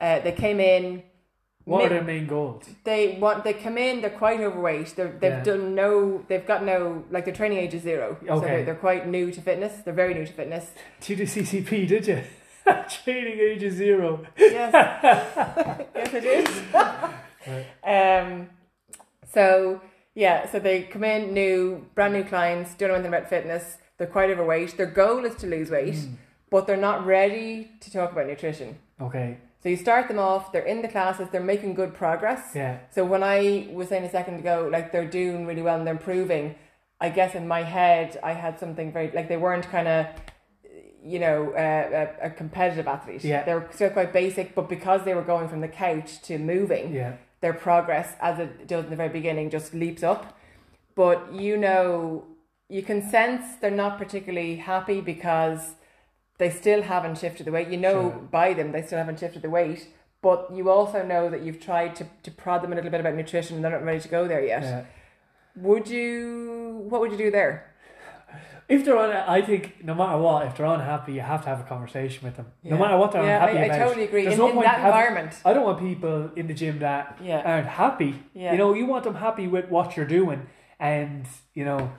Uh, 0.00 0.20
they 0.20 0.32
came 0.32 0.60
in. 0.60 1.02
What 1.70 1.84
are 1.86 1.88
their 1.96 2.02
main 2.02 2.26
goals? 2.26 2.64
they 2.84 3.16
want 3.20 3.44
they 3.44 3.52
come 3.54 3.78
in 3.78 4.00
they're 4.00 4.18
quite 4.24 4.40
overweight 4.40 4.94
they're, 4.96 5.14
they've 5.20 5.32
Yeah. 5.38 5.42
done 5.50 5.74
no 5.74 5.90
they've 6.28 6.46
got 6.46 6.64
no 6.64 7.04
like 7.10 7.24
their 7.26 7.34
training 7.34 7.58
age 7.58 7.74
is 7.74 7.82
zero 7.82 8.16
so 8.26 8.34
Okay. 8.34 8.46
they're, 8.46 8.64
they're 8.66 8.74
quite 8.88 9.06
new 9.06 9.30
to 9.32 9.40
fitness 9.40 9.72
they're 9.84 9.94
very 10.04 10.14
new 10.14 10.26
to 10.26 10.32
fitness 10.32 10.64
You 11.06 11.16
did 11.16 11.28
CCP, 11.28 11.86
did 11.88 12.06
you? 12.06 12.22
Training 13.04 13.38
age 13.48 13.62
is 13.62 13.74
zero. 13.74 14.26
yes 14.38 14.72
yes 15.94 16.14
it 16.14 16.24
is. 16.24 16.48
did 17.44 17.66
um 17.84 18.48
so 19.32 19.80
yeah 20.14 20.48
so 20.50 20.58
they 20.58 20.82
come 20.82 21.04
in 21.04 21.32
new 21.32 21.86
brand 21.94 22.12
new 22.12 22.24
clients 22.24 22.74
don't 22.74 22.88
know 22.88 22.94
anything 22.96 23.14
about 23.14 23.28
fitness 23.28 23.78
they're 23.96 24.06
quite 24.06 24.30
overweight 24.30 24.76
their 24.76 24.86
goal 24.86 25.24
is 25.24 25.34
to 25.36 25.46
lose 25.46 25.70
weight 25.70 25.94
Mm. 25.94 26.14
but 26.50 26.66
they're 26.66 26.76
not 26.90 27.06
ready 27.06 27.70
to 27.80 27.90
talk 27.92 28.12
about 28.12 28.26
nutrition 28.26 28.78
Okay. 29.00 29.38
So 29.62 29.68
you 29.68 29.76
start 29.76 30.08
them 30.08 30.18
off 30.18 30.52
they're 30.52 30.62
in 30.74 30.80
the 30.82 30.88
classes 30.88 31.28
they're 31.32 31.40
making 31.54 31.74
good 31.74 31.92
progress 31.94 32.42
Yeah. 32.54 32.78
So 32.90 33.04
when 33.04 33.22
I 33.22 33.68
was 33.72 33.88
saying 33.88 34.04
a 34.04 34.10
second 34.10 34.36
ago, 34.40 34.68
like 34.72 34.90
they're 34.92 35.08
doing 35.22 35.46
really 35.46 35.62
well 35.62 35.76
and 35.78 35.86
they're 35.86 35.94
improving, 35.94 36.54
I 37.00 37.08
guess 37.10 37.34
in 37.34 37.46
my 37.46 37.62
head 37.62 38.18
I 38.22 38.32
had 38.32 38.58
something 38.58 38.92
very 38.92 39.10
like 39.12 39.28
they 39.28 39.36
weren't 39.36 39.66
kind 39.76 39.88
of, 39.88 40.06
you 41.02 41.18
know, 41.18 41.38
uh, 41.52 42.06
a, 42.22 42.26
a 42.28 42.30
competitive 42.30 42.86
athlete. 42.86 43.24
Yeah. 43.24 43.44
they 43.44 43.54
were 43.54 43.68
still 43.72 43.90
quite 43.90 44.12
basic, 44.12 44.54
but 44.54 44.68
because 44.68 45.04
they 45.04 45.14
were 45.14 45.22
going 45.34 45.48
from 45.48 45.60
the 45.60 45.68
couch 45.68 46.20
to 46.22 46.38
moving, 46.38 46.92
Yeah. 46.94 47.12
their 47.40 47.54
progress 47.54 48.08
as 48.20 48.38
it 48.38 48.66
does 48.66 48.84
in 48.84 48.90
the 48.90 48.96
very 48.96 49.08
beginning 49.20 49.50
just 49.50 49.72
leaps 49.74 50.02
up. 50.02 50.22
But 50.94 51.32
you 51.32 51.56
know, 51.56 52.24
you 52.68 52.82
can 52.82 53.00
sense 53.16 53.56
they're 53.60 53.70
not 53.84 53.98
particularly 53.98 54.56
happy 54.56 55.00
because 55.00 55.74
they 56.40 56.50
still 56.50 56.82
haven't 56.82 57.16
shifted 57.18 57.44
the 57.46 57.52
weight. 57.52 57.68
You 57.68 57.76
know 57.76 57.98
Sure. 58.10 58.18
by 58.38 58.48
them 58.58 58.72
they 58.72 58.82
still 58.82 58.98
haven't 58.98 59.20
shifted 59.20 59.42
the 59.42 59.50
weight. 59.50 59.80
But 60.22 60.40
you 60.54 60.68
also 60.68 61.02
know 61.12 61.30
that 61.32 61.40
you've 61.44 61.60
tried 61.60 61.92
to, 61.98 62.04
to 62.24 62.30
prod 62.30 62.62
them 62.62 62.72
a 62.72 62.76
little 62.76 62.90
bit 62.90 63.00
about 63.00 63.14
nutrition 63.14 63.54
and 63.56 63.64
they're 63.64 63.70
not 63.78 63.84
ready 63.84 64.00
to 64.00 64.08
go 64.08 64.26
there 64.28 64.44
yet. 64.44 64.62
Yeah. 64.62 64.84
Would 65.56 65.88
you 65.88 66.84
what 66.90 67.00
would 67.00 67.12
you 67.12 67.18
do 67.26 67.30
there? 67.30 67.66
If 68.68 68.84
they're 68.84 68.96
on, 68.96 69.10
I 69.10 69.42
think 69.42 69.82
no 69.82 69.94
matter 69.96 70.16
what, 70.18 70.46
if 70.46 70.56
they're 70.56 70.66
unhappy, 70.66 71.14
you 71.14 71.22
have 71.22 71.42
to 71.42 71.48
have 71.48 71.60
a 71.60 71.64
conversation 71.64 72.20
with 72.26 72.36
them. 72.36 72.46
No 72.62 72.78
matter 72.78 72.96
what 72.96 73.10
they're 73.10 73.24
yeah, 73.24 73.42
unhappy 73.42 73.58
I, 73.58 73.62
I 73.62 73.64
about. 73.64 73.78
totally 73.88 74.04
agree. 74.04 74.22
There's 74.22 74.34
In, 74.34 74.38
no 74.38 74.48
in 74.48 74.54
point 74.54 74.66
that 74.66 74.76
having- 74.78 74.86
environment. 74.86 75.32
I 75.44 75.52
don't 75.54 75.64
want 75.64 75.80
people 75.80 76.30
in 76.36 76.46
the 76.46 76.54
gym 76.54 76.78
that 76.78 77.18
Yeah. 77.20 77.42
aren't 77.44 77.66
happy. 77.66 78.12
Yeah. 78.32 78.52
You 78.52 78.58
know, 78.58 78.72
you 78.74 78.86
want 78.86 79.02
them 79.04 79.16
happy 79.16 79.48
with 79.48 79.66
what 79.70 79.96
you're 79.96 80.06
doing, 80.20 80.46
and 80.78 81.26
you 81.54 81.64
know 81.64 81.90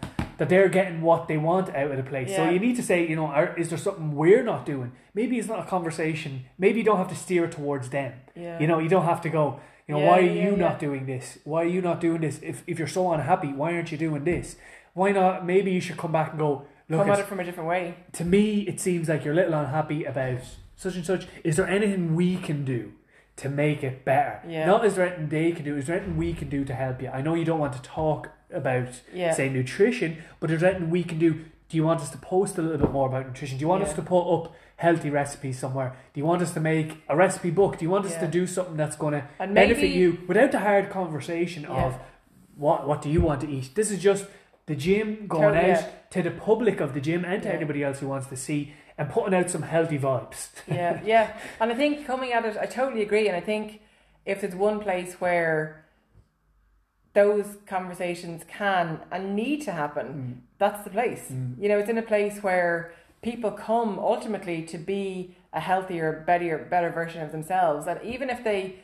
that 0.42 0.50
they're 0.50 0.70
getting 0.70 1.02
what 1.04 1.28
they 1.28 1.38
want 1.38 1.70
out 1.76 1.92
of 1.92 1.98
the 1.98 2.02
place. 2.02 2.36
So 2.36 2.50
you 2.50 2.58
need 2.60 2.76
to 2.78 2.82
say, 2.82 3.08
you 3.08 3.16
know, 3.16 3.28
are, 3.28 3.56
is 3.60 3.70
there 3.70 3.78
something 3.78 4.16
we're 4.16 4.42
not 4.42 4.66
doing? 4.66 4.92
Maybe 5.14 5.38
it's 5.38 5.48
not 5.48 5.60
a 5.60 5.70
conversation. 5.70 6.46
Maybe 6.58 6.80
you 6.80 6.84
don't 6.84 6.98
have 6.98 7.10
to 7.10 7.16
steer 7.16 7.46
it 7.46 7.52
towards 7.52 7.90
them. 7.90 8.14
Yeah. 8.36 8.60
You 8.60 8.66
know, 8.66 8.80
you 8.80 8.90
don't 8.90 9.06
have 9.06 9.22
to 9.22 9.30
go. 9.30 9.60
You 9.88 9.94
know, 9.94 10.02
Yeah, 10.02 10.08
why 10.10 10.18
are 10.18 10.22
yeah, 10.22 10.44
you 10.46 10.52
yeah. 10.54 10.56
not 10.66 10.80
doing 10.80 11.06
this? 11.06 11.38
Why 11.44 11.62
are 11.62 11.68
you 11.68 11.80
not 11.84 12.02
doing 12.02 12.22
this? 12.22 12.40
If 12.42 12.64
if 12.66 12.80
you're 12.80 12.88
so 12.88 13.12
unhappy, 13.14 13.54
why 13.54 13.76
aren't 13.76 13.92
you 13.92 14.00
doing 14.00 14.24
this? 14.24 14.56
Why 14.96 15.12
not? 15.12 15.46
Maybe 15.46 15.70
you 15.74 15.80
should 15.80 15.98
come 15.98 16.12
back 16.12 16.32
and 16.32 16.40
go. 16.40 16.66
Look, 16.90 17.02
Come 17.02 17.12
at 17.12 17.20
it 17.20 17.28
from 17.28 17.40
a 17.40 17.44
different 17.44 17.70
way. 17.70 17.94
to 18.14 18.26
me, 18.26 18.62
it 18.62 18.80
seems 18.80 19.10
like 19.10 19.24
you're 19.24 19.34
a 19.34 19.42
little 19.42 19.54
unhappy 19.54 20.06
about 20.06 20.40
such 20.76 20.96
and 20.96 21.06
such. 21.06 21.28
Is 21.44 21.56
there 21.58 21.68
anything 21.68 22.16
we 22.16 22.38
can 22.38 22.66
do 22.66 22.94
to 23.42 23.50
make 23.50 23.84
it 23.84 24.06
better? 24.06 24.40
Yeah. 24.48 24.66
Not 24.66 24.86
is 24.86 24.96
there 24.96 25.06
anything 25.08 25.30
they 25.30 25.52
can 25.52 25.66
do, 25.66 25.76
is 25.78 25.88
there 25.88 25.98
anything 25.98 26.18
we 26.18 26.34
can 26.34 26.50
do 26.50 26.64
to 26.66 26.74
help 26.74 27.02
you? 27.02 27.10
I 27.10 27.22
know 27.22 27.34
you 27.36 27.46
don't 27.46 27.60
want 27.60 27.74
to 27.74 27.82
talk 27.82 28.30
about, 28.52 29.02
Yeah. 29.14 29.34
say, 29.34 29.50
nutrition, 29.50 30.18
but 30.40 30.52
is 30.52 30.62
there 30.62 30.72
anything 30.72 30.90
we 30.90 31.04
can 31.04 31.20
do? 31.20 31.32
Do 31.70 31.78
you 31.78 31.84
want 31.84 32.02
us 32.02 32.10
to 32.12 32.18
post 32.18 32.58
a 32.58 32.62
little 32.62 32.78
bit 32.78 32.92
more 32.92 33.08
about 33.08 33.26
nutrition? 33.28 33.58
Do 33.58 33.62
you 33.62 33.68
want 33.70 33.84
us 33.84 33.94
to 33.94 34.02
put 34.02 34.24
up 34.36 34.54
healthy 34.76 35.10
recipes 35.10 35.58
somewhere? 35.58 35.94
Do 36.14 36.20
you 36.20 36.26
want 36.26 36.42
us 36.42 36.54
to 36.54 36.60
make 36.60 37.02
a 37.08 37.16
recipe 37.16 37.50
book? 37.50 37.78
Do 37.78 37.86
you 37.86 37.90
want 37.92 38.06
us 38.06 38.16
to 38.18 38.28
do 38.28 38.46
something 38.46 38.76
that's 38.76 38.98
going 38.98 39.14
to 39.14 39.24
And 39.40 39.54
benefit 39.56 39.90
you 39.92 40.18
without 40.28 40.52
the 40.52 40.60
hard 40.60 40.90
conversation 40.90 41.64
Yeah. 41.64 41.86
of 41.86 42.00
what 42.58 42.88
what 42.88 43.02
do 43.02 43.10
you 43.10 43.22
want 43.22 43.40
to 43.42 43.50
eat? 43.50 43.74
This 43.76 43.90
is 43.90 44.00
just 44.04 44.26
the 44.66 44.76
gym 44.76 45.28
going 45.28 45.54
Totally, 45.54 45.72
out 45.72 45.80
yeah. 45.82 45.88
to 46.12 46.22
the 46.22 46.32
public 46.32 46.82
of 46.82 46.94
the 46.94 47.00
gym 47.02 47.24
and 47.26 47.42
to 47.44 47.48
Yeah. 47.50 47.56
anybody 47.56 47.84
else 47.84 48.00
who 48.02 48.08
wants 48.10 48.28
to 48.28 48.36
see 48.36 48.74
and 49.02 49.10
putting 49.10 49.34
out 49.34 49.50
some 49.50 49.64
healthy 49.64 49.98
vibes. 49.98 50.50
yeah, 50.68 51.02
yeah. 51.04 51.36
And 51.60 51.72
I 51.72 51.76
think 51.76 52.06
coming 52.06 52.34
at 52.34 52.46
it, 52.46 52.56
I 52.62 52.68
totally 52.68 53.02
agree. 53.02 53.28
And 53.28 53.36
I 53.36 53.42
think 53.42 53.82
if 54.28 54.42
there's 54.42 54.54
one 54.54 54.80
place 54.80 55.16
where 55.16 55.86
those 57.14 57.58
conversations 57.66 58.44
can 58.48 59.00
and 59.12 59.36
need 59.36 59.64
to 59.64 59.72
happen, 59.72 60.44
that's 60.60 60.84
the 60.84 60.92
place. 60.92 61.30
Mm. 61.32 61.60
You 61.60 61.70
know, 61.70 61.80
it's 61.80 61.90
in 61.90 61.98
a 61.98 62.04
place 62.04 62.44
where 62.44 62.94
people 63.24 63.50
come 63.50 63.98
ultimately 63.98 64.62
to 64.66 64.78
be 64.78 65.36
a 65.52 65.60
healthier, 65.60 66.24
better, 66.28 66.60
better 66.70 66.92
version 66.92 67.24
of 67.24 67.32
themselves. 67.32 67.88
And 67.88 68.00
even 68.04 68.30
if 68.30 68.44
they, 68.44 68.76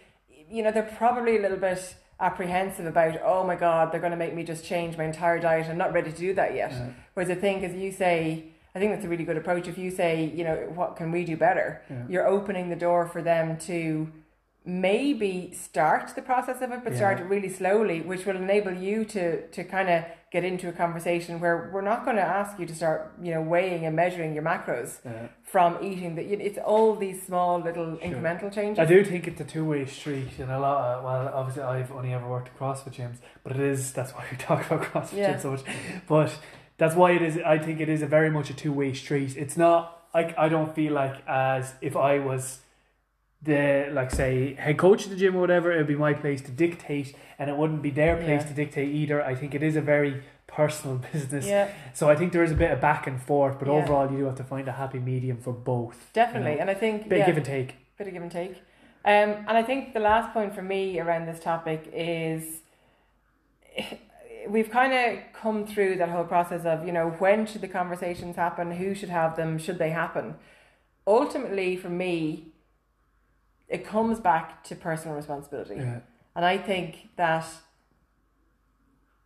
you 0.49 0.63
know, 0.63 0.71
they're 0.71 0.95
probably 0.97 1.37
a 1.37 1.41
little 1.43 1.59
bit 1.59 1.95
apprehensive 2.19 2.87
about, 2.87 3.21
oh 3.23 3.43
my 3.45 3.55
God, 3.55 3.91
they're 3.91 4.01
going 4.01 4.17
to 4.17 4.17
make 4.17 4.33
me 4.33 4.43
just 4.43 4.65
change 4.65 4.97
my 4.97 5.03
entire 5.03 5.39
diet. 5.39 5.67
I'm 5.69 5.77
not 5.77 5.93
ready 5.93 6.11
to 6.11 6.17
do 6.17 6.33
that 6.33 6.55
yet. 6.55 6.71
Yeah. 6.71 6.89
Whereas 7.13 7.29
I 7.29 7.35
think, 7.35 7.61
as 7.63 7.75
you 7.75 7.91
say, 7.91 8.53
I 8.77 8.79
think 8.79 8.91
that's 8.93 9.05
a 9.05 9.09
really 9.09 9.23
good 9.23 9.37
approach. 9.37 9.67
If 9.67 9.77
you 9.79 9.89
say, 9.89 10.31
you 10.37 10.43
know, 10.43 10.55
what 10.75 10.95
can 10.97 11.11
we 11.11 11.23
do 11.25 11.35
better? 11.35 11.81
Yeah. 11.89 12.03
You're 12.07 12.27
opening 12.27 12.69
the 12.69 12.75
door 12.75 13.07
for 13.07 13.23
them 13.23 13.57
to 13.71 14.07
maybe 14.65 15.51
start 15.53 16.13
the 16.15 16.21
process 16.21 16.61
of 16.61 16.71
it, 16.71 16.81
but 16.83 16.91
Yeah. 16.93 16.97
start 16.99 17.19
it 17.19 17.23
really 17.23 17.49
slowly, 17.49 18.01
which 18.01 18.25
will 18.27 18.35
enable 18.35 18.73
you 18.73 19.03
to 19.05 19.47
to 19.55 19.63
kind 19.63 19.89
of 19.89 20.03
get 20.29 20.43
into 20.43 20.67
a 20.67 20.73
conversation 20.73 21.39
where 21.39 21.69
we're 21.73 21.81
not 21.93 22.03
going 22.03 22.17
to 22.17 22.21
ask 22.39 22.59
you 22.59 22.65
to 22.65 22.75
start, 22.75 23.13
you 23.21 23.31
know, 23.33 23.41
weighing 23.41 23.85
and 23.85 23.95
measuring 23.95 24.33
your 24.33 24.43
macros 24.43 24.99
Yeah. 25.05 25.11
from 25.53 25.77
eating. 25.81 26.15
That 26.15 26.25
it's 26.47 26.57
all 26.71 26.95
these 26.95 27.19
small 27.25 27.59
little 27.67 27.95
incremental 28.07 28.51
changes. 28.53 28.79
I 28.79 28.85
do 28.85 29.03
think 29.05 29.25
it's 29.29 29.39
a 29.39 29.45
two 29.45 29.65
way 29.71 29.85
street, 29.85 30.33
and 30.37 30.51
a 30.51 30.59
lot. 30.59 30.77
Of, 30.97 31.03
well, 31.05 31.31
obviously, 31.33 31.63
I've 31.63 31.91
only 31.93 32.13
ever 32.13 32.27
worked 32.27 32.49
at 32.49 32.59
CrossFit 32.59 32.93
gyms, 32.99 33.17
but 33.43 33.53
it 33.55 33.61
is. 33.73 33.93
That's 33.93 34.11
why 34.13 34.23
we 34.29 34.35
talk 34.49 34.59
about 34.69 34.81
CrossFit 34.83 35.17
Yeah. 35.17 35.33
gyms 35.33 35.41
so 35.41 35.51
much. 35.51 35.63
But 36.07 36.37
that's 36.77 36.95
why 36.95 37.11
it 37.11 37.21
is. 37.21 37.37
I 37.45 37.57
think 37.57 37.79
it 37.79 37.89
is 37.89 38.01
a 38.01 38.07
very 38.07 38.29
much 38.29 38.49
a 38.49 38.53
two 38.53 38.71
way 38.73 38.93
street. 38.93 39.35
It's 39.37 39.57
not. 39.57 40.05
I 40.13 40.33
I 40.37 40.49
don't 40.49 40.73
feel 40.75 40.93
like 40.93 41.15
as 41.27 41.73
if 41.81 41.95
I 41.95 42.19
was 42.19 42.59
the 43.41 43.89
like 43.91 44.11
say 44.11 44.53
head 44.55 44.77
coach 44.77 45.05
of 45.05 45.11
the 45.11 45.15
gym 45.15 45.35
or 45.35 45.41
whatever, 45.41 45.71
it 45.71 45.77
would 45.77 45.87
be 45.87 45.95
my 45.95 46.13
place 46.13 46.41
to 46.41 46.51
dictate, 46.51 47.15
and 47.37 47.49
it 47.49 47.55
wouldn't 47.57 47.81
be 47.81 47.89
their 47.91 48.15
place 48.17 48.41
Yeah. 48.43 48.47
to 48.47 48.53
dictate 48.53 48.89
either. 48.95 49.23
I 49.23 49.35
think 49.35 49.53
it 49.53 49.61
is 49.63 49.75
a 49.75 49.81
very 49.81 50.23
personal 50.47 50.97
business. 51.13 51.45
Yeah, 51.45 51.69
So 51.93 52.09
I 52.09 52.15
think 52.15 52.31
there 52.33 52.43
is 52.43 52.51
a 52.51 52.55
bit 52.55 52.71
of 52.71 52.79
back 52.81 53.05
and 53.05 53.21
forth, 53.21 53.59
but 53.59 53.67
Yeah. 53.67 53.73
overall 53.75 54.09
you 54.11 54.17
do 54.19 54.25
have 54.25 54.35
to 54.35 54.43
find 54.43 54.67
a 54.67 54.71
happy 54.71 54.97
medium 54.99 55.37
for 55.37 55.53
both. 55.53 56.09
definitely. 56.13 56.51
You 56.51 56.55
know? 56.55 56.61
And 56.61 56.69
I 56.69 56.73
think 56.73 57.09
Bit 57.09 57.17
yeah, 57.17 57.23
of 57.23 57.27
give 57.27 57.37
and 57.37 57.45
take. 57.45 57.75
bit 57.97 58.07
of 58.07 58.13
give 58.13 58.23
and 58.23 58.31
take. 58.31 58.53
Um, 59.05 59.29
and 59.47 59.51
I 59.51 59.61
think 59.63 59.93
the 59.93 59.99
last 59.99 60.33
point 60.33 60.55
for 60.55 60.61
me 60.63 60.99
around 60.99 61.25
this 61.27 61.39
topic 61.39 61.89
is 61.93 62.61
we've 64.49 64.69
kind 64.69 64.93
of 64.93 65.23
come 65.33 65.65
through 65.65 65.97
that 65.97 66.09
whole 66.09 66.23
process 66.23 66.65
of, 66.65 66.85
you 66.85 66.91
know, 66.91 67.09
when 67.19 67.45
should 67.45 67.61
the 67.61 67.67
conversations 67.67 68.35
happen? 68.35 68.71
Who 68.71 68.95
should 68.95 69.09
have 69.09 69.35
them? 69.35 69.57
Should 69.57 69.79
they 69.79 69.89
happen? 69.89 70.35
Ultimately, 71.05 71.77
for 71.77 71.89
me, 71.89 72.53
it 73.67 73.85
comes 73.85 74.19
back 74.19 74.63
to 74.65 74.75
personal 74.75 75.15
responsibility. 75.15 75.75
Yeah. 75.75 75.99
And 76.35 76.45
I 76.45 76.57
think 76.57 77.09
that, 77.15 77.45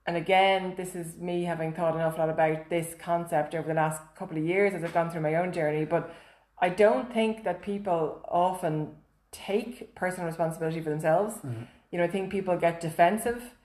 and 0.06 0.18
again, 0.18 0.76
this 0.78 0.96
is 0.96 1.18
me 1.18 1.44
having 1.44 1.74
thought 1.74 1.96
an 1.96 2.02
awful 2.02 2.20
lot 2.20 2.30
about 2.30 2.70
this 2.70 2.96
concept 3.00 3.54
over 3.54 3.68
the 3.68 3.74
last 3.74 4.02
couple 4.16 4.38
of 4.38 4.44
years 4.44 4.74
as 4.74 4.84
I've 4.84 4.94
gone 4.94 5.10
through 5.10 5.22
my 5.22 5.36
own 5.36 5.52
journey, 5.52 5.86
but 5.86 6.14
I 6.60 6.70
don't 6.70 7.12
think 7.14 7.44
that 7.44 7.62
people 7.62 8.22
often 8.28 8.96
take 9.32 9.96
personal 9.96 10.28
responsibility 10.28 10.82
for 10.82 10.90
themselves. 10.90 11.36
Mhm. 11.44 11.68
You 11.92 11.98
know, 11.98 12.04
I 12.04 12.08
think 12.08 12.32
people 12.32 12.58
get 12.58 12.80
defensive 12.82 13.56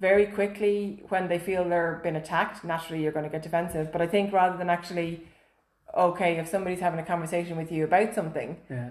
very 0.00 0.26
quickly 0.26 1.02
when 1.08 1.28
they 1.28 1.38
feel 1.38 1.68
they're 1.68 2.00
being 2.02 2.16
attacked. 2.16 2.64
Naturally, 2.64 3.02
you're 3.02 3.12
going 3.12 3.24
to 3.24 3.30
get 3.30 3.42
defensive, 3.42 3.90
but 3.92 4.00
I 4.02 4.06
think 4.06 4.32
rather 4.32 4.56
than 4.58 4.68
actually, 4.70 5.26
okay, 5.96 6.36
if 6.36 6.48
somebody's 6.48 6.80
having 6.80 7.00
a 7.00 7.04
conversation 7.04 7.56
with 7.56 7.72
you 7.72 7.84
about 7.84 8.14
something, 8.14 8.58
Yeah. 8.68 8.90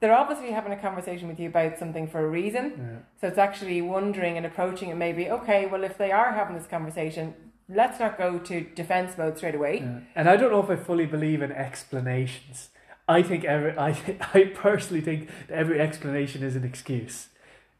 they're 0.00 0.14
obviously 0.16 0.52
having 0.52 0.72
a 0.72 0.76
conversation 0.80 1.28
with 1.28 1.38
you 1.40 1.48
about 1.48 1.78
something 1.78 2.06
for 2.08 2.24
a 2.24 2.28
reason. 2.28 2.72
Yeah. 2.78 2.98
So 3.20 3.26
it's 3.28 3.38
actually 3.38 3.82
wondering 3.82 4.36
and 4.36 4.46
approaching 4.46 4.88
it 4.90 4.96
maybe, 4.96 5.30
okay, 5.30 5.66
well, 5.66 5.84
if 5.84 5.98
they 5.98 6.10
are 6.12 6.32
having 6.32 6.56
this 6.56 6.66
conversation, 6.66 7.34
let's 7.68 8.00
not 8.00 8.16
go 8.16 8.38
to 8.38 8.60
defense 8.62 9.18
mode 9.18 9.36
straight 9.36 9.54
away. 9.54 9.80
Yeah. 9.80 9.98
And 10.14 10.28
I 10.30 10.36
don't 10.36 10.50
know 10.52 10.62
if 10.62 10.70
I 10.70 10.76
fully 10.76 11.04
believe 11.06 11.42
in 11.42 11.52
explanations. 11.52 12.70
I 13.06 13.22
think 13.22 13.44
every 13.44 13.76
I 13.88 13.96
I 14.34 14.52
personally 14.54 15.00
think 15.02 15.28
that 15.48 15.54
every 15.58 15.80
explanation 15.80 16.42
is 16.42 16.56
an 16.56 16.64
excuse. 16.64 17.28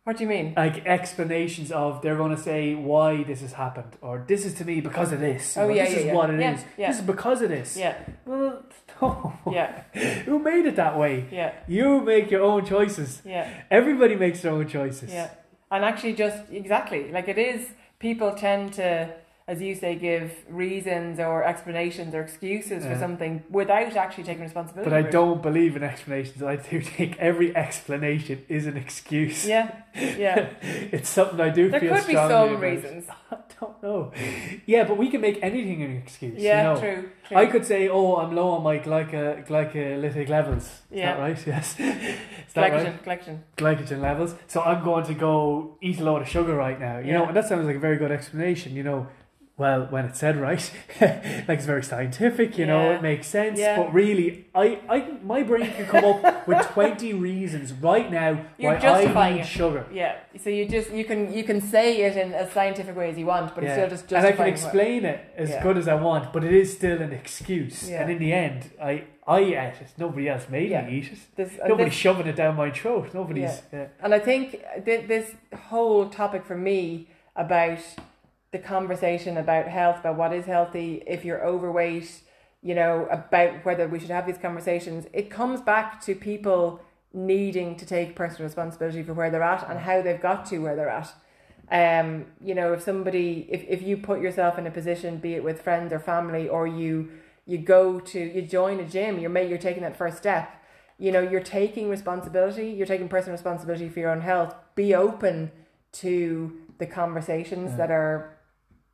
What 0.08 0.16
do 0.16 0.22
you 0.24 0.30
mean? 0.30 0.54
Like 0.56 0.86
explanations 0.86 1.70
of 1.70 2.00
they're 2.00 2.16
going 2.16 2.34
to 2.34 2.40
say 2.42 2.74
why 2.74 3.24
this 3.24 3.42
has 3.42 3.52
happened 3.52 3.94
or 4.00 4.24
this 4.26 4.46
is 4.46 4.54
to 4.54 4.64
me 4.64 4.80
because 4.80 5.12
of 5.12 5.20
this. 5.20 5.54
Oh, 5.58 5.66
or 5.66 5.70
yeah, 5.70 5.84
this 5.84 5.92
yeah, 5.92 5.98
is 5.98 6.04
yeah. 6.06 6.14
what 6.14 6.30
it 6.30 6.40
is. 6.40 6.40
Yeah, 6.40 6.66
yeah. 6.78 6.88
This 6.88 7.00
is 7.00 7.04
because 7.04 7.42
of 7.42 7.50
this. 7.50 7.76
Yeah, 7.76 7.94
Well, 8.24 8.62
no. 9.02 9.34
yeah, 9.52 9.82
Who 10.24 10.38
made 10.38 10.64
it 10.64 10.76
that 10.76 10.98
way? 10.98 11.26
yeah, 11.30 11.52
You 11.66 12.00
make 12.00 12.30
your 12.30 12.40
own 12.42 12.64
choices. 12.64 13.20
yeah, 13.22 13.50
Everybody 13.70 14.16
makes 14.16 14.40
their 14.40 14.52
own 14.52 14.66
choices. 14.66 15.12
yeah. 15.12 15.28
And 15.70 15.84
actually, 15.84 16.14
just 16.14 16.50
exactly 16.50 17.12
like 17.12 17.28
it 17.28 17.36
is, 17.36 17.68
people 17.98 18.32
tend 18.32 18.72
to, 18.80 19.12
as 19.48 19.62
you 19.62 19.74
say, 19.74 19.94
give 19.94 20.30
reasons 20.46 21.18
or 21.18 21.42
explanations 21.42 22.14
or 22.14 22.20
excuses 22.20 22.84
for 22.84 22.98
something 22.98 23.42
without 23.48 23.96
actually 23.96 24.24
taking 24.24 24.42
responsibility. 24.42 24.90
But 24.90 24.96
I 25.06 25.08
don't 25.08 25.40
believe 25.40 25.74
in 25.74 25.82
explanations. 25.82 26.42
I 26.42 26.56
do 26.56 26.82
think 26.82 27.16
every 27.18 27.56
explanation 27.56 28.44
is 28.50 28.66
an 28.66 28.76
excuse. 28.76 29.46
Yeah, 29.46 29.74
yeah. 29.94 30.50
it's 30.60 31.08
something 31.08 31.40
I 31.40 31.48
do 31.48 31.70
There 31.70 31.80
feel 31.80 31.96
could 31.96 32.06
be 32.06 32.12
some 32.12 32.60
reasons. 32.60 33.06
I 33.30 33.36
don't 33.58 33.82
know. 33.82 34.12
Yeah, 34.66 34.84
but 34.84 34.98
we 34.98 35.08
can 35.08 35.22
make 35.22 35.38
anything 35.42 35.82
an 35.82 35.96
excuse. 35.96 36.38
Yeah, 36.38 36.58
you 36.58 36.74
know? 36.74 36.80
true, 36.80 37.10
true. 37.26 37.36
I 37.38 37.46
could 37.46 37.64
say, 37.64 37.88
"Oh, 37.88 38.16
I'm 38.16 38.34
low 38.36 38.50
on 38.50 38.62
my 38.62 38.78
glyca, 38.78 39.46
glycolytic 39.48 40.28
levels." 40.28 40.64
Is 40.64 40.80
Yeah. 40.90 41.14
that 41.14 41.20
right? 41.20 41.46
Yes. 41.46 41.80
Is 41.80 42.52
that 42.54 42.70
Glycogen, 42.70 42.84
right? 42.84 43.04
glycogen. 43.04 43.38
Glycogen 43.56 44.00
levels. 44.00 44.34
So 44.46 44.60
I'm 44.60 44.84
going 44.84 45.04
to 45.06 45.14
go 45.14 45.78
eat 45.80 46.00
a 46.00 46.04
load 46.04 46.22
of 46.22 46.28
sugar 46.28 46.54
right 46.54 46.78
now. 46.78 46.98
You 46.98 47.14
know, 47.14 47.24
and 47.26 47.36
that 47.36 47.48
sounds 47.48 47.66
like 47.66 47.76
a 47.76 47.80
very 47.80 47.96
good 47.96 48.12
explanation. 48.12 48.76
You 48.76 48.82
know, 48.82 49.06
well, 49.58 49.86
when 49.90 50.04
it's 50.04 50.20
said 50.20 50.36
right, 50.36 50.70
like 51.00 51.58
it's 51.58 51.66
very 51.66 51.82
scientific. 51.82 52.56
You 52.56 52.66
know, 52.66 52.82
Yeah. 52.90 52.96
it 52.96 53.02
makes 53.02 53.26
sense. 53.26 53.58
Yeah. 53.58 53.76
But 53.76 53.92
really, 53.92 54.46
I, 54.54 54.78
I, 54.88 54.98
my 55.22 55.42
brain 55.42 55.70
can 55.72 55.86
come 55.86 56.04
up 56.04 56.46
with 56.48 56.64
twenty 56.68 57.12
reasons 57.12 57.72
right 57.72 58.08
now 58.10 58.44
You're 58.56 58.72
why 58.72 58.78
I 58.78 58.80
justifying 58.80 59.34
need 59.34 59.40
it. 59.42 59.46
sugar. 59.46 59.84
Yeah. 59.92 60.16
So 60.42 60.48
you 60.50 60.66
just 60.68 60.90
you 60.92 61.04
can 61.04 61.32
you 61.32 61.42
can 61.44 61.60
say 61.60 62.02
it 62.02 62.16
in 62.16 62.32
as 62.32 62.52
scientific 62.52 62.96
way 62.96 63.10
as 63.10 63.18
you 63.18 63.26
want, 63.26 63.54
but 63.54 63.64
it's 63.64 63.72
still 63.74 63.88
just 63.90 64.04
and 64.12 64.18
I 64.18 64.22
justifying 64.30 64.54
can 64.54 64.62
explain 64.64 65.04
it 65.04 65.20
as 65.36 65.50
Yeah. 65.50 65.62
good 65.62 65.76
as 65.76 65.88
I 65.88 65.94
want, 65.94 66.32
but 66.32 66.44
it 66.44 66.54
is 66.54 66.72
still 66.72 67.02
an 67.02 67.12
excuse. 67.12 67.90
Yeah. 67.90 68.02
And 68.02 68.10
in 68.12 68.18
the 68.18 68.32
end, 68.32 68.70
I 68.80 69.04
I 69.26 69.40
ate 69.40 69.80
it. 69.82 69.90
Nobody 69.98 70.28
else 70.28 70.48
made 70.48 70.70
Yeah. 70.70 70.86
me 70.86 70.98
eat 70.98 71.12
it. 71.12 71.18
This, 71.36 71.50
Nobody's 71.66 71.86
this- 71.92 71.94
shoving 71.94 72.26
it 72.28 72.36
down 72.36 72.54
my 72.56 72.70
throat. 72.70 73.12
Nobody's. 73.12 73.60
Yeah. 73.72 73.88
And 74.02 74.14
I 74.14 74.20
think 74.20 74.62
th- 74.84 75.06
this 75.08 75.34
whole 75.68 76.08
topic 76.08 76.44
for 76.46 76.56
me 76.56 77.08
about 77.36 77.78
the 78.50 78.58
conversation 78.58 79.36
about 79.36 79.66
health, 79.68 80.00
about 80.00 80.16
what 80.16 80.32
is 80.32 80.46
healthy, 80.46 81.02
if 81.06 81.24
you're 81.24 81.44
overweight, 81.44 82.22
you 82.62 82.74
know, 82.74 83.06
about 83.10 83.64
whether 83.64 83.86
we 83.86 84.00
should 84.00 84.10
have 84.10 84.26
these 84.26 84.38
conversations, 84.38 85.06
it 85.12 85.30
comes 85.30 85.60
back 85.60 86.00
to 86.02 86.14
people 86.14 86.80
needing 87.12 87.76
to 87.76 87.86
take 87.86 88.14
personal 88.16 88.44
responsibility 88.44 89.02
for 89.02 89.14
where 89.14 89.30
they're 89.30 89.42
at 89.42 89.68
and 89.68 89.80
how 89.80 90.02
they've 90.02 90.20
got 90.20 90.46
to 90.46 90.58
where 90.58 90.76
they're 90.76 90.88
at. 90.88 91.12
Um, 91.70 92.26
you 92.42 92.54
know, 92.54 92.72
if 92.72 92.82
somebody, 92.82 93.46
if, 93.50 93.64
if 93.68 93.82
you 93.82 93.98
put 93.98 94.20
yourself 94.20 94.58
in 94.58 94.66
a 94.66 94.70
position, 94.70 95.18
be 95.18 95.34
it 95.34 95.44
with 95.44 95.60
friends 95.60 95.92
or 95.92 95.98
family, 95.98 96.48
or 96.48 96.66
you 96.66 97.10
you 97.44 97.58
go 97.58 97.98
to 97.98 98.18
you 98.18 98.42
join 98.42 98.80
a 98.80 98.84
gym, 98.84 99.18
you're 99.18 99.36
you're 99.42 99.58
taking 99.58 99.82
that 99.82 99.96
first 99.96 100.16
step. 100.16 100.50
You 100.98 101.12
know, 101.12 101.20
you're 101.20 101.42
taking 101.42 101.88
responsibility. 101.88 102.70
You're 102.70 102.86
taking 102.86 103.08
personal 103.08 103.32
responsibility 103.32 103.88
for 103.88 104.00
your 104.00 104.10
own 104.10 104.22
health. 104.22 104.54
Be 104.74 104.94
open 104.94 105.52
to 105.92 106.58
the 106.78 106.86
conversations 106.86 107.70
Yeah. 107.72 107.76
that 107.76 107.90
are 107.90 108.37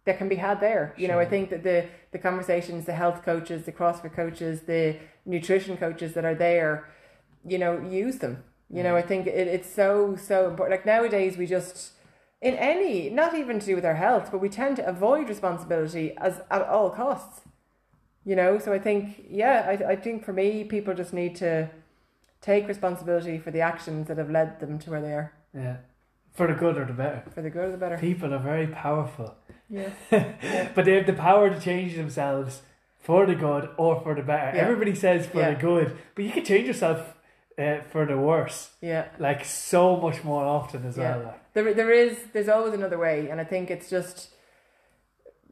that 0.04 0.18
can 0.18 0.28
be 0.28 0.36
had 0.36 0.60
there. 0.60 0.94
You 0.96 1.08
know, 1.08 1.18
I 1.18 1.24
think 1.24 1.50
that 1.50 1.62
the 1.62 1.86
the 2.12 2.18
conversations, 2.18 2.84
the 2.84 2.92
health 2.92 3.22
coaches, 3.24 3.64
the 3.64 3.72
CrossFit 3.72 4.14
coaches, 4.14 4.62
the 4.62 4.96
nutrition 5.24 5.76
coaches 5.76 6.12
that 6.14 6.24
are 6.24 6.34
there, 6.34 6.88
you 7.46 7.58
know, 7.58 7.80
use 7.80 8.18
them. 8.18 8.44
You 8.70 8.82
know, 8.82 8.96
I 8.96 9.02
mm. 9.02 9.08
think 9.08 9.26
it, 9.26 9.48
it's 9.48 9.72
so 9.72 10.16
so 10.16 10.48
important. 10.48 10.78
Like 10.78 10.86
nowadays, 10.86 11.36
we 11.36 11.46
just 11.46 11.92
in 12.40 12.54
any 12.54 13.08
not 13.10 13.34
even 13.34 13.58
to 13.58 13.66
do 13.66 13.74
with 13.74 13.84
our 13.84 13.94
health, 13.94 14.30
but 14.30 14.38
we 14.38 14.48
tend 14.48 14.76
to 14.76 14.86
avoid 14.86 15.28
responsibility 15.28 16.14
as 16.18 16.40
at 16.50 16.62
all 16.62 16.90
costs. 16.90 17.42
You 18.24 18.36
know, 18.36 18.58
so 18.58 18.72
I 18.72 18.78
think 18.78 19.24
yeah, 19.28 19.66
I 19.68 19.92
I 19.92 19.96
think 19.96 20.24
for 20.24 20.32
me, 20.32 20.64
people 20.64 20.94
just 20.94 21.12
need 21.12 21.36
to 21.36 21.70
take 22.40 22.68
responsibility 22.68 23.38
for 23.38 23.50
the 23.50 23.60
actions 23.60 24.08
that 24.08 24.18
have 24.18 24.30
led 24.30 24.60
them 24.60 24.78
to 24.78 24.90
where 24.90 25.00
they 25.00 25.12
are, 25.12 25.32
yeah. 25.54 25.76
For 26.34 26.46
the 26.48 26.54
good 26.54 26.76
or 26.76 26.84
the 26.84 26.92
better. 26.92 27.22
for 27.34 27.42
the 27.42 27.50
good 27.50 27.68
or 27.68 27.72
the 27.72 27.78
better. 27.78 27.96
People 27.98 28.34
are 28.34 28.38
very 28.38 28.66
powerful, 28.66 29.34
Yeah, 29.70 29.90
but 30.74 30.84
they 30.84 30.94
have 30.96 31.06
the 31.06 31.12
power 31.12 31.48
to 31.48 31.60
change 31.60 31.94
themselves 31.94 32.62
for 32.98 33.24
the 33.26 33.34
good 33.36 33.68
or 33.76 34.00
for 34.02 34.14
the 34.14 34.22
better. 34.22 34.56
Yeah. 34.56 34.62
Everybody 34.64 34.94
says 34.94 35.26
for 35.26 35.38
Yeah. 35.38 35.54
the 35.54 35.60
good, 35.60 35.96
but 36.14 36.24
you 36.24 36.32
can 36.32 36.44
change 36.44 36.66
yourself 36.66 37.14
uh, 37.58 37.80
for 37.92 38.04
the 38.04 38.18
worse, 38.18 38.70
yeah. 38.80 39.04
like 39.20 39.44
so 39.44 39.96
much 39.96 40.24
more 40.24 40.44
often 40.44 40.84
as 40.86 40.96
well. 40.96 41.20
Like. 41.24 41.52
There, 41.54 41.72
there 41.72 41.92
is, 41.92 42.18
there's 42.32 42.48
always 42.48 42.74
another 42.74 42.98
way, 42.98 43.28
and 43.30 43.40
I 43.40 43.44
think 43.44 43.70
it's 43.70 43.88
just 43.88 44.30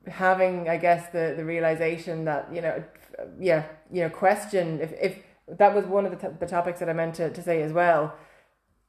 having, 0.09 0.69
I 0.69 0.79
guess, 0.79 1.11
the 1.11 1.35
the 1.37 1.45
realization 1.45 2.25
that 2.25 2.49
you 2.53 2.61
know, 2.61 2.83
yeah, 3.39 3.63
you 3.93 4.03
know, 4.03 4.11
question 4.11 4.81
if 4.81 4.93
if 5.01 5.19
that 5.59 5.75
was 5.75 5.85
one 5.85 6.05
of 6.07 6.11
the, 6.13 6.17
t- 6.29 6.35
the 6.41 6.47
topics 6.47 6.81
that 6.81 6.89
I 6.89 6.93
meant 6.93 7.15
to, 7.17 7.31
to 7.31 7.43
say 7.43 7.63
as 7.63 7.73
well. 7.73 8.15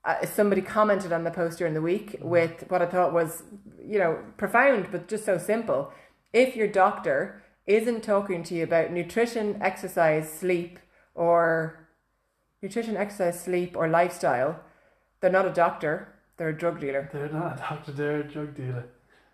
Uh, 0.06 0.26
somebody 0.26 0.62
commented 0.62 1.14
on 1.14 1.24
the 1.24 1.32
post 1.32 1.58
during 1.58 1.74
the 1.74 1.82
week 1.82 2.18
with 2.22 2.66
what 2.68 2.82
I 2.82 2.86
thought 2.88 3.14
was, 3.14 3.44
you 3.82 3.98
know, 4.00 4.20
profound 4.38 4.90
but 4.92 5.08
just 5.08 5.24
so 5.26 5.38
simple. 5.38 5.94
If 6.34 6.56
your 6.56 6.68
doctor 6.68 7.42
isn't 7.66 8.04
talking 8.04 8.44
to 8.44 8.54
you 8.56 8.64
about 8.64 8.92
nutrition, 8.92 9.58
exercise, 9.62 10.32
sleep, 10.32 10.78
or 11.16 11.88
nutrition, 12.62 12.98
exercise, 12.98 13.40
sleep, 13.42 13.78
or 13.78 13.88
lifestyle, 13.88 14.60
they're 15.22 15.32
not 15.32 15.46
a 15.46 15.52
doctor. 15.54 16.10
They're 16.36 16.50
a 16.50 16.58
drug 16.58 16.82
dealer. 16.82 17.10
They're 17.14 17.30
not 17.30 17.56
a 17.56 17.60
doctor, 17.60 17.92
they're 17.94 18.20
a 18.22 18.24
drug 18.28 18.56
dealer. 18.56 18.86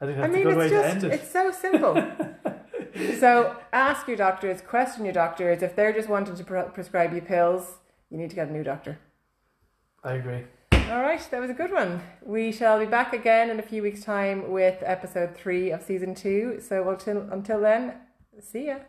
I 0.01 0.05
think 0.05 0.17
I 0.17 0.22
that's 0.22 0.34
mean, 0.34 0.41
a 0.47 0.49
good 0.51 0.57
way 0.57 0.65
it's 0.65 0.74
to 0.74 0.88
end 0.88 1.03
it. 1.05 1.13
it's 1.13 1.32
so 1.32 1.51
simple. 1.51 1.95
so 3.20 3.55
ask 3.74 4.07
your 4.07 4.17
doctors, 4.17 4.61
question 4.61 5.03
your 5.03 5.13
doctors. 5.13 5.63
If 5.63 5.76
they're 5.76 5.93
just 5.93 6.09
wanting 6.09 6.36
to 6.36 6.43
pre- 6.43 6.70
prescribe 6.74 7.13
you 7.13 7.22
pills, 7.22 7.78
you 8.09 8.17
need 8.17 8.30
to 8.30 8.36
get 8.36 8.49
a 8.49 8.51
new 8.51 8.63
doctor. 8.63 8.99
I 10.03 10.13
agree. 10.13 10.43
All 10.90 11.04
right, 11.04 11.22
that 11.30 11.40
was 11.40 11.52
a 11.52 11.54
good 11.54 11.72
one. 11.72 12.02
We 12.24 12.52
shall 12.52 12.80
be 12.80 12.88
back 12.88 13.14
again 13.14 13.52
in 13.52 13.60
a 13.60 13.62
few 13.62 13.84
weeks' 13.84 14.04
time 14.04 14.50
with 14.50 14.82
episode 14.84 15.36
three 15.36 15.70
of 15.70 15.84
season 15.84 16.16
two. 16.16 16.60
So 16.68 16.90
until 16.90 17.30
until 17.32 17.62
then, 17.62 17.94
see 18.42 18.66
ya. 18.66 18.80